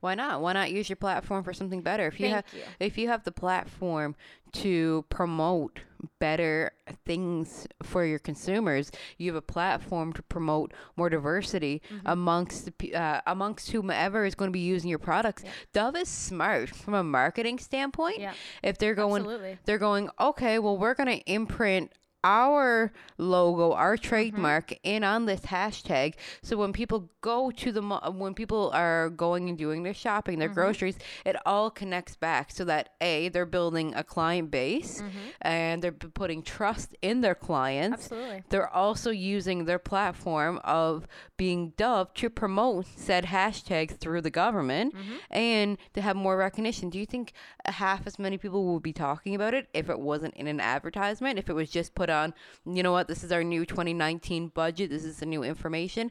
why 0.00 0.14
not? 0.14 0.40
Why 0.40 0.52
not 0.52 0.70
use 0.70 0.88
your 0.88 0.96
platform 0.96 1.42
for 1.42 1.52
something 1.52 1.80
better? 1.80 2.06
If 2.06 2.20
you 2.20 2.26
Thank 2.26 2.46
have 2.46 2.54
you. 2.54 2.62
if 2.80 2.98
you 2.98 3.08
have 3.08 3.24
the 3.24 3.32
platform 3.32 4.14
to 4.52 5.04
promote 5.08 5.80
better 6.18 6.72
things 7.04 7.66
for 7.82 8.04
your 8.04 8.18
consumers, 8.18 8.90
you 9.18 9.30
have 9.30 9.36
a 9.36 9.42
platform 9.42 10.12
to 10.14 10.22
promote 10.22 10.72
more 10.96 11.08
diversity 11.08 11.82
mm-hmm. 11.90 12.06
amongst 12.06 12.70
the, 12.78 12.94
uh, 12.94 13.20
amongst 13.26 13.70
whomever 13.70 14.24
is 14.24 14.34
going 14.34 14.48
to 14.48 14.52
be 14.52 14.60
using 14.60 14.90
your 14.90 14.98
products. 14.98 15.42
Yeah. 15.44 15.50
Dove 15.72 15.96
is 15.96 16.08
smart 16.08 16.70
from 16.70 16.94
a 16.94 17.04
marketing 17.04 17.58
standpoint. 17.58 18.20
Yeah. 18.20 18.34
If 18.62 18.78
they're 18.78 18.94
going 18.94 19.22
Absolutely. 19.22 19.58
they're 19.64 19.78
going, 19.78 20.10
okay, 20.20 20.58
well 20.58 20.76
we're 20.76 20.94
going 20.94 21.18
to 21.18 21.30
imprint 21.30 21.92
our 22.26 22.92
logo, 23.18 23.72
our 23.72 23.96
trademark 23.96 24.70
mm-hmm. 24.70 24.88
in 24.96 25.04
on 25.04 25.26
this 25.26 25.42
hashtag. 25.42 26.14
So 26.42 26.56
when 26.56 26.72
people 26.72 27.08
go 27.20 27.52
to 27.52 27.70
the 27.70 27.82
when 27.82 28.34
people 28.34 28.70
are 28.74 29.10
going 29.10 29.48
and 29.48 29.56
doing 29.56 29.84
their 29.84 29.94
shopping, 29.94 30.40
their 30.40 30.48
mm-hmm. 30.48 30.54
groceries, 30.54 30.98
it 31.24 31.36
all 31.46 31.70
connects 31.70 32.16
back 32.16 32.50
so 32.50 32.64
that 32.64 32.90
a 33.00 33.28
they're 33.28 33.46
building 33.46 33.94
a 33.94 34.02
client 34.02 34.50
base 34.50 35.00
mm-hmm. 35.00 35.18
and 35.40 35.82
they're 35.82 35.92
putting 35.92 36.42
trust 36.42 36.96
in 37.00 37.20
their 37.20 37.36
clients. 37.36 38.06
Absolutely. 38.06 38.42
They're 38.48 38.74
also 38.74 39.10
using 39.10 39.64
their 39.64 39.78
platform 39.78 40.60
of 40.64 41.06
being 41.36 41.74
Dove 41.76 42.12
to 42.14 42.28
promote 42.28 42.86
said 42.96 43.26
hashtags 43.26 43.98
through 43.98 44.22
the 44.22 44.30
government 44.30 44.94
mm-hmm. 44.96 45.14
and 45.30 45.78
to 45.94 46.00
have 46.00 46.16
more 46.16 46.36
recognition. 46.36 46.90
Do 46.90 46.98
you 46.98 47.06
think 47.06 47.32
half 47.66 48.04
as 48.04 48.18
many 48.18 48.36
people 48.36 48.64
would 48.72 48.82
be 48.82 48.92
talking 48.92 49.34
about 49.36 49.54
it 49.54 49.68
if 49.72 49.88
it 49.88 50.00
wasn't 50.00 50.34
in 50.34 50.48
an 50.48 50.58
advertisement? 50.58 51.38
If 51.38 51.48
it 51.48 51.52
was 51.52 51.70
just 51.70 51.94
put 51.94 52.10
on, 52.16 52.34
you 52.64 52.82
know 52.82 52.92
what, 52.92 53.08
this 53.08 53.22
is 53.22 53.30
our 53.30 53.44
new 53.44 53.64
2019 53.64 54.48
budget. 54.48 54.90
This 54.90 55.04
is 55.04 55.18
the 55.18 55.26
new 55.26 55.42
information. 55.42 56.10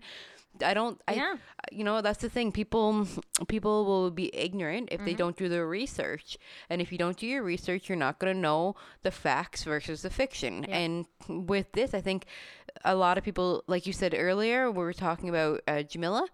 I 0.63 0.73
don't. 0.73 1.01
I, 1.07 1.13
yeah. 1.15 1.35
You 1.71 1.83
know, 1.83 2.01
that's 2.01 2.21
the 2.21 2.29
thing. 2.29 2.51
People, 2.51 3.07
people 3.47 3.85
will 3.85 4.11
be 4.11 4.33
ignorant 4.35 4.89
if 4.91 4.99
mm-hmm. 4.99 5.05
they 5.05 5.13
don't 5.13 5.35
do 5.35 5.49
their 5.49 5.67
research, 5.67 6.37
and 6.69 6.81
if 6.81 6.91
you 6.91 6.97
don't 6.97 7.17
do 7.17 7.27
your 7.27 7.43
research, 7.43 7.89
you're 7.89 7.97
not 7.97 8.19
going 8.19 8.33
to 8.33 8.39
know 8.39 8.75
the 9.03 9.11
facts 9.11 9.63
versus 9.63 10.01
the 10.01 10.09
fiction. 10.09 10.65
Yeah. 10.67 10.77
And 10.77 11.05
with 11.27 11.71
this, 11.73 11.93
I 11.93 12.01
think 12.01 12.25
a 12.83 12.95
lot 12.95 13.17
of 13.17 13.23
people, 13.23 13.63
like 13.67 13.85
you 13.85 13.93
said 13.93 14.15
earlier, 14.17 14.71
we 14.71 14.83
were 14.83 14.93
talking 14.93 15.29
about 15.29 15.61
uh, 15.67 15.83
Jamila. 15.83 16.27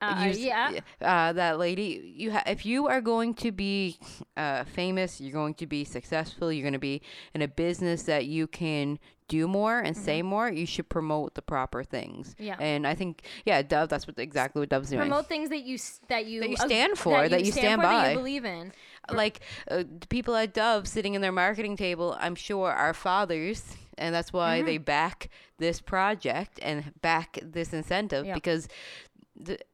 Uh, 0.00 0.32
yeah. 0.34 0.80
Uh, 1.00 1.32
that 1.32 1.58
lady. 1.58 2.14
You 2.16 2.32
ha- 2.32 2.42
if 2.46 2.64
you 2.64 2.88
are 2.88 3.00
going 3.00 3.34
to 3.34 3.52
be 3.52 3.98
uh, 4.36 4.64
famous, 4.64 5.20
you're 5.20 5.32
going 5.32 5.54
to 5.54 5.66
be 5.66 5.84
successful. 5.84 6.52
You're 6.52 6.64
going 6.64 6.72
to 6.72 6.78
be 6.78 7.02
in 7.34 7.42
a 7.42 7.48
business 7.48 8.04
that 8.04 8.26
you 8.26 8.46
can 8.46 8.98
do 9.28 9.46
more 9.46 9.78
and 9.78 9.94
mm-hmm. 9.94 10.04
say 10.04 10.22
more. 10.22 10.50
You 10.50 10.66
should 10.66 10.88
promote 10.88 11.34
the 11.34 11.42
proper 11.42 11.84
things. 11.84 12.34
Yeah. 12.38 12.56
And 12.58 12.86
I 12.86 12.94
think 12.94 13.22
yeah, 13.44 13.62
Dove. 13.62 13.88
That's 13.88 14.06
what 14.06 14.18
exactly 14.18 14.60
what 14.60 14.68
Dove's 14.68 14.90
doing. 14.90 15.00
Promote 15.02 15.26
things 15.26 15.50
that 15.50 15.64
you 15.64 15.78
that 16.08 16.26
you, 16.26 16.40
that 16.40 16.50
you 16.50 16.56
stand 16.56 16.98
for, 16.98 17.12
that 17.12 17.24
you, 17.24 17.28
that 17.30 17.44
you 17.44 17.52
stand, 17.52 17.64
stand 17.64 17.82
by, 17.82 17.92
that 17.92 18.10
you 18.12 18.18
believe 18.18 18.44
in. 18.44 18.72
Like 19.10 19.40
uh, 19.70 19.84
people 20.08 20.34
at 20.36 20.54
Dove 20.54 20.86
sitting 20.86 21.14
in 21.14 21.20
their 21.20 21.32
marketing 21.32 21.76
table, 21.76 22.16
I'm 22.20 22.34
sure 22.34 22.70
are 22.70 22.94
fathers 22.94 23.76
and 24.00 24.14
that's 24.14 24.32
why 24.32 24.58
mm-hmm. 24.58 24.66
they 24.66 24.78
back 24.78 25.28
this 25.58 25.80
project 25.80 26.58
and 26.62 26.92
back 27.02 27.38
this 27.42 27.72
incentive 27.72 28.26
yeah. 28.26 28.34
because 28.34 28.66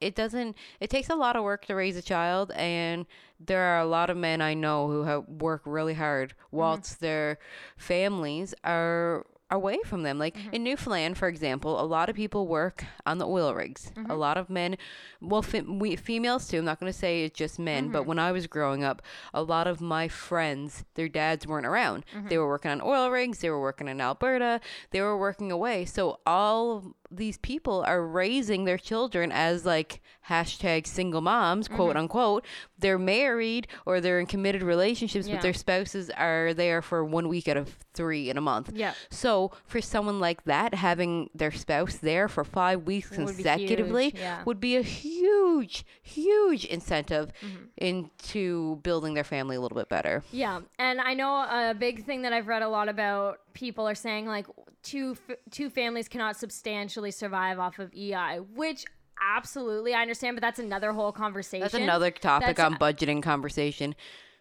it 0.01 0.15
doesn't 0.15 0.57
it 0.81 0.91
takes 0.91 1.09
a 1.09 1.15
lot 1.15 1.37
of 1.37 1.43
work 1.43 1.67
to 1.67 1.75
raise 1.75 1.97
a 1.97 2.03
child 2.03 2.53
and 2.53 3.07
there 3.39 3.63
are 3.63 3.81
a 3.81 3.87
lot 3.87 4.11
of 4.11 4.17
men 4.17 4.41
i 4.41 4.55
know 4.55 4.89
who 4.89 5.05
have 5.05 5.27
work 5.29 5.63
really 5.65 5.95
hard 5.95 6.35
whilst 6.51 6.97
mm-hmm. 6.97 7.07
their 7.07 7.39
families 7.77 8.55
are 8.65 9.25
away 9.51 9.79
from 9.85 10.03
them. 10.03 10.19
Like 10.19 10.37
mm-hmm. 10.37 10.55
in 10.55 10.65
Newfoundland, 10.65 11.17
for 11.17 11.29
example, 11.29 11.81
a 11.81 11.85
lot 11.85 12.09
of 12.09 12.17
people 12.17 12.47
work 12.47 12.85
on 13.05 13.19
the 13.19 13.27
oil 13.27 13.55
rigs. 13.55 13.93
Mm-hmm. 13.95 14.11
A 14.11 14.15
lot 14.15 14.37
of 14.37 14.51
men, 14.51 14.77
well, 15.21 15.43
fe- 15.43 15.61
we 15.61 15.97
females 15.97 16.49
too. 16.49 16.59
I'm 16.59 16.65
not 16.65 16.81
going 16.81 16.93
to 16.93 16.99
say 16.99 17.25
it's 17.25 17.37
just 17.37 17.59
men, 17.59 17.85
mm-hmm. 17.85 17.93
but 17.93 18.07
when 18.07 18.19
I 18.19 18.33
was 18.33 18.47
growing 18.47 18.85
up, 18.85 19.03
a 19.33 19.43
lot 19.43 19.67
of 19.67 19.81
my 19.81 20.09
friends, 20.09 20.85
their 20.95 21.09
dads 21.09 21.47
weren't 21.47 21.67
around. 21.67 22.05
Mm-hmm. 22.15 22.29
They 22.29 22.39
were 22.39 22.49
working 22.49 22.71
on 22.71 22.81
oil 22.81 23.11
rigs. 23.11 23.39
They 23.39 23.51
were 23.51 23.61
working 23.61 23.89
in 23.89 24.01
Alberta. 24.01 24.61
They 24.91 25.01
were 25.01 25.17
working 25.17 25.53
away. 25.53 25.85
So 25.85 26.21
all 26.27 26.95
these 27.11 27.39
people 27.39 27.85
are 27.87 28.05
raising 28.05 28.65
their 28.65 28.79
children 28.79 29.33
as 29.33 29.65
like 29.65 30.01
hashtag 30.29 30.87
single 30.87 31.21
moms, 31.21 31.69
quote 31.69 31.91
mm-hmm. 31.91 31.99
unquote. 31.99 32.45
They're 32.79 32.99
married 32.99 33.69
or 33.85 34.01
they're 34.01 34.21
in 34.21 34.27
committed 34.27 34.63
relationships, 34.63 35.27
yeah. 35.27 35.37
but 35.37 35.43
their 35.43 35.55
spouses 35.55 36.11
are 36.11 36.53
there 36.53 36.83
for 36.83 37.05
one 37.05 37.29
week 37.29 37.49
out 37.49 37.57
of 37.57 37.77
three 37.95 38.29
in 38.29 38.37
a 38.37 38.41
month. 38.41 38.73
Yeah. 38.75 38.95
So 39.11 39.53
for 39.65 39.81
someone 39.81 40.21
like 40.21 40.45
that, 40.45 40.75
having 40.75 41.31
their 41.35 41.53
spouse 41.53 41.97
there 41.97 42.29
for 42.29 42.45
five 42.45 42.83
weeks 42.83 43.11
it 43.13 43.15
consecutively 43.17 44.07
would 44.07 44.15
be, 44.15 44.21
yeah. 44.21 44.43
would 44.45 44.61
be, 44.61 44.77
a 44.77 44.83
huge, 44.83 45.87
huge 46.03 46.65
incentive 46.67 47.33
mm-hmm. 47.41 47.65
into 47.79 48.77
building 48.83 49.15
their 49.15 49.25
family 49.25 49.57
a 49.57 49.61
little 49.61 49.77
bit 49.77 49.89
better. 49.89 50.23
Yeah. 50.33 50.61
And 50.79 51.01
I 51.01 51.15
know 51.15 51.35
a 51.35 51.75
big 51.75 52.05
thing 52.05 52.23
that 52.23 52.33
I've 52.33 52.47
read 52.47 52.63
a 52.63 52.69
lot 52.69 52.89
about 52.89 53.39
people 53.57 53.89
are 53.89 53.95
saying 53.95 54.27
like 54.27 54.47
two 54.83 55.17
two 55.51 55.71
families 55.71 56.09
cannot 56.09 56.37
substantially 56.37 57.11
survive 57.11 57.59
off 57.59 57.79
of 57.79 57.93
EI, 57.95 58.41
which 58.55 58.85
absolutely 59.21 59.95
I 59.95 60.03
understand, 60.03 60.37
but 60.37 60.43
that's 60.43 60.59
another 60.59 60.93
whole 60.93 61.11
conversation. 61.11 61.63
That's 61.63 61.75
another 61.75 62.11
topic 62.11 62.57
that's, 62.57 62.61
on 62.61 62.77
budgeting 62.77 63.23
conversation. 63.23 63.95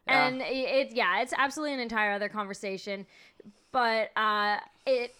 And 0.05 0.41
uh, 0.41 0.45
it, 0.47 0.91
yeah, 0.91 1.21
it's 1.21 1.33
absolutely 1.35 1.75
an 1.75 1.79
entire 1.79 2.11
other 2.11 2.29
conversation, 2.29 3.07
but 3.71 4.11
uh, 4.17 4.57
it 4.85 5.15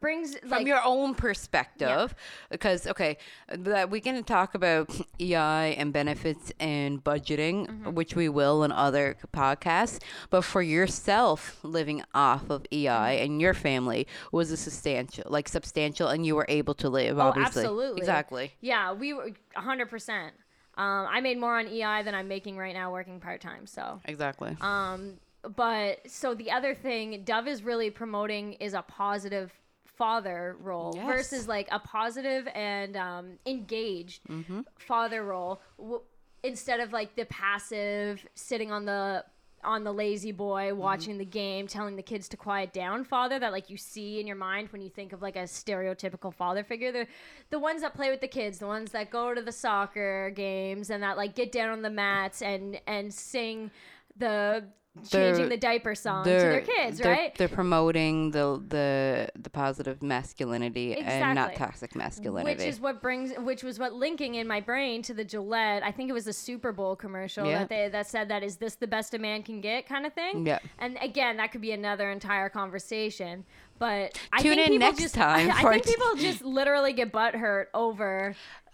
brings 0.00 0.36
from 0.38 0.50
like, 0.50 0.66
your 0.66 0.80
own 0.84 1.14
perspective 1.14 1.88
yeah. 1.88 2.06
because 2.50 2.86
okay 2.86 3.18
that 3.48 3.90
we 3.90 4.00
can 4.00 4.22
talk 4.24 4.54
about 4.54 4.90
ei 5.18 5.74
and 5.76 5.92
benefits 5.92 6.52
and 6.58 7.04
budgeting 7.04 7.66
mm-hmm. 7.66 7.94
which 7.94 8.16
we 8.16 8.28
will 8.28 8.64
in 8.64 8.72
other 8.72 9.16
podcasts 9.32 10.00
but 10.30 10.42
for 10.42 10.62
yourself 10.62 11.58
living 11.62 12.02
off 12.14 12.48
of 12.50 12.64
ei 12.72 12.86
mm-hmm. 12.86 13.24
and 13.24 13.40
your 13.40 13.54
family 13.54 14.06
was 14.32 14.50
a 14.50 14.56
substantial 14.56 15.24
like 15.28 15.48
substantial 15.48 16.08
and 16.08 16.24
you 16.24 16.34
were 16.34 16.46
able 16.48 16.74
to 16.74 16.88
live 16.88 17.18
oh, 17.18 17.22
obviously 17.22 17.62
absolutely 17.62 18.00
exactly 18.00 18.52
yeah 18.60 18.92
we 18.92 19.12
were 19.12 19.30
100% 19.56 20.30
um, 20.76 21.06
i 21.10 21.20
made 21.20 21.38
more 21.38 21.58
on 21.58 21.66
ei 21.66 22.02
than 22.02 22.14
i'm 22.14 22.28
making 22.28 22.56
right 22.56 22.74
now 22.74 22.90
working 22.90 23.20
part-time 23.20 23.66
so 23.66 24.00
exactly 24.06 24.56
um 24.60 25.14
but 25.56 25.98
so 26.06 26.34
the 26.34 26.50
other 26.50 26.74
thing 26.74 27.22
dove 27.24 27.46
is 27.46 27.62
really 27.62 27.90
promoting 27.90 28.54
is 28.54 28.74
a 28.74 28.82
positive 28.82 29.52
father 30.00 30.56
role 30.62 30.94
yes. 30.96 31.06
versus 31.06 31.46
like 31.46 31.68
a 31.70 31.78
positive 31.78 32.48
and 32.54 32.96
um, 32.96 33.32
engaged 33.44 34.22
mm-hmm. 34.26 34.62
father 34.78 35.22
role 35.22 35.60
w- 35.76 36.00
instead 36.42 36.80
of 36.80 36.90
like 36.90 37.14
the 37.16 37.26
passive 37.26 38.26
sitting 38.34 38.72
on 38.72 38.86
the 38.86 39.22
on 39.62 39.84
the 39.84 39.92
lazy 39.92 40.32
boy 40.32 40.70
mm-hmm. 40.70 40.78
watching 40.78 41.10
mm-hmm. 41.10 41.18
the 41.18 41.24
game 41.26 41.66
telling 41.66 41.96
the 41.96 42.02
kids 42.02 42.30
to 42.30 42.36
quiet 42.38 42.72
down 42.72 43.04
father 43.04 43.38
that 43.38 43.52
like 43.52 43.68
you 43.68 43.76
see 43.76 44.18
in 44.18 44.26
your 44.26 44.36
mind 44.36 44.70
when 44.72 44.80
you 44.80 44.88
think 44.88 45.12
of 45.12 45.20
like 45.20 45.36
a 45.36 45.40
stereotypical 45.40 46.32
father 46.32 46.64
figure 46.64 46.90
the 46.90 47.06
the 47.50 47.58
ones 47.58 47.82
that 47.82 47.92
play 47.92 48.08
with 48.08 48.22
the 48.22 48.28
kids 48.28 48.58
the 48.58 48.66
ones 48.66 48.92
that 48.92 49.10
go 49.10 49.34
to 49.34 49.42
the 49.42 49.52
soccer 49.52 50.32
games 50.34 50.88
and 50.88 51.02
that 51.02 51.18
like 51.18 51.34
get 51.34 51.52
down 51.52 51.68
on 51.68 51.82
the 51.82 51.90
mats 51.90 52.40
and 52.40 52.80
and 52.86 53.12
sing 53.12 53.70
the 54.16 54.64
changing 55.08 55.48
the 55.48 55.56
diaper 55.56 55.94
song 55.94 56.24
to 56.24 56.30
their 56.30 56.60
kids, 56.62 56.98
they're, 56.98 57.12
right? 57.12 57.34
They're 57.36 57.48
promoting 57.48 58.32
the 58.32 58.62
the 58.66 59.28
the 59.36 59.50
positive 59.50 60.02
masculinity 60.02 60.92
exactly. 60.92 61.14
and 61.14 61.34
not 61.34 61.54
toxic 61.54 61.94
masculinity. 61.94 62.58
Which 62.58 62.68
is 62.68 62.80
what 62.80 63.00
brings 63.00 63.32
which 63.38 63.62
was 63.62 63.78
what 63.78 63.94
linking 63.94 64.34
in 64.34 64.46
my 64.46 64.60
brain 64.60 65.02
to 65.02 65.14
the 65.14 65.24
Gillette. 65.24 65.82
I 65.82 65.92
think 65.92 66.10
it 66.10 66.12
was 66.12 66.26
a 66.26 66.32
Super 66.32 66.72
Bowl 66.72 66.96
commercial 66.96 67.46
yeah. 67.46 67.60
that 67.60 67.68
they 67.68 67.88
that 67.88 68.06
said 68.08 68.28
that 68.28 68.42
is 68.42 68.56
this 68.56 68.74
the 68.74 68.88
best 68.88 69.14
a 69.14 69.18
man 69.18 69.42
can 69.42 69.60
get 69.60 69.86
kind 69.86 70.06
of 70.06 70.12
thing. 70.12 70.46
Yeah. 70.46 70.58
And 70.78 70.98
again, 71.00 71.36
that 71.36 71.52
could 71.52 71.60
be 71.60 71.72
another 71.72 72.10
entire 72.10 72.48
conversation. 72.48 73.44
But 73.78 74.18
I 74.30 74.42
Tune 74.42 74.56
think 74.56 74.72
people 74.72 74.92
just, 74.92 75.14
time. 75.14 75.50
I, 75.50 75.60
I 75.60 75.72
think 75.72 75.86
people 75.86 76.14
just 76.16 76.44
literally 76.44 76.92
get 76.92 77.10
butt 77.12 77.34
hurt 77.34 77.70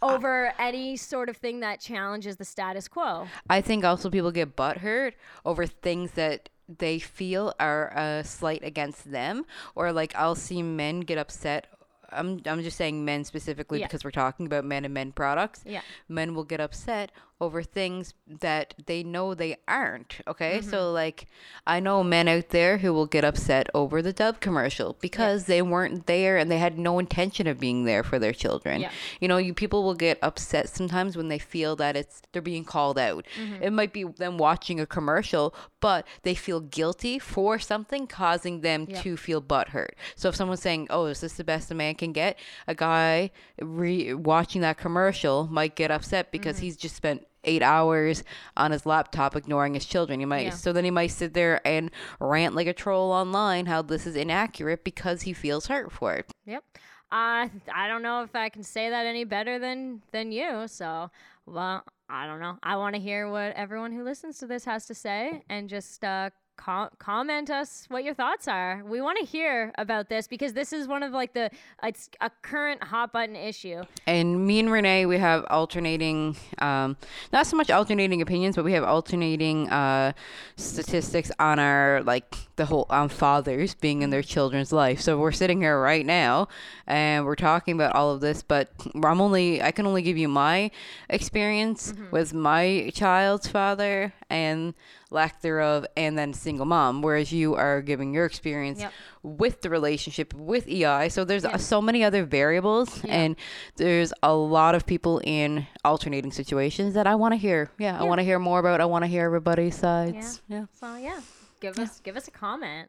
over 0.03 0.27
over 0.27 0.53
any 0.59 0.97
sort 0.97 1.29
of 1.29 1.37
thing 1.37 1.61
that 1.61 1.81
challenges 1.81 2.37
the 2.37 2.45
status 2.45 2.89
quo. 2.89 3.27
I 3.49 3.61
think 3.61 3.85
also 3.85 4.11
people 4.11 4.33
get 4.33 4.57
butt 4.57 4.79
hurt 4.79 5.15
over 5.45 5.67
things 5.67 6.13
that 6.13 6.49
they 6.69 6.99
feel 6.99 7.55
are 7.61 7.93
a 7.97 8.25
slight 8.25 8.65
against 8.65 9.11
them 9.11 9.47
or 9.75 9.93
like 9.93 10.15
I'll 10.17 10.35
see 10.35 10.63
men 10.63 11.01
get 11.01 11.17
upset 11.17 11.69
I'm 12.13 12.41
I'm 12.47 12.63
just 12.63 12.77
saying 12.77 13.05
men 13.05 13.25
specifically 13.25 13.81
yeah. 13.81 13.87
because 13.87 14.05
we're 14.05 14.11
talking 14.11 14.47
about 14.47 14.65
men 14.65 14.85
and 14.85 14.95
men 14.95 15.13
products. 15.13 15.63
Yeah. 15.67 15.81
Men 16.09 16.35
will 16.35 16.45
get 16.45 16.61
upset 16.61 17.11
over 17.39 17.63
things 17.63 18.15
that 18.41 18.73
they 18.87 19.03
know 19.03 19.35
they 19.35 19.57
aren't. 19.69 20.21
Okay. 20.27 20.59
Mm-hmm. 20.59 20.71
So, 20.71 20.91
like, 20.91 21.27
I 21.67 21.81
know 21.81 22.03
men 22.03 22.29
out 22.29 22.49
there 22.49 22.79
who 22.79 22.95
will 22.95 23.07
get 23.07 23.25
upset 23.25 23.69
over 23.75 24.01
the 24.01 24.13
Dove 24.13 24.41
commercial 24.41 24.97
because 25.01 25.45
they 25.45 25.61
weren't 25.61 26.07
there 26.07 26.39
and 26.39 26.51
they 26.51 26.59
had 26.59 26.79
no 26.79 26.99
intention 26.99 27.47
of 27.47 27.61
being 27.61 27.85
there 27.85 28.03
for 28.03 28.19
their 28.19 28.33
children. 28.33 28.81
Yeah. 28.81 28.91
You 29.21 29.29
know, 29.29 29.37
you 29.37 29.53
people 29.53 29.85
will 29.85 29.95
get 29.95 30.19
upset 30.23 30.71
sometimes 30.71 31.17
when 31.17 31.29
they 31.29 31.39
feel 31.39 31.77
that 31.77 31.95
it's 31.95 32.23
they're 32.33 32.41
being 32.41 32.65
called 32.65 32.99
out. 32.99 33.27
Mm-hmm. 33.39 33.63
It 33.63 33.73
might 33.73 33.93
be 33.93 34.05
them 34.05 34.39
watching 34.39 34.81
a 34.81 34.87
commercial, 34.87 35.55
but 35.81 36.07
they 36.23 36.35
feel 36.35 36.61
guilty 36.61 37.19
for 37.19 37.59
something 37.59 38.07
causing 38.07 38.63
them 38.63 38.87
to 38.87 39.17
feel 39.17 39.43
butthurt. 39.43 39.91
So, 40.15 40.31
if 40.31 40.37
someone's 40.37 40.63
saying, 40.63 40.87
Oh, 40.89 41.05
is 41.07 41.21
this 41.21 41.35
the 41.35 41.45
best 41.45 41.71
a 41.71 41.75
man 41.75 41.97
can 41.97 42.13
get? 42.13 42.39
A 42.67 42.75
guy 42.75 43.31
re- 43.61 44.15
watching 44.15 44.63
that 44.63 44.79
commercial 44.79 45.49
might 45.49 45.77
get 45.77 45.91
upset 45.91 46.33
because 46.33 46.57
mm-hmm. 46.57 46.65
he's 46.65 46.77
just 46.79 46.97
spent 46.97 47.26
eight 47.47 47.63
hours 47.63 48.23
on 48.57 48.71
his 48.73 48.85
laptop 48.85 49.35
ignoring 49.35 49.75
his 49.75 49.87
children. 49.87 50.21
He 50.21 50.27
might 50.27 50.47
yeah. 50.47 50.51
so 50.51 50.73
then 50.73 50.85
he 50.85 50.91
might 50.91 51.09
sit 51.09 51.35
there 51.35 51.67
and 51.67 51.91
rant 52.21 52.55
like 52.55 52.67
a 52.67 52.73
troll 52.73 53.13
online 53.13 53.67
how 53.67 53.83
this 53.83 54.07
is 54.07 54.17
inaccurate 54.17 54.85
because 54.85 55.23
he 55.23 55.33
feels 55.33 55.67
hurt 55.67 55.91
for 55.91 56.15
it. 56.15 56.31
Yep. 56.45 56.65
Uh, 57.13 57.49
I 57.73 57.87
don't 57.87 58.03
know 58.03 58.23
if 58.23 58.35
I 58.35 58.49
can 58.49 58.65
say 58.65 58.91
that 58.91 59.07
any 59.07 59.25
better 59.25 59.59
than 59.59 60.03
than 60.11 60.33
you. 60.33 60.67
So, 60.67 61.11
well, 61.47 61.85
I 62.09 62.27
don't 62.27 62.41
know. 62.41 62.59
I 62.63 62.77
want 62.77 62.95
to 62.97 63.01
hear 63.01 63.31
what 63.31 63.55
everyone 63.55 63.93
who 63.93 64.03
listens 64.03 64.39
to 64.39 64.47
this 64.47 64.65
has 64.65 64.87
to 64.87 64.95
say, 64.95 65.43
and 65.49 65.69
just 65.69 66.03
uh, 66.05 66.31
com- 66.57 66.91
comment 66.99 67.51
us 67.51 67.87
what 67.89 68.05
your 68.05 68.15
thoughts 68.15 68.49
are. 68.49 68.83
We 68.85 69.01
want 69.01 69.19
to 69.19 69.25
hear 69.25 69.73
about 69.79 70.09
this 70.09 70.27
because 70.27 70.53
this 70.53 70.73
is 70.73 70.89
one 70.89 71.03
of 71.03 71.13
like 71.13 71.33
the 71.33 71.51
it's 71.83 72.11
a 72.21 72.31
current 72.43 72.83
hot 72.83 73.13
button 73.13 73.37
issue. 73.37 73.83
And 74.07 74.47
me 74.47 74.61
and 74.61 74.71
Renee, 74.71 75.07
we 75.07 75.19
have 75.19 75.45
alternating, 75.51 76.37
um, 76.59 76.97
not 77.33 77.47
so 77.47 77.57
much 77.57 77.71
alternating 77.71 78.23
opinions, 78.23 78.57
but 78.57 78.65
we 78.65 78.73
have 78.73 78.85
alternating 78.85 79.69
uh, 79.71 80.13
statistics 80.57 81.31
on 81.39 81.59
our 81.59 82.03
like 82.03 82.37
the 82.57 82.67
whole 82.67 82.87
on 82.91 83.09
fathers 83.09 83.75
being 83.75 84.03
in 84.03 84.11
their 84.11 84.23
children's 84.23 84.73
life. 84.73 85.01
So 85.01 85.19
we're 85.19 85.33
sitting 85.33 85.61
here 85.61 85.81
right 85.81 86.05
now 86.05 86.49
and 86.87 87.25
we're 87.25 87.37
talking 87.37 87.75
about 87.75 87.95
all 87.95 88.13
of 88.13 88.21
this, 88.21 88.43
but 88.43 88.71
I'm 88.95 89.21
only 89.21 89.63
I 89.63 89.71
can 89.71 89.87
only 89.87 90.03
give 90.03 90.17
you 90.17 90.29
my 90.29 90.71
experience 91.09 91.93
mm-hmm. 91.93 92.11
with 92.11 92.35
my 92.35 92.91
child's 92.95 93.47
father 93.47 94.15
and 94.31 94.75
lack 95.11 95.41
thereof, 95.41 95.87
and 95.97 96.19
then 96.19 96.33
single 96.33 96.67
mom. 96.67 97.03
Whereas 97.03 97.33
you 97.33 97.55
are 97.55 97.83
giving 97.83 98.15
your 98.15 98.25
experience 98.25 98.81
yep. 98.81 98.93
with 99.23 99.63
the 99.63 99.71
relationship 99.71 100.35
with 100.35 100.69
EI. 100.69 101.09
So 101.09 101.25
there's 101.25 101.45
yeah. 101.45 101.57
so 101.57 101.81
many 101.81 102.05
other 102.05 102.25
variables, 102.25 103.03
yeah. 103.05 103.15
and 103.15 103.37
there's 103.77 104.13
a 104.23 104.35
lot 104.35 104.75
of 104.75 104.87
people 104.87 105.21
in 105.25 105.67
alternating 105.85 106.33
situations 106.33 106.95
that 106.95 107.07
I 107.07 107.15
want 107.15 107.33
to 107.33 107.37
hear. 107.37 107.71
Yeah, 107.79 107.95
yeah. 107.95 108.01
I 108.01 108.05
want 108.05 108.19
to 108.19 108.25
hear 108.25 108.39
more 108.39 108.59
about. 108.59 108.81
I 108.81 108.87
want 108.87 109.05
to 109.05 109.09
hear 109.09 109.25
everybody's 109.25 109.77
sides. 109.77 110.43
Yeah. 110.49 110.67
So 110.73 110.97
yeah, 110.97 111.21
give 111.61 111.79
us 111.79 112.01
give 112.01 112.17
us 112.17 112.29
a 112.29 112.33
comment. 112.33 112.89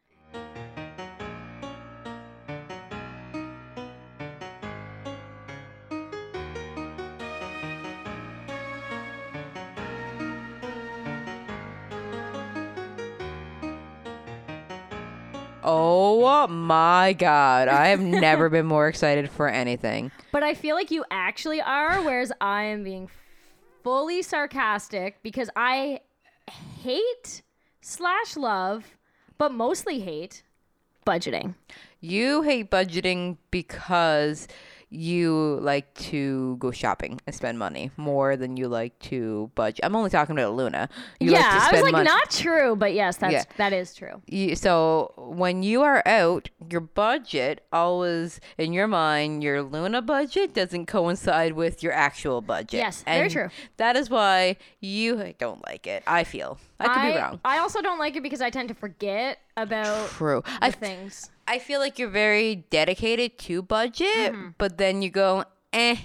Oh 15.70 16.47
my 16.47 17.11
god. 17.11 17.68
I 17.68 17.89
have 17.89 17.99
never 17.99 18.47
been 18.57 18.65
more 18.65 18.88
excited 18.88 19.30
for 19.30 19.49
anything. 19.49 20.11
But 20.32 20.41
I 20.41 20.53
feel 20.53 20.78
like 20.78 20.91
you 20.91 21.03
actually 21.11 21.59
are, 21.59 22.01
whereas 22.03 22.32
I 22.39 22.63
am 22.63 22.86
being 22.86 23.09
fully 23.84 24.22
sarcastic 24.22 25.22
because 25.24 25.49
I 25.57 25.99
hate 26.82 27.41
slash 27.82 28.38
love, 28.38 28.95
but 29.38 29.51
mostly 29.51 29.99
hate 29.99 30.43
budgeting. 31.05 31.55
You 31.99 32.43
hate 32.43 32.72
budgeting 32.72 33.36
because 33.51 34.47
you 34.90 35.60
like 35.62 35.94
to 35.96 36.56
go 36.58 36.72
shopping 36.72 37.20
and 37.28 37.36
spend 37.36 37.60
money 37.60 37.92
more 37.98 38.38
than 38.38 38.56
you 38.56 38.68
like 38.68 38.98
to 39.00 39.52
budget. 39.56 39.82
I'm 39.84 39.96
only 39.96 40.10
talking 40.10 40.38
about 40.38 40.56
Luna. 40.56 40.88
You 41.20 41.32
yeah, 41.32 41.40
like 41.40 41.52
I 41.52 41.72
was 41.74 41.82
like, 41.82 41.92
money. 41.92 42.06
not 42.06 42.32
true, 42.32 42.76
but 42.76 42.94
yes, 42.94 43.18
that's 43.18 43.34
yeah. 43.34 43.44
that 43.58 43.74
is 43.74 43.94
true. 43.94 44.22
You, 44.28 44.56
so 44.56 45.14
when 45.18 45.64
you 45.64 45.82
are 45.82 46.02
out, 46.08 46.50
your 46.70 46.82
budget 46.82 47.66
always 47.74 48.40
in 48.58 48.72
your 48.72 48.88
mind, 48.88 49.44
your 49.44 49.62
Luna 49.62 50.02
budget 50.02 50.54
doesn't 50.54 50.86
coincide 50.86 51.54
with 51.54 51.84
your 51.84 51.94
actual 51.94 52.42
budget. 52.42 52.80
Yes, 52.80 53.04
and 53.06 53.18
very 53.18 53.30
true. 53.30 53.50
That 53.78 53.98
is 53.98 54.10
why 54.10 54.58
you 54.80 55.34
don't 55.38 55.66
like 55.66 55.86
it. 55.86 56.04
I 56.08 56.24
feel 56.24 56.60
I 56.80 56.88
could 56.88 56.98
I, 56.98 57.12
be 57.12 57.18
wrong. 57.18 57.40
I 57.44 57.58
also 57.60 57.82
don't 57.82 58.00
like 58.00 58.16
it 58.16 58.24
because 58.24 58.42
I 58.42 58.50
tend 58.50 58.70
to 58.70 58.74
forget 58.74 59.40
about 59.58 60.10
true 60.10 60.44
I, 60.62 60.72
things. 60.72 61.30
I 61.48 61.60
feel 61.60 61.80
like 61.80 61.98
you're 61.98 62.10
very 62.10 62.56
dedicated 62.70 63.38
to 63.39 63.62
budget, 63.62 64.34
mm-hmm. 64.34 64.50
but 64.58 64.78
then 64.78 65.02
you 65.02 65.10
go, 65.10 65.45
eh. 65.72 65.95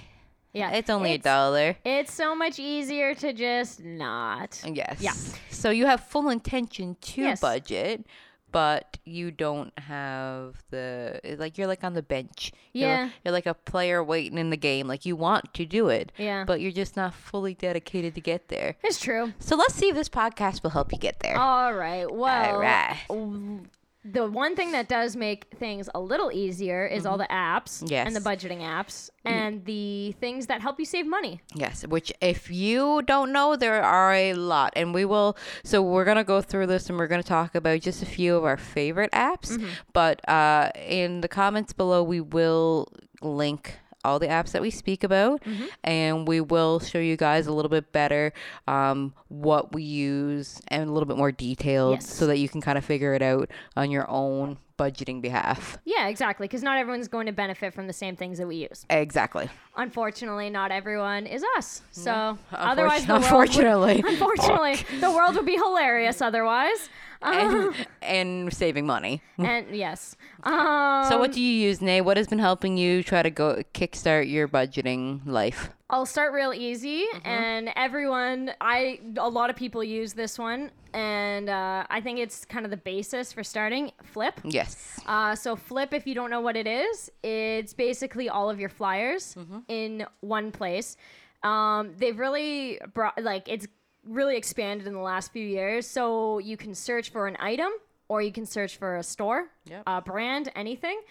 Yeah, 0.53 0.71
it's 0.71 0.89
only 0.89 1.13
it's, 1.13 1.25
a 1.25 1.29
dollar. 1.29 1.75
It's 1.83 2.13
so 2.13 2.35
much 2.35 2.59
easier 2.59 3.15
to 3.15 3.33
just 3.33 3.83
not. 3.83 4.61
Yes. 4.65 5.01
Yeah. 5.01 5.13
So 5.49 5.71
you 5.71 5.87
have 5.87 6.01
full 6.01 6.29
intention 6.29 6.95
to 7.01 7.21
yes. 7.21 7.41
budget, 7.41 8.05
but 8.51 8.99
you 9.03 9.31
don't 9.31 9.77
have 9.79 10.61
the 10.69 11.19
like 11.39 11.57
you're 11.57 11.65
like 11.65 11.83
on 11.83 11.93
the 11.93 12.03
bench. 12.03 12.51
Yeah. 12.71 12.99
You're, 12.99 13.11
you're, 13.25 13.31
like 13.31 13.47
a 13.47 13.55
player 13.55 14.03
waiting 14.03 14.37
in 14.37 14.51
the 14.51 14.57
game. 14.57 14.87
Like 14.87 15.07
you 15.07 15.15
want 15.15 15.55
to 15.55 15.65
do 15.65 15.89
it. 15.89 16.11
Yeah. 16.19 16.43
But 16.45 16.61
you're 16.61 16.71
just 16.71 16.95
not 16.95 17.15
fully 17.15 17.55
dedicated 17.55 18.13
to 18.13 18.21
get 18.21 18.49
there. 18.49 18.75
It's 18.83 18.99
true. 18.99 19.33
So 19.39 19.55
let's 19.55 19.73
see 19.73 19.89
if 19.89 19.95
this 19.95 20.09
podcast 20.09 20.61
will 20.61 20.69
help 20.69 20.93
you 20.93 20.99
get 20.99 21.19
there. 21.21 21.35
All 21.35 21.73
right. 21.73 22.09
Well. 22.09 22.53
All 22.53 22.59
right 22.59 23.67
the 24.05 24.29
one 24.29 24.55
thing 24.55 24.71
that 24.73 24.89
does 24.89 25.15
make 25.15 25.45
things 25.55 25.89
a 25.95 25.99
little 25.99 26.31
easier 26.31 26.85
is 26.85 27.03
mm-hmm. 27.03 27.11
all 27.11 27.17
the 27.17 27.27
apps 27.27 27.89
yes. 27.89 28.05
and 28.05 28.15
the 28.15 28.19
budgeting 28.19 28.59
apps 28.59 29.09
and 29.23 29.63
the 29.65 30.13
things 30.19 30.47
that 30.47 30.61
help 30.61 30.79
you 30.79 30.85
save 30.85 31.07
money. 31.07 31.41
Yes, 31.55 31.87
which 31.87 32.11
if 32.19 32.51
you 32.51 33.01
don't 33.03 33.31
know, 33.31 33.55
there 33.55 33.81
are 33.81 34.13
a 34.13 34.33
lot. 34.33 34.73
And 34.75 34.93
we 34.93 35.05
will, 35.05 35.37
so 35.63 35.81
we're 35.81 36.05
going 36.05 36.17
to 36.17 36.23
go 36.23 36.41
through 36.41 36.67
this 36.67 36.89
and 36.89 36.97
we're 36.97 37.07
going 37.07 37.21
to 37.21 37.27
talk 37.27 37.55
about 37.55 37.79
just 37.79 38.03
a 38.03 38.05
few 38.05 38.35
of 38.35 38.43
our 38.43 38.57
favorite 38.57 39.11
apps. 39.11 39.53
Mm-hmm. 39.53 39.67
But 39.93 40.27
uh, 40.27 40.71
in 40.85 41.21
the 41.21 41.29
comments 41.29 41.71
below, 41.71 42.03
we 42.03 42.19
will 42.19 42.89
link 43.21 43.75
all 44.03 44.19
the 44.19 44.27
apps 44.27 44.51
that 44.51 44.61
we 44.61 44.69
speak 44.69 45.03
about, 45.03 45.43
mm-hmm. 45.43 45.65
and 45.83 46.27
we 46.27 46.41
will 46.41 46.79
show 46.79 46.99
you 46.99 47.17
guys 47.17 47.47
a 47.47 47.53
little 47.53 47.69
bit 47.69 47.91
better 47.91 48.33
um, 48.67 49.13
what 49.29 49.73
we 49.73 49.83
use 49.83 50.61
and 50.67 50.89
a 50.89 50.91
little 50.91 51.07
bit 51.07 51.17
more 51.17 51.31
detailed 51.31 51.95
yes. 51.95 52.09
so 52.09 52.27
that 52.27 52.37
you 52.37 52.49
can 52.49 52.61
kind 52.61 52.77
of 52.77 52.85
figure 52.85 53.13
it 53.13 53.21
out 53.21 53.49
on 53.75 53.91
your 53.91 54.09
own 54.09 54.57
budgeting 54.77 55.21
behalf. 55.21 55.77
Yeah, 55.85 56.07
exactly. 56.07 56.47
Because 56.47 56.63
not 56.63 56.77
everyone's 56.77 57.07
going 57.07 57.27
to 57.27 57.31
benefit 57.31 57.73
from 57.73 57.87
the 57.87 57.93
same 57.93 58.15
things 58.15 58.37
that 58.37 58.47
we 58.47 58.57
use. 58.57 58.85
Exactly. 58.89 59.49
Unfortunately, 59.77 60.49
not 60.49 60.71
everyone 60.71 61.25
is 61.25 61.43
us. 61.57 61.81
So 61.91 62.11
no. 62.11 62.37
otherwise, 62.51 63.05
the 63.05 63.15
unfortunately, 63.15 64.01
world 64.01 64.03
would, 64.03 64.13
unfortunately, 64.13 64.75
the 64.99 65.11
world 65.11 65.35
would 65.35 65.45
be 65.45 65.55
hilarious 65.55 66.21
otherwise 66.21 66.89
and, 67.23 67.87
and 68.01 68.53
saving 68.53 68.85
money. 68.85 69.21
And 69.37 69.75
yes. 69.75 70.15
Um, 70.43 71.05
so 71.09 71.17
what 71.19 71.33
do 71.33 71.41
you 71.41 71.67
use, 71.67 71.81
Nay? 71.81 72.01
What 72.01 72.17
has 72.17 72.27
been 72.27 72.39
helping 72.39 72.77
you 72.77 73.03
try 73.03 73.23
to 73.23 73.29
go 73.29 73.61
kickstart 73.73 74.29
your 74.29 74.47
budgeting 74.47 75.21
life? 75.25 75.69
I'll 75.89 76.05
start 76.05 76.33
real 76.33 76.53
easy, 76.53 77.05
mm-hmm. 77.05 77.27
and 77.27 77.69
everyone, 77.75 78.51
I 78.59 78.99
a 79.17 79.29
lot 79.29 79.51
of 79.51 79.55
people 79.55 79.83
use 79.83 80.13
this 80.13 80.39
one, 80.39 80.71
and 80.93 81.49
uh, 81.49 81.85
I 81.89 82.01
think 82.01 82.17
it's 82.19 82.45
kind 82.45 82.65
of 82.65 82.71
the 82.71 82.77
basis 82.77 83.31
for 83.31 83.43
starting 83.43 83.91
Flipp. 84.15 84.33
Yes. 84.43 84.99
Uh, 85.05 85.35
so 85.35 85.55
Flipp, 85.55 85.93
if 85.93 86.07
you 86.07 86.15
don't 86.15 86.31
know 86.31 86.41
what 86.41 86.55
it 86.55 86.65
is, 86.65 87.11
it's 87.21 87.73
basically 87.73 88.27
all 88.27 88.49
of 88.49 88.59
your 88.59 88.69
flyers 88.69 89.35
mm-hmm. 89.35 89.59
in 89.67 90.05
one 90.21 90.51
place. 90.51 90.97
Um, 91.43 91.93
they've 91.97 92.17
really 92.17 92.79
brought 92.93 93.21
like 93.21 93.47
it's 93.47 93.67
really 94.07 94.37
expanded 94.37 94.87
in 94.87 94.93
the 94.93 94.99
last 94.99 95.31
few 95.31 95.45
years. 95.45 95.87
So 95.87 96.39
you 96.39 96.57
can 96.57 96.75
search 96.75 97.09
for 97.09 97.27
an 97.27 97.37
item 97.39 97.71
or 98.07 98.21
you 98.21 98.31
can 98.31 98.45
search 98.45 98.77
for 98.77 98.97
a 98.97 99.03
store, 99.03 99.47
yep. 99.65 99.83
a 99.87 100.01
brand, 100.01 100.51
anything, 100.55 101.01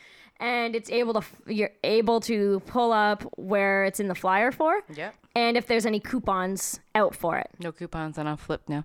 and 0.40 0.76
it's 0.76 0.90
able 0.90 1.14
to 1.14 1.22
you're 1.46 1.72
able 1.84 2.20
to 2.20 2.60
pull 2.66 2.92
up 2.92 3.22
where 3.36 3.84
it's 3.84 4.00
in 4.00 4.08
the 4.08 4.14
flyer 4.14 4.52
for. 4.52 4.82
Yep. 4.94 5.14
And 5.34 5.56
if 5.56 5.66
there's 5.66 5.86
any 5.86 6.00
coupons 6.00 6.80
out 6.94 7.14
for 7.14 7.38
it. 7.38 7.50
No 7.58 7.72
coupons 7.72 8.18
on 8.18 8.26
a 8.26 8.36
Flipp 8.36 8.60
now. 8.68 8.84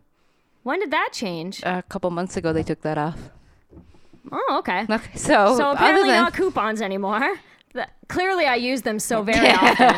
When 0.64 0.80
did 0.80 0.91
that 0.91 1.10
change? 1.14 1.62
A 1.64 1.84
couple 1.88 2.10
months 2.12 2.38
ago 2.38 2.53
they 2.53 2.64
took 2.64 2.82
that 2.82 2.97
off. 2.97 3.32
Oh, 4.32 4.58
okay. 4.60 4.86
Okay, 4.89 5.18
so 5.18 5.58
so 5.58 5.72
apparently 5.72 6.10
than- 6.10 6.22
not 6.22 6.34
coupons 6.34 6.82
anymore 6.82 7.38
clearly 8.07 8.45
I 8.45 8.55
use 8.55 8.82
them 8.82 8.99
so 8.99 9.22
very 9.24 9.49
often. 9.49 9.93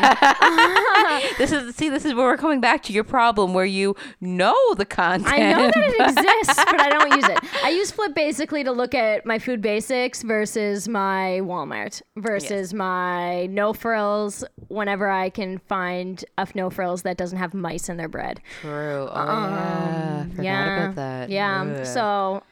this 1.38 1.52
is 1.52 1.74
see, 1.76 1.88
this 1.88 2.04
is 2.04 2.14
where 2.14 2.26
we're 2.26 2.36
coming 2.36 2.60
back 2.60 2.82
to 2.84 2.92
your 2.92 3.04
problem 3.04 3.54
where 3.54 3.64
you 3.64 3.96
know 4.20 4.56
the 4.74 4.84
content. 4.84 5.32
I 5.32 5.52
know 5.52 5.70
that 5.70 5.76
it 5.76 6.00
exists, 6.00 6.64
but 6.70 6.80
I 6.80 6.88
don't 6.88 7.12
use 7.14 7.28
it. 7.28 7.64
I 7.64 7.70
use 7.70 7.92
Flipp 7.92 8.14
basically 8.14 8.64
to 8.64 8.72
look 8.72 8.94
at 8.94 9.24
my 9.24 9.38
food 9.38 9.60
basics 9.60 10.22
versus 10.22 10.88
my 10.88 11.40
Walmart 11.42 12.02
versus 12.16 12.72
yes. 12.72 12.72
my 12.72 13.46
no 13.46 13.72
frills 13.72 14.44
whenever 14.68 15.08
I 15.08 15.30
can 15.30 15.58
find 15.58 16.24
a 16.38 16.48
no 16.54 16.70
frills 16.70 17.02
that 17.02 17.16
doesn't 17.16 17.38
have 17.38 17.54
mice 17.54 17.88
in 17.88 17.96
their 17.96 18.08
bread. 18.08 18.40
True. 18.60 19.08
Oh 19.10 19.20
um, 19.20 19.54
yeah. 19.54 20.24
Forgot 20.24 20.42
yeah. 20.44 20.76
about 20.76 20.94
that. 20.96 21.30
Yeah. 21.30 21.62
Ugh. 21.62 21.86
So 21.86 22.42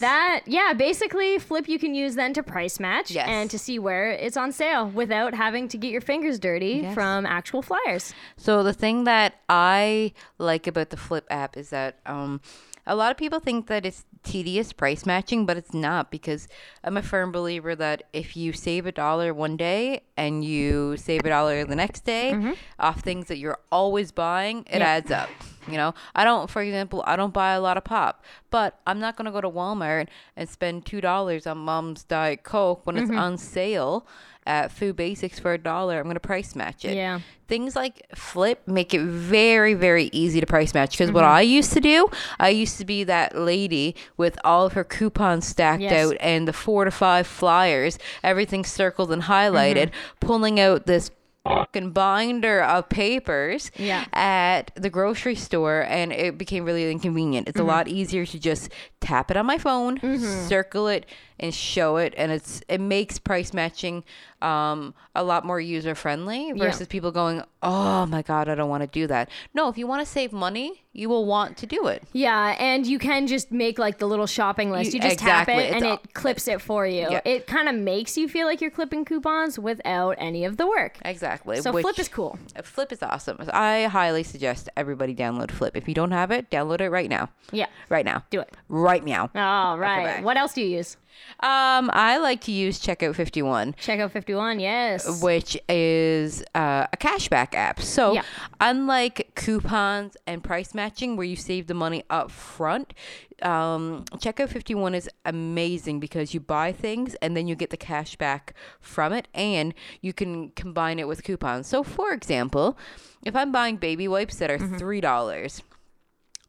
that 0.00 0.42
yeah, 0.46 0.72
basically 0.72 1.38
Flipp 1.38 1.68
you 1.68 1.78
can 1.78 1.94
use 1.94 2.14
then 2.14 2.32
to 2.34 2.42
price 2.42 2.80
match 2.80 3.10
yes. 3.10 3.26
and 3.28 3.50
to 3.50 3.58
see 3.58 3.78
where 3.78 4.10
it's 4.10 4.36
on 4.36 4.52
sale 4.52 4.88
without 4.88 5.34
having 5.34 5.68
to 5.68 5.78
get 5.78 5.90
your 5.90 6.00
fingers 6.00 6.38
dirty 6.38 6.80
yes. 6.82 6.94
from 6.94 7.26
actual 7.26 7.62
flyers. 7.62 8.14
So 8.36 8.62
the 8.62 8.72
thing 8.72 9.04
that 9.04 9.34
I 9.48 10.12
like 10.38 10.66
about 10.66 10.90
the 10.90 10.96
Flipp 10.96 11.24
app 11.30 11.56
is 11.56 11.70
that 11.70 11.98
um 12.06 12.40
a 12.86 12.94
lot 12.94 13.10
of 13.10 13.16
people 13.16 13.40
think 13.40 13.66
that 13.68 13.86
it's 13.86 14.04
tedious 14.22 14.72
price 14.72 15.06
matching, 15.06 15.46
but 15.46 15.56
it's 15.56 15.72
not 15.72 16.10
because 16.10 16.48
I'm 16.82 16.96
a 16.96 17.02
firm 17.02 17.32
believer 17.32 17.74
that 17.76 18.04
if 18.12 18.36
you 18.36 18.52
save 18.52 18.86
a 18.86 18.92
dollar 18.92 19.32
one 19.32 19.56
day 19.56 20.02
and 20.16 20.44
you 20.44 20.96
save 20.96 21.24
a 21.24 21.28
dollar 21.28 21.64
the 21.64 21.76
next 21.76 22.04
day 22.04 22.32
mm-hmm. 22.34 22.52
off 22.78 23.00
things 23.00 23.28
that 23.28 23.38
you're 23.38 23.58
always 23.72 24.12
buying, 24.12 24.64
it 24.70 24.78
yeah. 24.78 24.88
adds 24.88 25.10
up. 25.10 25.30
You 25.68 25.76
know, 25.76 25.94
I 26.14 26.24
don't, 26.24 26.48
for 26.50 26.62
example, 26.62 27.02
I 27.06 27.16
don't 27.16 27.32
buy 27.32 27.52
a 27.52 27.60
lot 27.60 27.76
of 27.76 27.84
pop, 27.84 28.24
but 28.50 28.78
I'm 28.86 29.00
not 29.00 29.16
going 29.16 29.26
to 29.26 29.30
go 29.32 29.40
to 29.40 29.50
Walmart 29.50 30.08
and 30.36 30.48
spend 30.48 30.84
$2 30.84 31.46
on 31.50 31.58
mom's 31.58 32.04
Diet 32.04 32.42
Coke 32.42 32.86
when 32.86 32.96
it's 32.96 33.10
Mm-hmm. 33.10 33.18
on 33.18 33.38
sale 33.38 34.06
at 34.46 34.70
Food 34.70 34.96
Basics 34.96 35.38
for 35.38 35.54
a 35.54 35.58
dollar. 35.58 35.96
I'm 35.98 36.04
going 36.04 36.14
to 36.14 36.20
price 36.20 36.54
match 36.54 36.84
it. 36.84 36.94
Yeah. 36.96 37.20
Things 37.48 37.74
like 37.74 38.06
Flipp 38.14 38.56
make 38.66 38.92
it 38.92 39.00
very, 39.00 39.72
very 39.74 40.10
easy 40.12 40.38
to 40.40 40.46
price 40.46 40.74
match. 40.74 40.90
Because 40.92 41.08
Mm-hmm. 41.08 41.14
what 41.14 41.24
I 41.24 41.40
used 41.40 41.72
to 41.72 41.80
do, 41.80 42.08
I 42.38 42.50
used 42.50 42.76
to 42.78 42.84
be 42.84 43.04
that 43.04 43.34
lady 43.36 43.96
with 44.18 44.38
all 44.44 44.66
of 44.66 44.74
her 44.74 44.84
coupons 44.84 45.46
stacked 45.46 45.80
Yes. 45.82 45.92
out 46.08 46.16
and 46.20 46.46
the 46.46 46.52
four 46.52 46.84
to 46.84 46.90
five 46.90 47.26
flyers, 47.26 47.98
everything 48.22 48.64
circled 48.64 49.10
and 49.12 49.22
highlighted, 49.22 49.88
Mm-hmm. 49.88 50.26
pulling 50.26 50.60
out 50.60 50.84
this 50.86 51.10
fucking 51.44 51.90
binder 51.90 52.62
of 52.62 52.88
papers 52.88 53.70
Yeah. 53.76 54.06
at 54.12 54.70
the 54.74 54.90
grocery 54.90 55.34
store 55.34 55.84
and 55.88 56.12
it 56.12 56.38
became 56.38 56.64
really 56.64 56.90
inconvenient. 56.90 57.48
It's 57.48 57.58
a 57.58 57.60
mm-hmm. 57.60 57.68
lot 57.68 57.88
easier 57.88 58.24
to 58.26 58.38
just 58.38 58.70
tap 59.00 59.30
it 59.30 59.36
on 59.36 59.46
my 59.46 59.58
phone, 59.58 59.98
mm-hmm. 59.98 60.48
circle 60.48 60.88
it 60.88 61.06
and 61.40 61.52
show 61.52 61.96
it 61.96 62.14
and 62.16 62.30
it's 62.30 62.62
it 62.68 62.80
makes 62.80 63.18
price 63.18 63.52
matching 63.52 64.04
um, 64.40 64.94
a 65.14 65.24
lot 65.24 65.44
more 65.44 65.58
user 65.60 65.94
friendly 65.94 66.52
versus 66.52 66.86
people 66.86 67.10
going, 67.10 67.42
"Oh 67.62 68.04
my 68.06 68.20
god, 68.22 68.48
I 68.48 68.54
don't 68.54 68.68
want 68.68 68.82
to 68.82 68.86
do 68.86 69.06
that." 69.06 69.30
No, 69.54 69.68
if 69.68 69.78
you 69.78 69.86
want 69.86 70.04
to 70.06 70.10
save 70.12 70.32
money, 70.32 70.84
you 70.92 71.08
will 71.08 71.24
want 71.24 71.56
to 71.58 71.66
do 71.66 71.86
it. 71.86 72.02
Yeah, 72.12 72.54
and 72.58 72.86
you 72.86 72.98
can 72.98 73.26
just 73.26 73.50
make 73.50 73.78
like 73.78 73.98
the 73.98 74.06
little 74.06 74.26
shopping 74.26 74.70
list. 74.70 74.92
You- 74.92 74.98
You, 74.98 75.00
just 75.00 75.14
exactly. 75.14 75.54
tap 75.54 75.62
it 75.62 75.66
It's 75.66 75.74
and 75.76 75.84
all- 75.86 75.94
it 75.94 76.12
clips 76.14 76.46
it 76.46 76.60
for 76.60 76.86
you. 76.86 77.06
Yeah. 77.10 77.20
It 77.24 77.46
kind 77.46 77.68
of 77.70 77.74
makes 77.74 78.16
you 78.18 78.28
feel 78.28 78.46
like 78.46 78.60
you're 78.60 78.70
clipping 78.70 79.04
coupons 79.06 79.58
without 79.58 80.14
any 80.18 80.44
of 80.44 80.56
the 80.58 80.66
work. 80.66 80.98
Exactly. 81.04 81.56
So 81.62 81.72
which- 81.72 81.84
Flipp 81.86 81.98
is 81.98 82.08
cool. 82.08 82.38
Flipp 82.58 82.92
is 82.92 83.02
awesome. 83.02 83.38
I 83.52 83.84
highly 83.84 84.22
suggest 84.24 84.68
everybody 84.76 85.14
download 85.14 85.48
Flipp. 85.48 85.70
If 85.74 85.88
you 85.88 85.94
don't 85.94 86.10
have 86.12 86.30
it, 86.30 86.50
download 86.50 86.80
it 86.82 86.90
right 86.90 87.08
now. 87.08 87.30
Yeah. 87.50 87.66
Right 87.88 88.04
now. 88.04 88.24
Do 88.30 88.40
it. 88.40 88.54
Right 88.68 89.04
now. 89.04 89.30
All 89.34 89.78
right. 89.78 90.22
What 90.22 90.36
else 90.36 90.52
do 90.52 90.60
you 90.60 90.76
use? 90.76 90.96
Um, 91.40 91.90
I 91.92 92.18
like 92.18 92.40
to 92.42 92.52
use 92.52 92.80
Checkout 92.80 93.14
51. 93.14 93.74
Checkout 93.74 94.10
51. 94.12 94.60
Yes. 94.60 95.22
which 95.22 95.58
is 95.68 96.42
uh, 96.54 96.86
a 96.92 96.96
cashback 96.96 97.54
app. 97.54 97.80
So, 97.80 98.12
Yeah. 98.14 98.22
unlike 98.60 99.32
coupons 99.34 100.16
and 100.26 100.42
price 100.42 100.74
matching, 100.74 101.16
where 101.16 101.26
you 101.26 101.36
save 101.36 101.66
the 101.66 101.74
money 101.74 102.04
up 102.08 102.30
front, 102.30 102.94
um, 103.42 104.04
Checkout 104.16 104.48
51 104.48 104.94
is 104.94 105.10
amazing 105.24 106.00
because 106.00 106.32
you 106.34 106.40
buy 106.40 106.72
things 106.72 107.14
and 107.16 107.36
then 107.36 107.46
you 107.48 107.56
get 107.56 107.70
the 107.70 107.76
cash 107.76 108.16
back 108.16 108.54
from 108.80 109.12
it, 109.12 109.28
and 109.34 109.74
you 110.00 110.12
can 110.12 110.50
combine 110.50 110.98
it 110.98 111.08
with 111.08 111.24
coupons. 111.24 111.66
So, 111.66 111.82
for 111.82 112.12
example, 112.12 112.78
if 113.24 113.34
I'm 113.34 113.50
buying 113.52 113.76
baby 113.76 114.06
wipes 114.08 114.36
that 114.36 114.50
are 114.50 114.58
$3, 114.58 115.62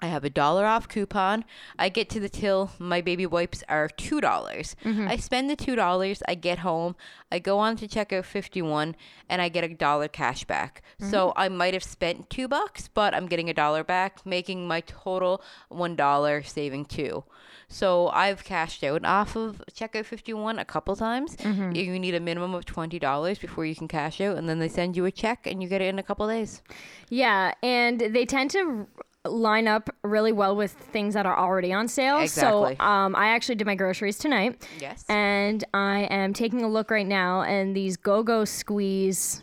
I 0.01 0.07
have 0.07 0.25
a 0.25 0.29
dollar 0.29 0.65
off 0.65 0.89
coupon. 0.89 1.45
I 1.79 1.89
get 1.89 2.09
to 2.09 2.19
the 2.19 2.29
till. 2.29 2.71
My 2.79 2.99
baby 2.99 3.25
wipes 3.25 3.63
are 3.69 3.87
two 3.87 4.19
dollars. 4.19 4.75
Mm-hmm. 4.83 5.07
I 5.07 5.15
spend 5.15 5.49
the 5.49 5.55
two 5.55 5.75
dollars. 5.75 6.21
I 6.27 6.35
get 6.35 6.59
home. 6.59 6.95
I 7.31 7.39
go 7.39 7.59
on 7.59 7.77
to 7.77 7.87
checkout 7.87 8.25
fifty 8.25 8.61
one, 8.61 8.95
and 9.29 9.41
I 9.41 9.49
get 9.49 9.63
a 9.63 9.73
dollar 9.73 10.07
cash 10.09 10.43
back. 10.43 10.83
Mm-hmm. 10.99 11.11
So 11.11 11.33
I 11.37 11.47
might 11.47 11.73
have 11.73 11.83
spent 11.83 12.29
two 12.29 12.47
bucks, 12.47 12.89
but 12.89 13.15
I'm 13.15 13.25
getting 13.27 13.49
a 13.49 13.53
dollar 13.53 13.83
back, 13.83 14.25
making 14.25 14.67
my 14.67 14.81
total 14.81 15.41
one 15.69 15.95
dollar, 15.95 16.43
saving 16.43 16.85
two. 16.85 17.23
So 17.67 18.09
I've 18.09 18.43
cashed 18.43 18.83
out 18.83 19.05
off 19.05 19.35
of 19.35 19.63
checkout 19.73 20.05
fifty 20.05 20.33
one 20.33 20.59
a 20.59 20.65
couple 20.65 20.95
times. 20.97 21.37
Mm-hmm. 21.37 21.71
You 21.71 21.97
need 21.97 22.15
a 22.15 22.19
minimum 22.19 22.53
of 22.53 22.65
twenty 22.65 22.99
dollars 22.99 23.39
before 23.39 23.65
you 23.65 23.75
can 23.75 23.87
cash 23.87 24.19
out, 24.19 24.37
and 24.37 24.49
then 24.49 24.59
they 24.59 24.69
send 24.69 24.97
you 24.97 25.05
a 25.05 25.11
check, 25.11 25.47
and 25.47 25.63
you 25.63 25.69
get 25.69 25.81
it 25.81 25.85
in 25.85 25.99
a 25.99 26.03
couple 26.03 26.27
days. 26.27 26.61
Yeah, 27.09 27.53
and 27.63 27.99
they 27.99 28.25
tend 28.25 28.51
to 28.51 28.87
line 29.29 29.67
up 29.67 29.89
really 30.03 30.31
well 30.31 30.55
with 30.55 30.71
things 30.71 31.13
that 31.13 31.25
are 31.25 31.37
already 31.37 31.71
on 31.73 31.87
sale. 31.87 32.19
Exactly. 32.19 32.75
So, 32.77 32.83
um, 32.83 33.15
I 33.15 33.27
actually 33.29 33.55
did 33.55 33.67
my 33.67 33.75
groceries 33.75 34.17
tonight. 34.17 34.67
Yes. 34.79 35.05
And 35.09 35.63
I 35.73 36.01
am 36.11 36.33
taking 36.33 36.63
a 36.63 36.67
look 36.67 36.91
right 36.91 37.07
now, 37.07 37.41
and 37.41 37.75
these 37.75 37.97
Go 37.97 38.23
Go 38.23 38.45
Squeeze 38.45 39.41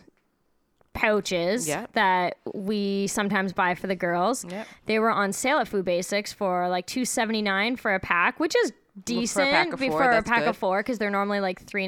pouches 0.94 1.66
Yeah. 1.66 1.86
that 1.94 2.36
we 2.52 3.06
sometimes 3.06 3.52
buy 3.52 3.74
for 3.74 3.86
the 3.86 3.96
girls. 3.96 4.44
Yep. 4.44 4.66
They 4.86 4.98
were 4.98 5.10
on 5.10 5.32
sale 5.32 5.58
at 5.58 5.68
Food 5.68 5.84
Basics 5.86 6.32
for 6.32 6.68
like 6.68 6.86
two 6.86 7.04
seventy 7.04 7.42
nine 7.42 7.76
for 7.76 7.94
a 7.94 8.00
pack, 8.00 8.38
which 8.38 8.54
is 8.64 8.72
decent 9.04 9.48
for 9.78 10.10
a 10.10 10.22
pack. 10.22 10.40
Mm-hmm. 10.40 10.48
of 10.50 10.56
four 10.56 10.80
because 10.80 10.98
they're 10.98 11.10
normally 11.10 11.40
like 11.40 11.62
three 11.62 11.86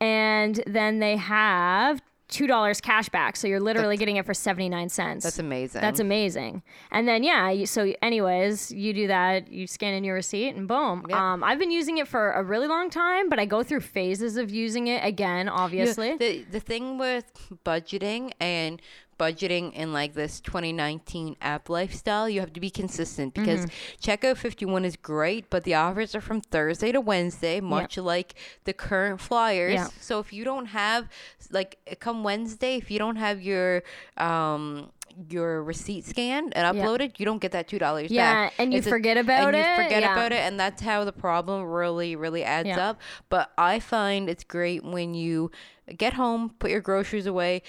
And 0.00 0.62
then 0.66 0.98
they 0.98 1.16
have 1.16 2.02
two 2.28 2.46
dollars 2.46 2.80
cash 2.80 3.08
back, 3.08 3.36
so 3.36 3.46
you're 3.46 3.60
literally 3.60 3.96
getting 3.96 4.16
it 4.16 4.26
for 4.26 4.34
seventy 4.34 4.68
nine 4.68 4.88
cents. 4.88 5.22
That's 5.24 5.38
amazing. 5.38 5.80
That's 5.80 6.00
amazing. 6.00 6.62
And 6.90 7.06
then 7.06 7.22
yeah, 7.22 7.50
you, 7.50 7.66
so 7.66 7.92
anyways, 8.02 8.72
you 8.72 8.92
do 8.92 9.06
that, 9.06 9.50
you 9.52 9.66
scan 9.66 9.94
in 9.94 10.02
your 10.04 10.14
receipt, 10.14 10.54
and 10.56 10.66
boom. 10.66 11.04
Yeah. 11.08 11.34
Um, 11.34 11.44
I've 11.44 11.58
been 11.58 11.70
using 11.70 11.98
it 11.98 12.08
for 12.08 12.32
a 12.32 12.42
really 12.42 12.66
long 12.66 12.90
time, 12.90 13.28
but 13.28 13.38
I 13.38 13.44
go 13.44 13.62
through 13.62 13.80
phases 13.80 14.36
of 14.36 14.50
using 14.50 14.88
it 14.88 15.04
again. 15.04 15.48
Obviously, 15.48 16.10
Yeah, 16.10 16.16
the 16.16 16.44
the 16.50 16.60
thing 16.60 16.98
with 16.98 17.30
budgeting 17.64 18.32
and 18.40 18.82
budgeting 19.18 19.72
in 19.72 19.92
like 19.92 20.14
this 20.14 20.40
2019 20.40 21.36
app 21.40 21.68
lifestyle, 21.68 22.28
you 22.28 22.40
have 22.40 22.52
to 22.52 22.60
be 22.60 22.70
consistent 22.70 23.34
because 23.34 23.66
Mm-hmm. 23.66 24.10
Checkout 24.10 24.36
51 24.36 24.84
is 24.84 24.96
great, 24.96 25.48
but 25.50 25.64
the 25.64 25.74
offers 25.74 26.14
are 26.14 26.20
from 26.20 26.40
Thursday 26.40 26.92
to 26.92 27.00
Wednesday, 27.00 27.60
much 27.60 27.96
like 27.96 28.34
the 28.64 28.72
current 28.72 29.20
flyers. 29.20 29.74
Yeah. 29.74 29.88
So 30.00 30.18
if 30.20 30.32
you 30.32 30.44
don't 30.44 30.66
have 30.66 31.08
like 31.50 31.78
come 32.00 32.22
Wednesday, 32.24 32.76
if 32.76 32.90
you 32.90 32.98
don't 32.98 33.16
have 33.16 33.40
your 33.42 33.82
um 34.16 34.90
your 35.30 35.62
receipt 35.62 36.04
scanned 36.04 36.52
and 36.54 36.76
Yeah. 36.76 36.84
uploaded, 36.84 37.18
you 37.18 37.24
don't 37.24 37.38
get 37.40 37.52
that 37.52 37.68
two 37.68 37.78
dollars 37.78 38.10
Yeah, 38.10 38.34
back. 38.48 38.54
and 38.58 38.70
you 38.72 38.78
It's 38.78 38.86
a- 38.86 38.90
forget 38.90 39.16
about 39.16 39.48
and 39.54 39.56
you 39.56 39.62
it, 39.62 39.76
forget 39.84 40.02
yeah. 40.02 40.12
about 40.12 40.32
it, 40.32 40.40
and 40.40 40.60
that's 40.60 40.82
how 40.82 41.04
the 41.04 41.12
problem 41.12 41.62
really, 41.64 42.14
really 42.16 42.44
adds 42.44 42.68
Yeah. 42.68 42.90
up. 42.90 43.00
But 43.30 43.50
I 43.56 43.80
find 43.80 44.28
it's 44.28 44.44
great 44.44 44.84
when 44.84 45.14
you 45.14 45.50
get 45.96 46.14
home, 46.14 46.50
put 46.58 46.70
your 46.70 46.80
groceries 46.82 47.24
away, 47.26 47.62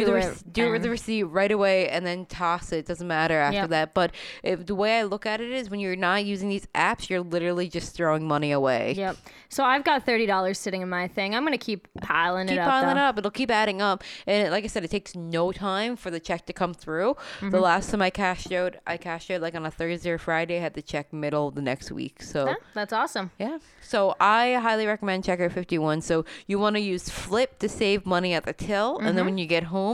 do, 0.00 0.06
Do 0.06 0.12
the 0.12 0.18
it 0.18 0.52
do 0.52 0.78
the 0.78 0.90
receipt 0.90 1.22
right 1.24 1.50
away, 1.50 1.88
and 1.88 2.06
then 2.06 2.26
toss 2.26 2.72
it. 2.72 2.86
Doesn't 2.86 3.06
matter 3.08 3.38
after 3.38 3.56
Yep. 3.60 3.68
that. 3.70 3.94
But 3.94 4.12
if 4.42 4.66
the 4.66 4.74
way 4.74 4.98
I 4.98 5.02
look 5.04 5.26
at 5.26 5.40
it 5.40 5.50
is, 5.50 5.70
when 5.70 5.80
you're 5.80 5.96
not 5.96 6.24
using 6.24 6.48
these 6.48 6.66
apps, 6.74 7.08
you're 7.08 7.20
literally 7.20 7.68
just 7.68 7.94
throwing 7.94 8.26
money 8.26 8.52
away. 8.52 8.94
Yep. 8.96 9.16
So 9.48 9.64
I've 9.64 9.84
got 9.84 10.04
thirty 10.04 10.26
dollars 10.26 10.58
sitting 10.58 10.82
in 10.82 10.88
my 10.88 11.08
thing. 11.08 11.34
I'm 11.34 11.44
gonna 11.44 11.58
keep 11.58 11.88
piling 12.02 12.48
Keep 12.48 12.56
it 12.56 12.60
up. 12.60 12.64
Keep 12.66 12.70
piling 12.70 12.96
though. 12.96 13.02
up. 13.02 13.18
It'll 13.18 13.30
keep 13.30 13.50
adding 13.50 13.80
up. 13.80 14.02
And 14.26 14.50
like 14.50 14.64
I 14.64 14.66
said, 14.66 14.84
it 14.84 14.90
takes 14.90 15.14
no 15.14 15.52
time 15.52 15.96
for 15.96 16.10
the 16.10 16.20
check 16.20 16.46
to 16.46 16.52
come 16.52 16.74
through. 16.74 17.14
Mm-hmm. 17.14 17.50
The 17.50 17.60
last 17.60 17.90
time 17.90 18.02
I 18.02 18.10
cashed 18.10 18.52
out, 18.52 18.76
I 18.86 18.96
cashed 18.96 19.30
out 19.30 19.40
like 19.40 19.54
on 19.54 19.64
a 19.64 19.70
Thursday 19.70 20.10
or 20.10 20.18
Friday. 20.18 20.56
I 20.56 20.60
had 20.60 20.74
the 20.74 20.82
check 20.82 21.12
middle 21.12 21.48
of 21.48 21.54
the 21.54 21.62
next 21.62 21.90
week. 21.92 22.22
So. 22.22 22.46
Yeah, 22.46 22.54
that's 22.74 22.92
awesome. 22.92 23.30
Yeah. 23.38 23.58
So 23.82 24.14
I 24.20 24.54
highly 24.54 24.86
recommend 24.86 25.24
Checkout 25.24 25.52
51. 25.52 26.00
So 26.02 26.24
you 26.48 26.58
want 26.58 26.74
to 26.76 26.80
use 26.80 27.08
Flipp 27.08 27.58
to 27.60 27.68
save 27.68 28.04
money 28.04 28.34
at 28.34 28.44
the 28.44 28.52
till, 28.52 28.98
and 28.98 29.06
then 29.08 29.16
Mm-hmm. 29.16 29.24
when 29.26 29.38
you 29.38 29.46
get 29.46 29.62
home, 29.64 29.85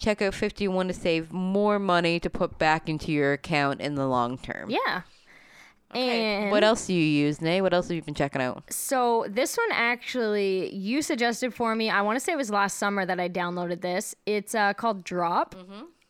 Checkout 0.00 0.34
51 0.34 0.88
to 0.88 0.94
save 0.94 1.32
more 1.32 1.78
money 1.78 2.20
to 2.20 2.30
put 2.30 2.58
back 2.58 2.88
into 2.88 3.12
your 3.12 3.32
account 3.32 3.80
in 3.80 3.94
the 3.94 4.06
long 4.06 4.38
term. 4.38 4.70
Yeah. 4.70 5.02
And 5.94 6.50
What 6.50 6.64
else 6.64 6.86
do 6.86 6.92
you 6.92 7.02
use, 7.02 7.40
Nay? 7.40 7.62
What 7.62 7.72
else 7.72 7.88
have 7.88 7.96
you 7.96 8.02
been 8.02 8.14
checking 8.14 8.42
out? 8.42 8.64
So 8.70 9.24
this 9.28 9.56
one 9.56 9.68
actually 9.72 10.74
you 10.74 11.00
suggested 11.00 11.54
for 11.54 11.74
me. 11.74 11.88
I 11.88 12.02
want 12.02 12.18
to 12.18 12.20
say 12.24 12.32
it 12.32 12.36
was 12.36 12.50
last 12.50 12.76
summer 12.76 13.06
that 13.06 13.18
I 13.18 13.28
downloaded 13.28 13.80
this. 13.80 14.14
It's 14.26 14.54
uh, 14.54 14.74
called 14.74 15.04
Drop. 15.04 15.54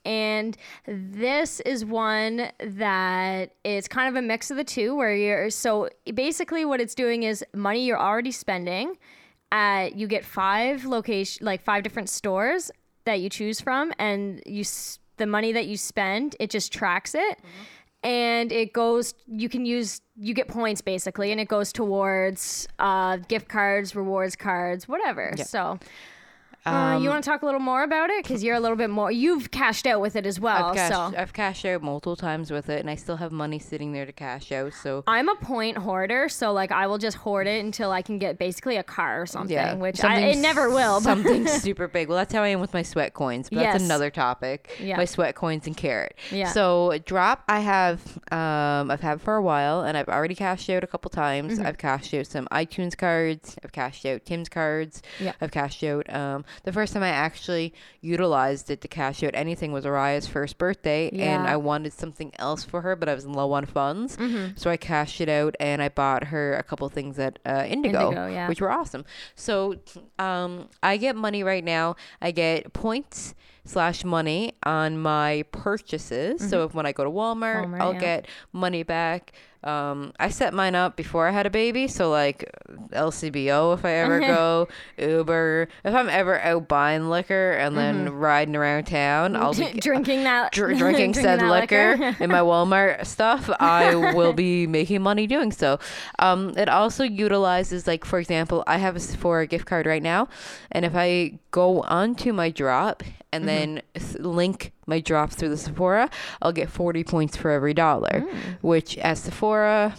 And 0.05 0.57
this 0.87 1.61
is 1.61 1.85
one 1.85 2.51
that 2.65 3.53
is 3.63 3.89
kind 3.89 4.09
of 4.09 4.17
a 4.17 4.27
mix 4.27 4.51
of 4.51 4.57
the 4.57 4.65
two 4.65 4.97
where 4.97 5.15
you're 5.15 5.51
so 5.51 5.91
basically 6.15 6.65
what 6.65 6.81
it's 6.81 6.95
doing 6.95 7.25
is 7.25 7.45
money 7.55 7.85
you're 7.85 8.01
already 8.01 8.33
spending 8.33 8.97
at 9.53 9.97
you 9.97 10.07
get 10.07 10.25
five 10.25 10.85
location 10.87 11.45
like 11.45 11.63
five 11.63 11.83
different 11.83 12.09
stores 12.09 12.71
that 13.09 13.21
you 13.21 13.29
choose 13.29 13.61
from 13.61 13.93
and 13.99 14.43
you 14.47 14.61
s- 14.61 14.99
the 15.17 15.27
money 15.27 15.51
that 15.53 15.67
you 15.67 15.77
spend 15.77 16.37
it 16.39 16.49
just 16.51 16.73
tracks 16.73 17.15
it. 17.15 17.39
And 18.05 18.53
it 18.53 18.73
goes 18.73 19.15
you 19.27 19.49
can 19.49 19.67
use 19.67 20.01
you 20.17 20.33
get 20.35 20.47
points 20.47 20.81
basically 20.81 21.33
and 21.33 21.41
it 21.41 21.49
goes 21.49 21.73
towards 21.73 22.69
uh, 22.79 23.17
gift 23.33 23.49
cards 23.49 23.97
rewards 23.97 24.37
cards 24.37 24.87
whatever. 24.87 25.33
So 25.45 25.79
uh, 26.69 26.99
you 26.99 27.09
want 27.09 27.23
to 27.25 27.31
talk 27.31 27.43
a 27.43 27.45
little 27.47 27.61
more 27.61 27.83
about 27.83 28.11
it 28.11 28.23
because 28.23 28.43
you're 28.43 28.55
a 28.57 28.61
little 28.61 28.77
bit 28.77 28.91
more 28.91 29.11
you've 29.11 29.51
cashed 29.51 29.87
out 29.87 30.01
with 30.01 30.17
it 30.17 30.27
as 30.27 30.39
well 30.41 30.67
I've 30.67 30.75
cashed, 30.77 30.95
so 30.95 31.13
I've 31.17 31.33
cashed 31.33 31.65
out 31.65 31.83
multiple 31.83 32.17
times 32.17 32.51
with 32.51 32.69
it, 32.69 32.81
and 32.81 32.91
I 32.91 32.95
still 32.95 33.17
have 33.17 33.33
money 33.33 33.59
sitting 33.59 33.93
there 33.93 34.07
to 34.07 34.13
cash 34.13 34.53
out. 34.53 34.73
So 34.75 35.05
I'm 35.07 35.29
a 35.29 35.35
point 35.37 35.79
hoarder, 35.79 36.29
so 36.29 36.53
like 36.53 36.71
I 36.73 36.87
will 36.87 36.99
just 36.99 37.17
hoard 37.19 37.47
it 37.47 37.65
until 37.65 37.91
I 37.91 38.03
can 38.03 38.19
get 38.19 38.39
basically 38.39 38.77
a 38.77 38.83
car 38.83 39.23
or 39.23 39.27
something, 39.27 39.55
yeah, 39.55 39.75
which 39.75 40.03
I, 40.05 40.19
it 40.21 40.39
never 40.39 40.71
will. 40.71 41.01
Something 41.01 41.47
super 41.67 41.89
big. 41.89 42.09
Well, 42.09 42.19
that's 42.19 42.33
how 42.33 42.43
I 42.43 42.49
am 42.49 42.61
with 42.61 42.73
my 42.75 42.83
sweat 42.83 43.15
coins. 43.15 43.49
But 43.51 43.59
Yes. 43.61 43.73
that's 43.75 43.85
another 43.85 44.11
topic. 44.11 44.71
Yeah. 44.81 44.97
My 44.97 45.05
sweat 45.05 45.35
coins 45.35 45.67
and 45.67 45.77
carrot. 45.77 46.17
Yeah. 46.31 46.51
So 46.53 46.99
drop 47.05 47.45
I 47.49 47.61
have 47.61 48.01
um 48.33 48.91
I've 48.91 49.01
had 49.01 49.21
for 49.21 49.37
a 49.37 49.43
while 49.43 49.81
and 49.83 49.97
I've 49.97 50.09
already 50.09 50.35
cashed 50.35 50.69
out 50.71 50.85
a 50.85 50.87
couple 50.87 51.11
times. 51.11 51.55
Mm-hmm. 51.55 51.67
I've 51.67 51.79
cashed 51.79 52.15
out 52.15 52.27
some 52.27 52.47
iTunes 52.53 52.97
cards. 52.97 53.57
I've 53.65 53.73
cashed 53.73 54.05
out 54.07 54.25
Tim's 54.25 54.49
cards. 54.49 55.03
Yeah. 55.21 55.33
I've 55.41 55.51
cashed 55.51 55.83
out 55.85 56.13
um 56.15 56.45
the 56.65 56.73
first 56.73 56.93
time 56.93 57.03
I 57.03 57.09
actually 57.09 57.75
utilized 58.01 58.71
it 58.71 58.81
to 58.83 58.89
cash 58.89 59.23
out 59.23 59.33
anything 59.35 59.73
was 59.73 59.85
Araya's 59.85 60.27
first 60.27 60.59
birthday, 60.59 61.11
yeah. 61.13 61.35
and 61.35 61.49
I 61.49 61.57
wanted 61.57 61.93
something 61.93 62.33
else 62.39 62.65
for 62.65 62.83
her, 62.83 62.97
but 62.97 63.09
I 63.09 63.15
was 63.15 63.27
low 63.27 63.53
on 63.53 63.67
funds, 63.67 64.17
mm-hmm. 64.17 64.57
so 64.57 64.71
I 64.71 64.77
cashed 64.77 65.21
it 65.21 65.29
out 65.29 65.57
and 65.61 65.83
I 65.83 65.89
bought 65.89 66.25
her 66.25 66.55
a 66.55 66.63
couple 66.63 66.89
things 66.89 67.19
at 67.19 67.39
uh, 67.47 67.65
Indigo, 67.67 68.09
Indigo 68.09 68.27
yeah. 68.27 68.49
which 68.49 68.61
were 68.61 68.71
awesome. 68.71 69.05
So 69.35 69.77
um, 70.19 70.69
I 70.83 70.97
get 70.97 71.17
money 71.17 71.43
right 71.43 71.65
now. 71.65 71.97
I 72.21 72.31
get 72.31 72.73
points 72.73 73.35
slash 73.65 74.05
money 74.05 74.55
on 74.63 74.99
my 74.99 75.45
purchases. 75.53 76.41
Mm-hmm. 76.41 76.49
So 76.49 76.65
if 76.65 76.75
when 76.75 76.87
I 76.87 76.93
go 76.93 77.05
to 77.05 77.11
Walmart, 77.11 77.67
Walmart 77.67 77.81
I'll 77.81 77.95
yeah. 77.95 78.01
get 78.01 78.29
money 78.53 78.83
back. 78.83 79.33
Um, 79.65 80.13
I 80.21 80.29
set 80.29 80.55
mine 80.55 80.77
up 80.77 80.95
before 80.95 81.27
I 81.27 81.33
had 81.33 81.45
a 81.45 81.51
baby, 81.51 81.89
so 81.89 82.11
like 82.11 82.49
LCBO 82.91 83.75
if 83.75 83.85
I 83.85 83.93
ever 83.95 84.21
go, 84.21 84.69
Uber. 84.99 85.69
If 85.85 85.95
I'm 85.95 86.09
ever 86.09 86.41
out 86.41 86.69
buying 86.69 87.09
liquor 87.09 87.53
and 87.53 87.77
then 87.77 88.07
mm-hmm. 88.07 88.15
riding 88.15 88.55
around 88.55 88.85
town, 88.85 89.35
I'll 89.35 89.55
be 89.55 89.73
drinking 89.81 90.25
that 90.25 90.53
dr- 90.53 90.79
drinking, 90.79 91.15
said 91.15 91.43
liquor, 91.43 91.97
liquor 91.97 92.23
in 92.23 92.31
my 92.31 92.41
Walmart 92.41 93.05
stuff. 93.07 93.51
I 93.59 93.95
will 93.97 94.33
be 94.33 94.67
making 94.67 95.03
money 95.03 95.27
doing 95.27 95.51
so. 95.51 95.81
Um, 96.21 96.57
it 96.57 96.69
also 96.69 97.03
utilizes 97.03 97.87
like 97.87 98.05
for 98.05 98.21
example, 98.21 98.63
I 98.67 98.79
have 98.79 98.95
a 98.95 99.01
Sephora 99.01 99.47
gift 99.47 99.67
card 99.67 99.87
right 99.87 100.03
now, 100.03 100.29
and 100.71 100.85
if 100.85 100.95
I 100.95 101.39
go 101.51 101.83
onto 101.83 102.33
my 102.33 102.51
drop 102.51 103.03
and 103.33 103.45
mm-hmm. 103.45 103.81
then 103.95 104.35
link 104.35 104.73
my 104.89 105.01
drops 105.01 105.37
through 105.37 105.51
the 105.51 105.57
Sephora, 105.57 106.11
I'll 106.43 106.53
get 106.53 106.69
40 106.69 107.05
points 107.05 107.37
for 107.37 107.51
every 107.51 107.75
dollar, 107.75 108.27
mm. 108.27 108.59
which 108.63 108.99
at 108.99 109.19
Sephora, 109.19 109.95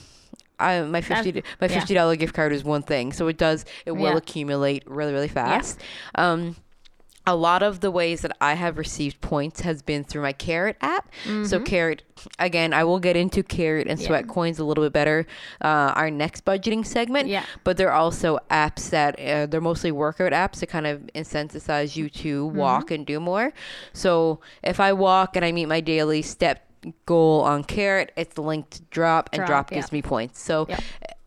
I, 0.59 0.81
my 0.81 0.99
fifty 0.99 1.41
my 1.61 1.69
fifty 1.69 1.93
dollar 1.93 2.13
yeah. 2.13 2.17
gift 2.17 2.33
card 2.33 2.51
is 2.51 2.65
one 2.65 2.81
thing, 2.81 3.13
so 3.13 3.27
it 3.27 3.37
does 3.37 3.63
it 3.85 3.93
will 3.93 4.11
yeah. 4.11 4.17
accumulate 4.17 4.83
really 4.87 5.13
really 5.13 5.29
fast. 5.29 5.79
Yeah. 6.17 6.31
Um, 6.31 6.55
a 7.29 7.35
lot 7.35 7.61
of 7.61 7.79
the 7.79 7.91
ways 7.91 8.21
that 8.21 8.35
I 8.41 8.55
have 8.55 8.77
received 8.77 9.21
points 9.21 9.61
has 9.61 9.81
been 9.81 10.03
through 10.03 10.23
my 10.23 10.33
Carrot 10.33 10.77
app. 10.81 11.11
Mm-hmm. 11.23 11.45
So 11.45 11.59
Carrot, 11.59 12.03
again, 12.39 12.73
I 12.73 12.83
will 12.83 12.99
get 12.99 13.15
into 13.15 13.43
Carrot 13.43 13.87
and 13.87 13.99
Sweat 13.99 14.25
yeah. 14.25 14.33
Coins 14.33 14.57
a 14.57 14.65
little 14.65 14.83
bit 14.83 14.93
better 14.93 15.27
uh, 15.61 15.93
our 15.95 16.09
next 16.09 16.43
budgeting 16.43 16.85
segment. 16.85 17.27
Yeah. 17.27 17.45
But 17.63 17.77
they're 17.77 17.93
also 17.93 18.39
apps 18.49 18.89
that 18.89 19.19
uh, 19.19 19.45
they're 19.45 19.61
mostly 19.61 19.91
workout 19.91 20.31
apps 20.31 20.59
to 20.59 20.65
kind 20.65 20.87
of 20.87 21.01
incentivize 21.13 21.95
you 21.95 22.09
to 22.09 22.47
mm-hmm. 22.47 22.57
walk 22.57 22.91
and 22.91 23.05
do 23.05 23.19
more. 23.19 23.53
So 23.93 24.39
if 24.63 24.79
I 24.79 24.93
walk 24.93 25.35
and 25.35 25.45
I 25.45 25.51
meet 25.51 25.67
my 25.67 25.81
daily 25.81 26.23
step 26.23 26.65
goal 27.05 27.41
on 27.41 27.63
Carrot, 27.63 28.11
it's 28.15 28.37
linked 28.37 28.71
to 28.71 28.81
Drop, 28.89 29.29
and 29.33 29.39
Drop, 29.39 29.47
Drop 29.47 29.69
gives 29.69 29.91
me 29.91 30.01
points. 30.01 30.41
So 30.41 30.67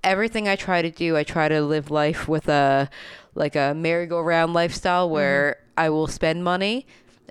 everything 0.03 0.49
I 0.49 0.57
try 0.57 0.83
to 0.83 0.91
do, 0.91 1.17
I 1.17 1.23
try 1.23 1.49
to 1.49 1.63
live 1.63 1.91
life 1.91 2.27
with 2.27 2.49
a 2.49 2.91
like 3.35 3.57
a 3.57 3.73
merry-go-round 3.75 4.53
lifestyle 4.53 5.09
where 5.09 5.53
mm-hmm. 5.53 5.72
I 5.85 5.89
will 5.91 6.07
spend 6.07 6.45
money 6.45 6.87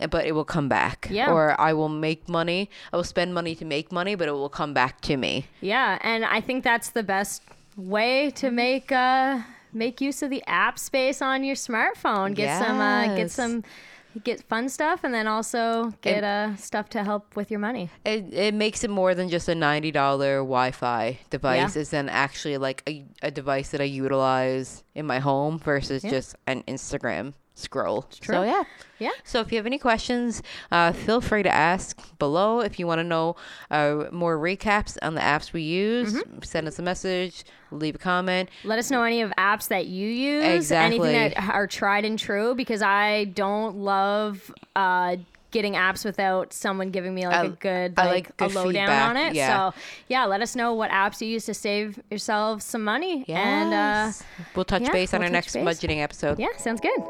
but 0.09 0.25
it 0.25 0.31
will 0.31 0.45
come 0.45 0.67
back. 0.67 1.07
Yeah. 1.11 1.31
Or 1.31 1.59
I 1.59 1.73
will 1.73 1.89
make 1.89 2.27
money. 2.27 2.69
I 2.91 2.97
will 2.97 3.03
spend 3.03 3.33
money 3.33 3.55
to 3.55 3.65
make 3.65 3.91
money, 3.91 4.15
but 4.15 4.27
it 4.27 4.31
will 4.31 4.49
come 4.49 4.73
back 4.73 5.01
to 5.01 5.17
me. 5.17 5.45
Yeah, 5.61 5.99
and 6.01 6.25
I 6.25 6.41
think 6.41 6.63
that's 6.63 6.89
the 6.89 7.03
best 7.03 7.43
way 7.77 8.31
to 8.31 8.51
make 8.51 8.91
uh 8.91 9.39
make 9.73 10.01
use 10.01 10.21
of 10.21 10.29
the 10.29 10.43
app 10.47 10.77
space 10.77 11.21
on 11.21 11.43
your 11.43 11.55
smartphone. 11.55 12.35
Get 12.35 12.45
yes. 12.45 12.65
some 12.65 12.79
uh, 12.79 13.15
get 13.15 13.31
some 13.31 13.63
get 14.23 14.43
fun 14.43 14.67
stuff 14.67 15.05
and 15.05 15.13
then 15.13 15.25
also 15.25 15.93
get 16.01 16.23
uh, 16.23 16.53
stuff 16.57 16.89
to 16.89 17.03
help 17.03 17.35
with 17.37 17.49
your 17.49 17.61
money. 17.61 17.89
It, 18.05 18.33
it 18.33 18.53
makes 18.53 18.83
it 18.83 18.89
more 18.89 19.15
than 19.15 19.29
just 19.29 19.47
a 19.47 19.53
$90 19.53 19.93
Wi-Fi 19.93 21.19
device. 21.29 21.75
Yeah. 21.75 21.81
It's 21.81 21.91
then 21.91 22.09
actually 22.09 22.57
like 22.57 22.83
a, 22.87 23.05
a 23.21 23.31
device 23.31 23.69
that 23.69 23.79
I 23.79 23.85
utilize 23.85 24.83
in 24.95 25.05
my 25.05 25.19
home 25.19 25.59
versus 25.59 26.03
yeah. 26.03 26.09
just 26.09 26.35
an 26.45 26.63
Instagram 26.63 27.33
scroll. 27.53 28.05
So 28.21 28.43
yeah. 28.43 28.63
Yeah. 28.99 29.11
So 29.23 29.39
if 29.41 29.51
you 29.51 29.57
have 29.57 29.65
any 29.65 29.77
questions, 29.77 30.43
uh, 30.71 30.91
feel 30.91 31.21
free 31.21 31.43
to 31.43 31.53
ask 31.53 31.99
below. 32.19 32.59
If 32.59 32.79
you 32.79 32.85
want 32.87 32.99
to 32.99 33.03
know 33.03 33.35
uh, 33.69 34.05
more 34.11 34.37
recaps 34.37 34.97
on 35.01 35.15
the 35.15 35.21
apps 35.21 35.53
we 35.53 35.63
use, 35.63 36.13
mm-hmm. 36.13 36.43
send 36.43 36.67
us 36.67 36.77
a 36.77 36.83
message, 36.83 37.43
leave 37.71 37.95
a 37.95 37.97
comment. 37.97 38.49
Let 38.63 38.79
us 38.79 38.91
know 38.91 39.03
any 39.03 39.21
of 39.21 39.31
apps 39.37 39.69
that 39.69 39.87
you 39.87 40.07
use, 40.07 40.43
exactly. 40.45 41.09
anything 41.09 41.33
that 41.33 41.49
are 41.49 41.67
tried 41.67 42.05
and 42.05 42.17
true, 42.17 42.55
because 42.55 42.81
I 42.81 43.25
don't 43.25 43.77
love. 43.77 44.53
Uh, 44.75 45.17
getting 45.51 45.73
apps 45.73 46.05
without 46.05 46.53
someone 46.53 46.91
giving 46.91 47.13
me 47.13 47.27
like 47.27 47.35
I, 47.35 47.43
a 47.43 47.49
good 47.49 47.97
like, 47.97 48.31
like 48.39 48.51
a 48.51 48.53
lowdown 48.53 48.89
on 48.89 49.17
it. 49.17 49.35
Yeah. 49.35 49.71
So 49.71 49.77
yeah, 50.07 50.23
let 50.23 50.41
us 50.41 50.55
know 50.55 50.73
what 50.73 50.91
apps 50.91 51.19
you 51.19 51.27
use 51.27 51.45
to 51.47 51.53
save 51.53 51.99
yourself 52.09 52.61
some 52.61 52.85
money. 52.85 53.25
Yes. 53.27 53.37
And 53.37 53.73
uh, 53.73 54.11
we'll 54.55 54.63
touch 54.63 54.83
yeah, 54.83 54.91
base 54.93 55.13
on 55.13 55.19
we'll 55.19 55.27
our 55.27 55.31
next 55.33 55.53
base. 55.53 55.65
budgeting 55.65 55.97
episode. 55.97 56.39
Yeah, 56.39 56.55
sounds 56.57 56.79
good. 56.79 57.01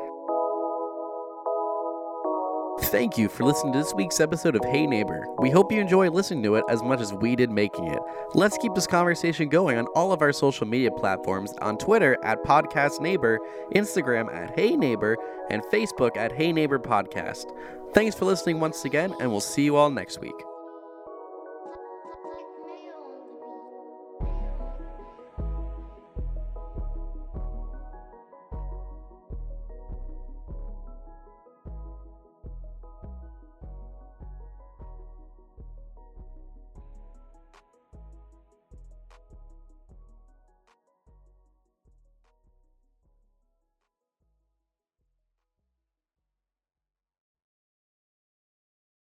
Thank 2.86 3.18
you 3.18 3.30
for 3.30 3.46
listening 3.46 3.74
to 3.74 3.80
this 3.80 3.94
week's 3.94 4.20
episode 4.20 4.56
of 4.56 4.66
Hey 4.66 4.86
Nay-Ber. 4.86 5.26
We 5.40 5.50
hope 5.50 5.72
you 5.72 5.80
enjoy 5.80 6.10
listening 6.10 6.44
to 6.44 6.56
it 6.56 6.66
as 6.70 6.84
much 6.84 7.00
as 7.00 7.14
we 7.14 7.36
did 7.36 7.50
making 7.50 7.88
it. 7.88 8.00
Let's 8.34 8.58
keep 8.58 8.74
this 8.74 8.88
conversation 8.88 9.50
going 9.50 9.78
on 9.78 9.88
all 9.96 10.12
of 10.12 10.22
our 10.22 10.34
social 10.34 10.68
media 10.68 10.92
platforms 10.92 11.54
on 11.62 11.78
Twitter 11.78 12.18
at 12.24 12.44
Podcast 12.44 13.00
Neighbor, 13.00 13.40
Instagram 13.76 14.34
at 14.34 14.58
Hey 14.60 14.76
Neighbor, 14.76 15.18
and 15.50 15.64
Facebook 15.66 16.18
at 16.18 16.32
Hey 16.32 16.52
Neighbor 16.52 16.80
Podcast. 16.80 17.46
Thanks 17.94 18.16
for 18.16 18.26
listening 18.26 18.60
once 18.60 18.84
again, 18.84 19.14
and 19.22 19.32
we'll 19.32 19.42
see 19.42 19.64
you 19.64 19.76
all 19.78 19.90
next 19.90 20.20
week. 20.20 20.36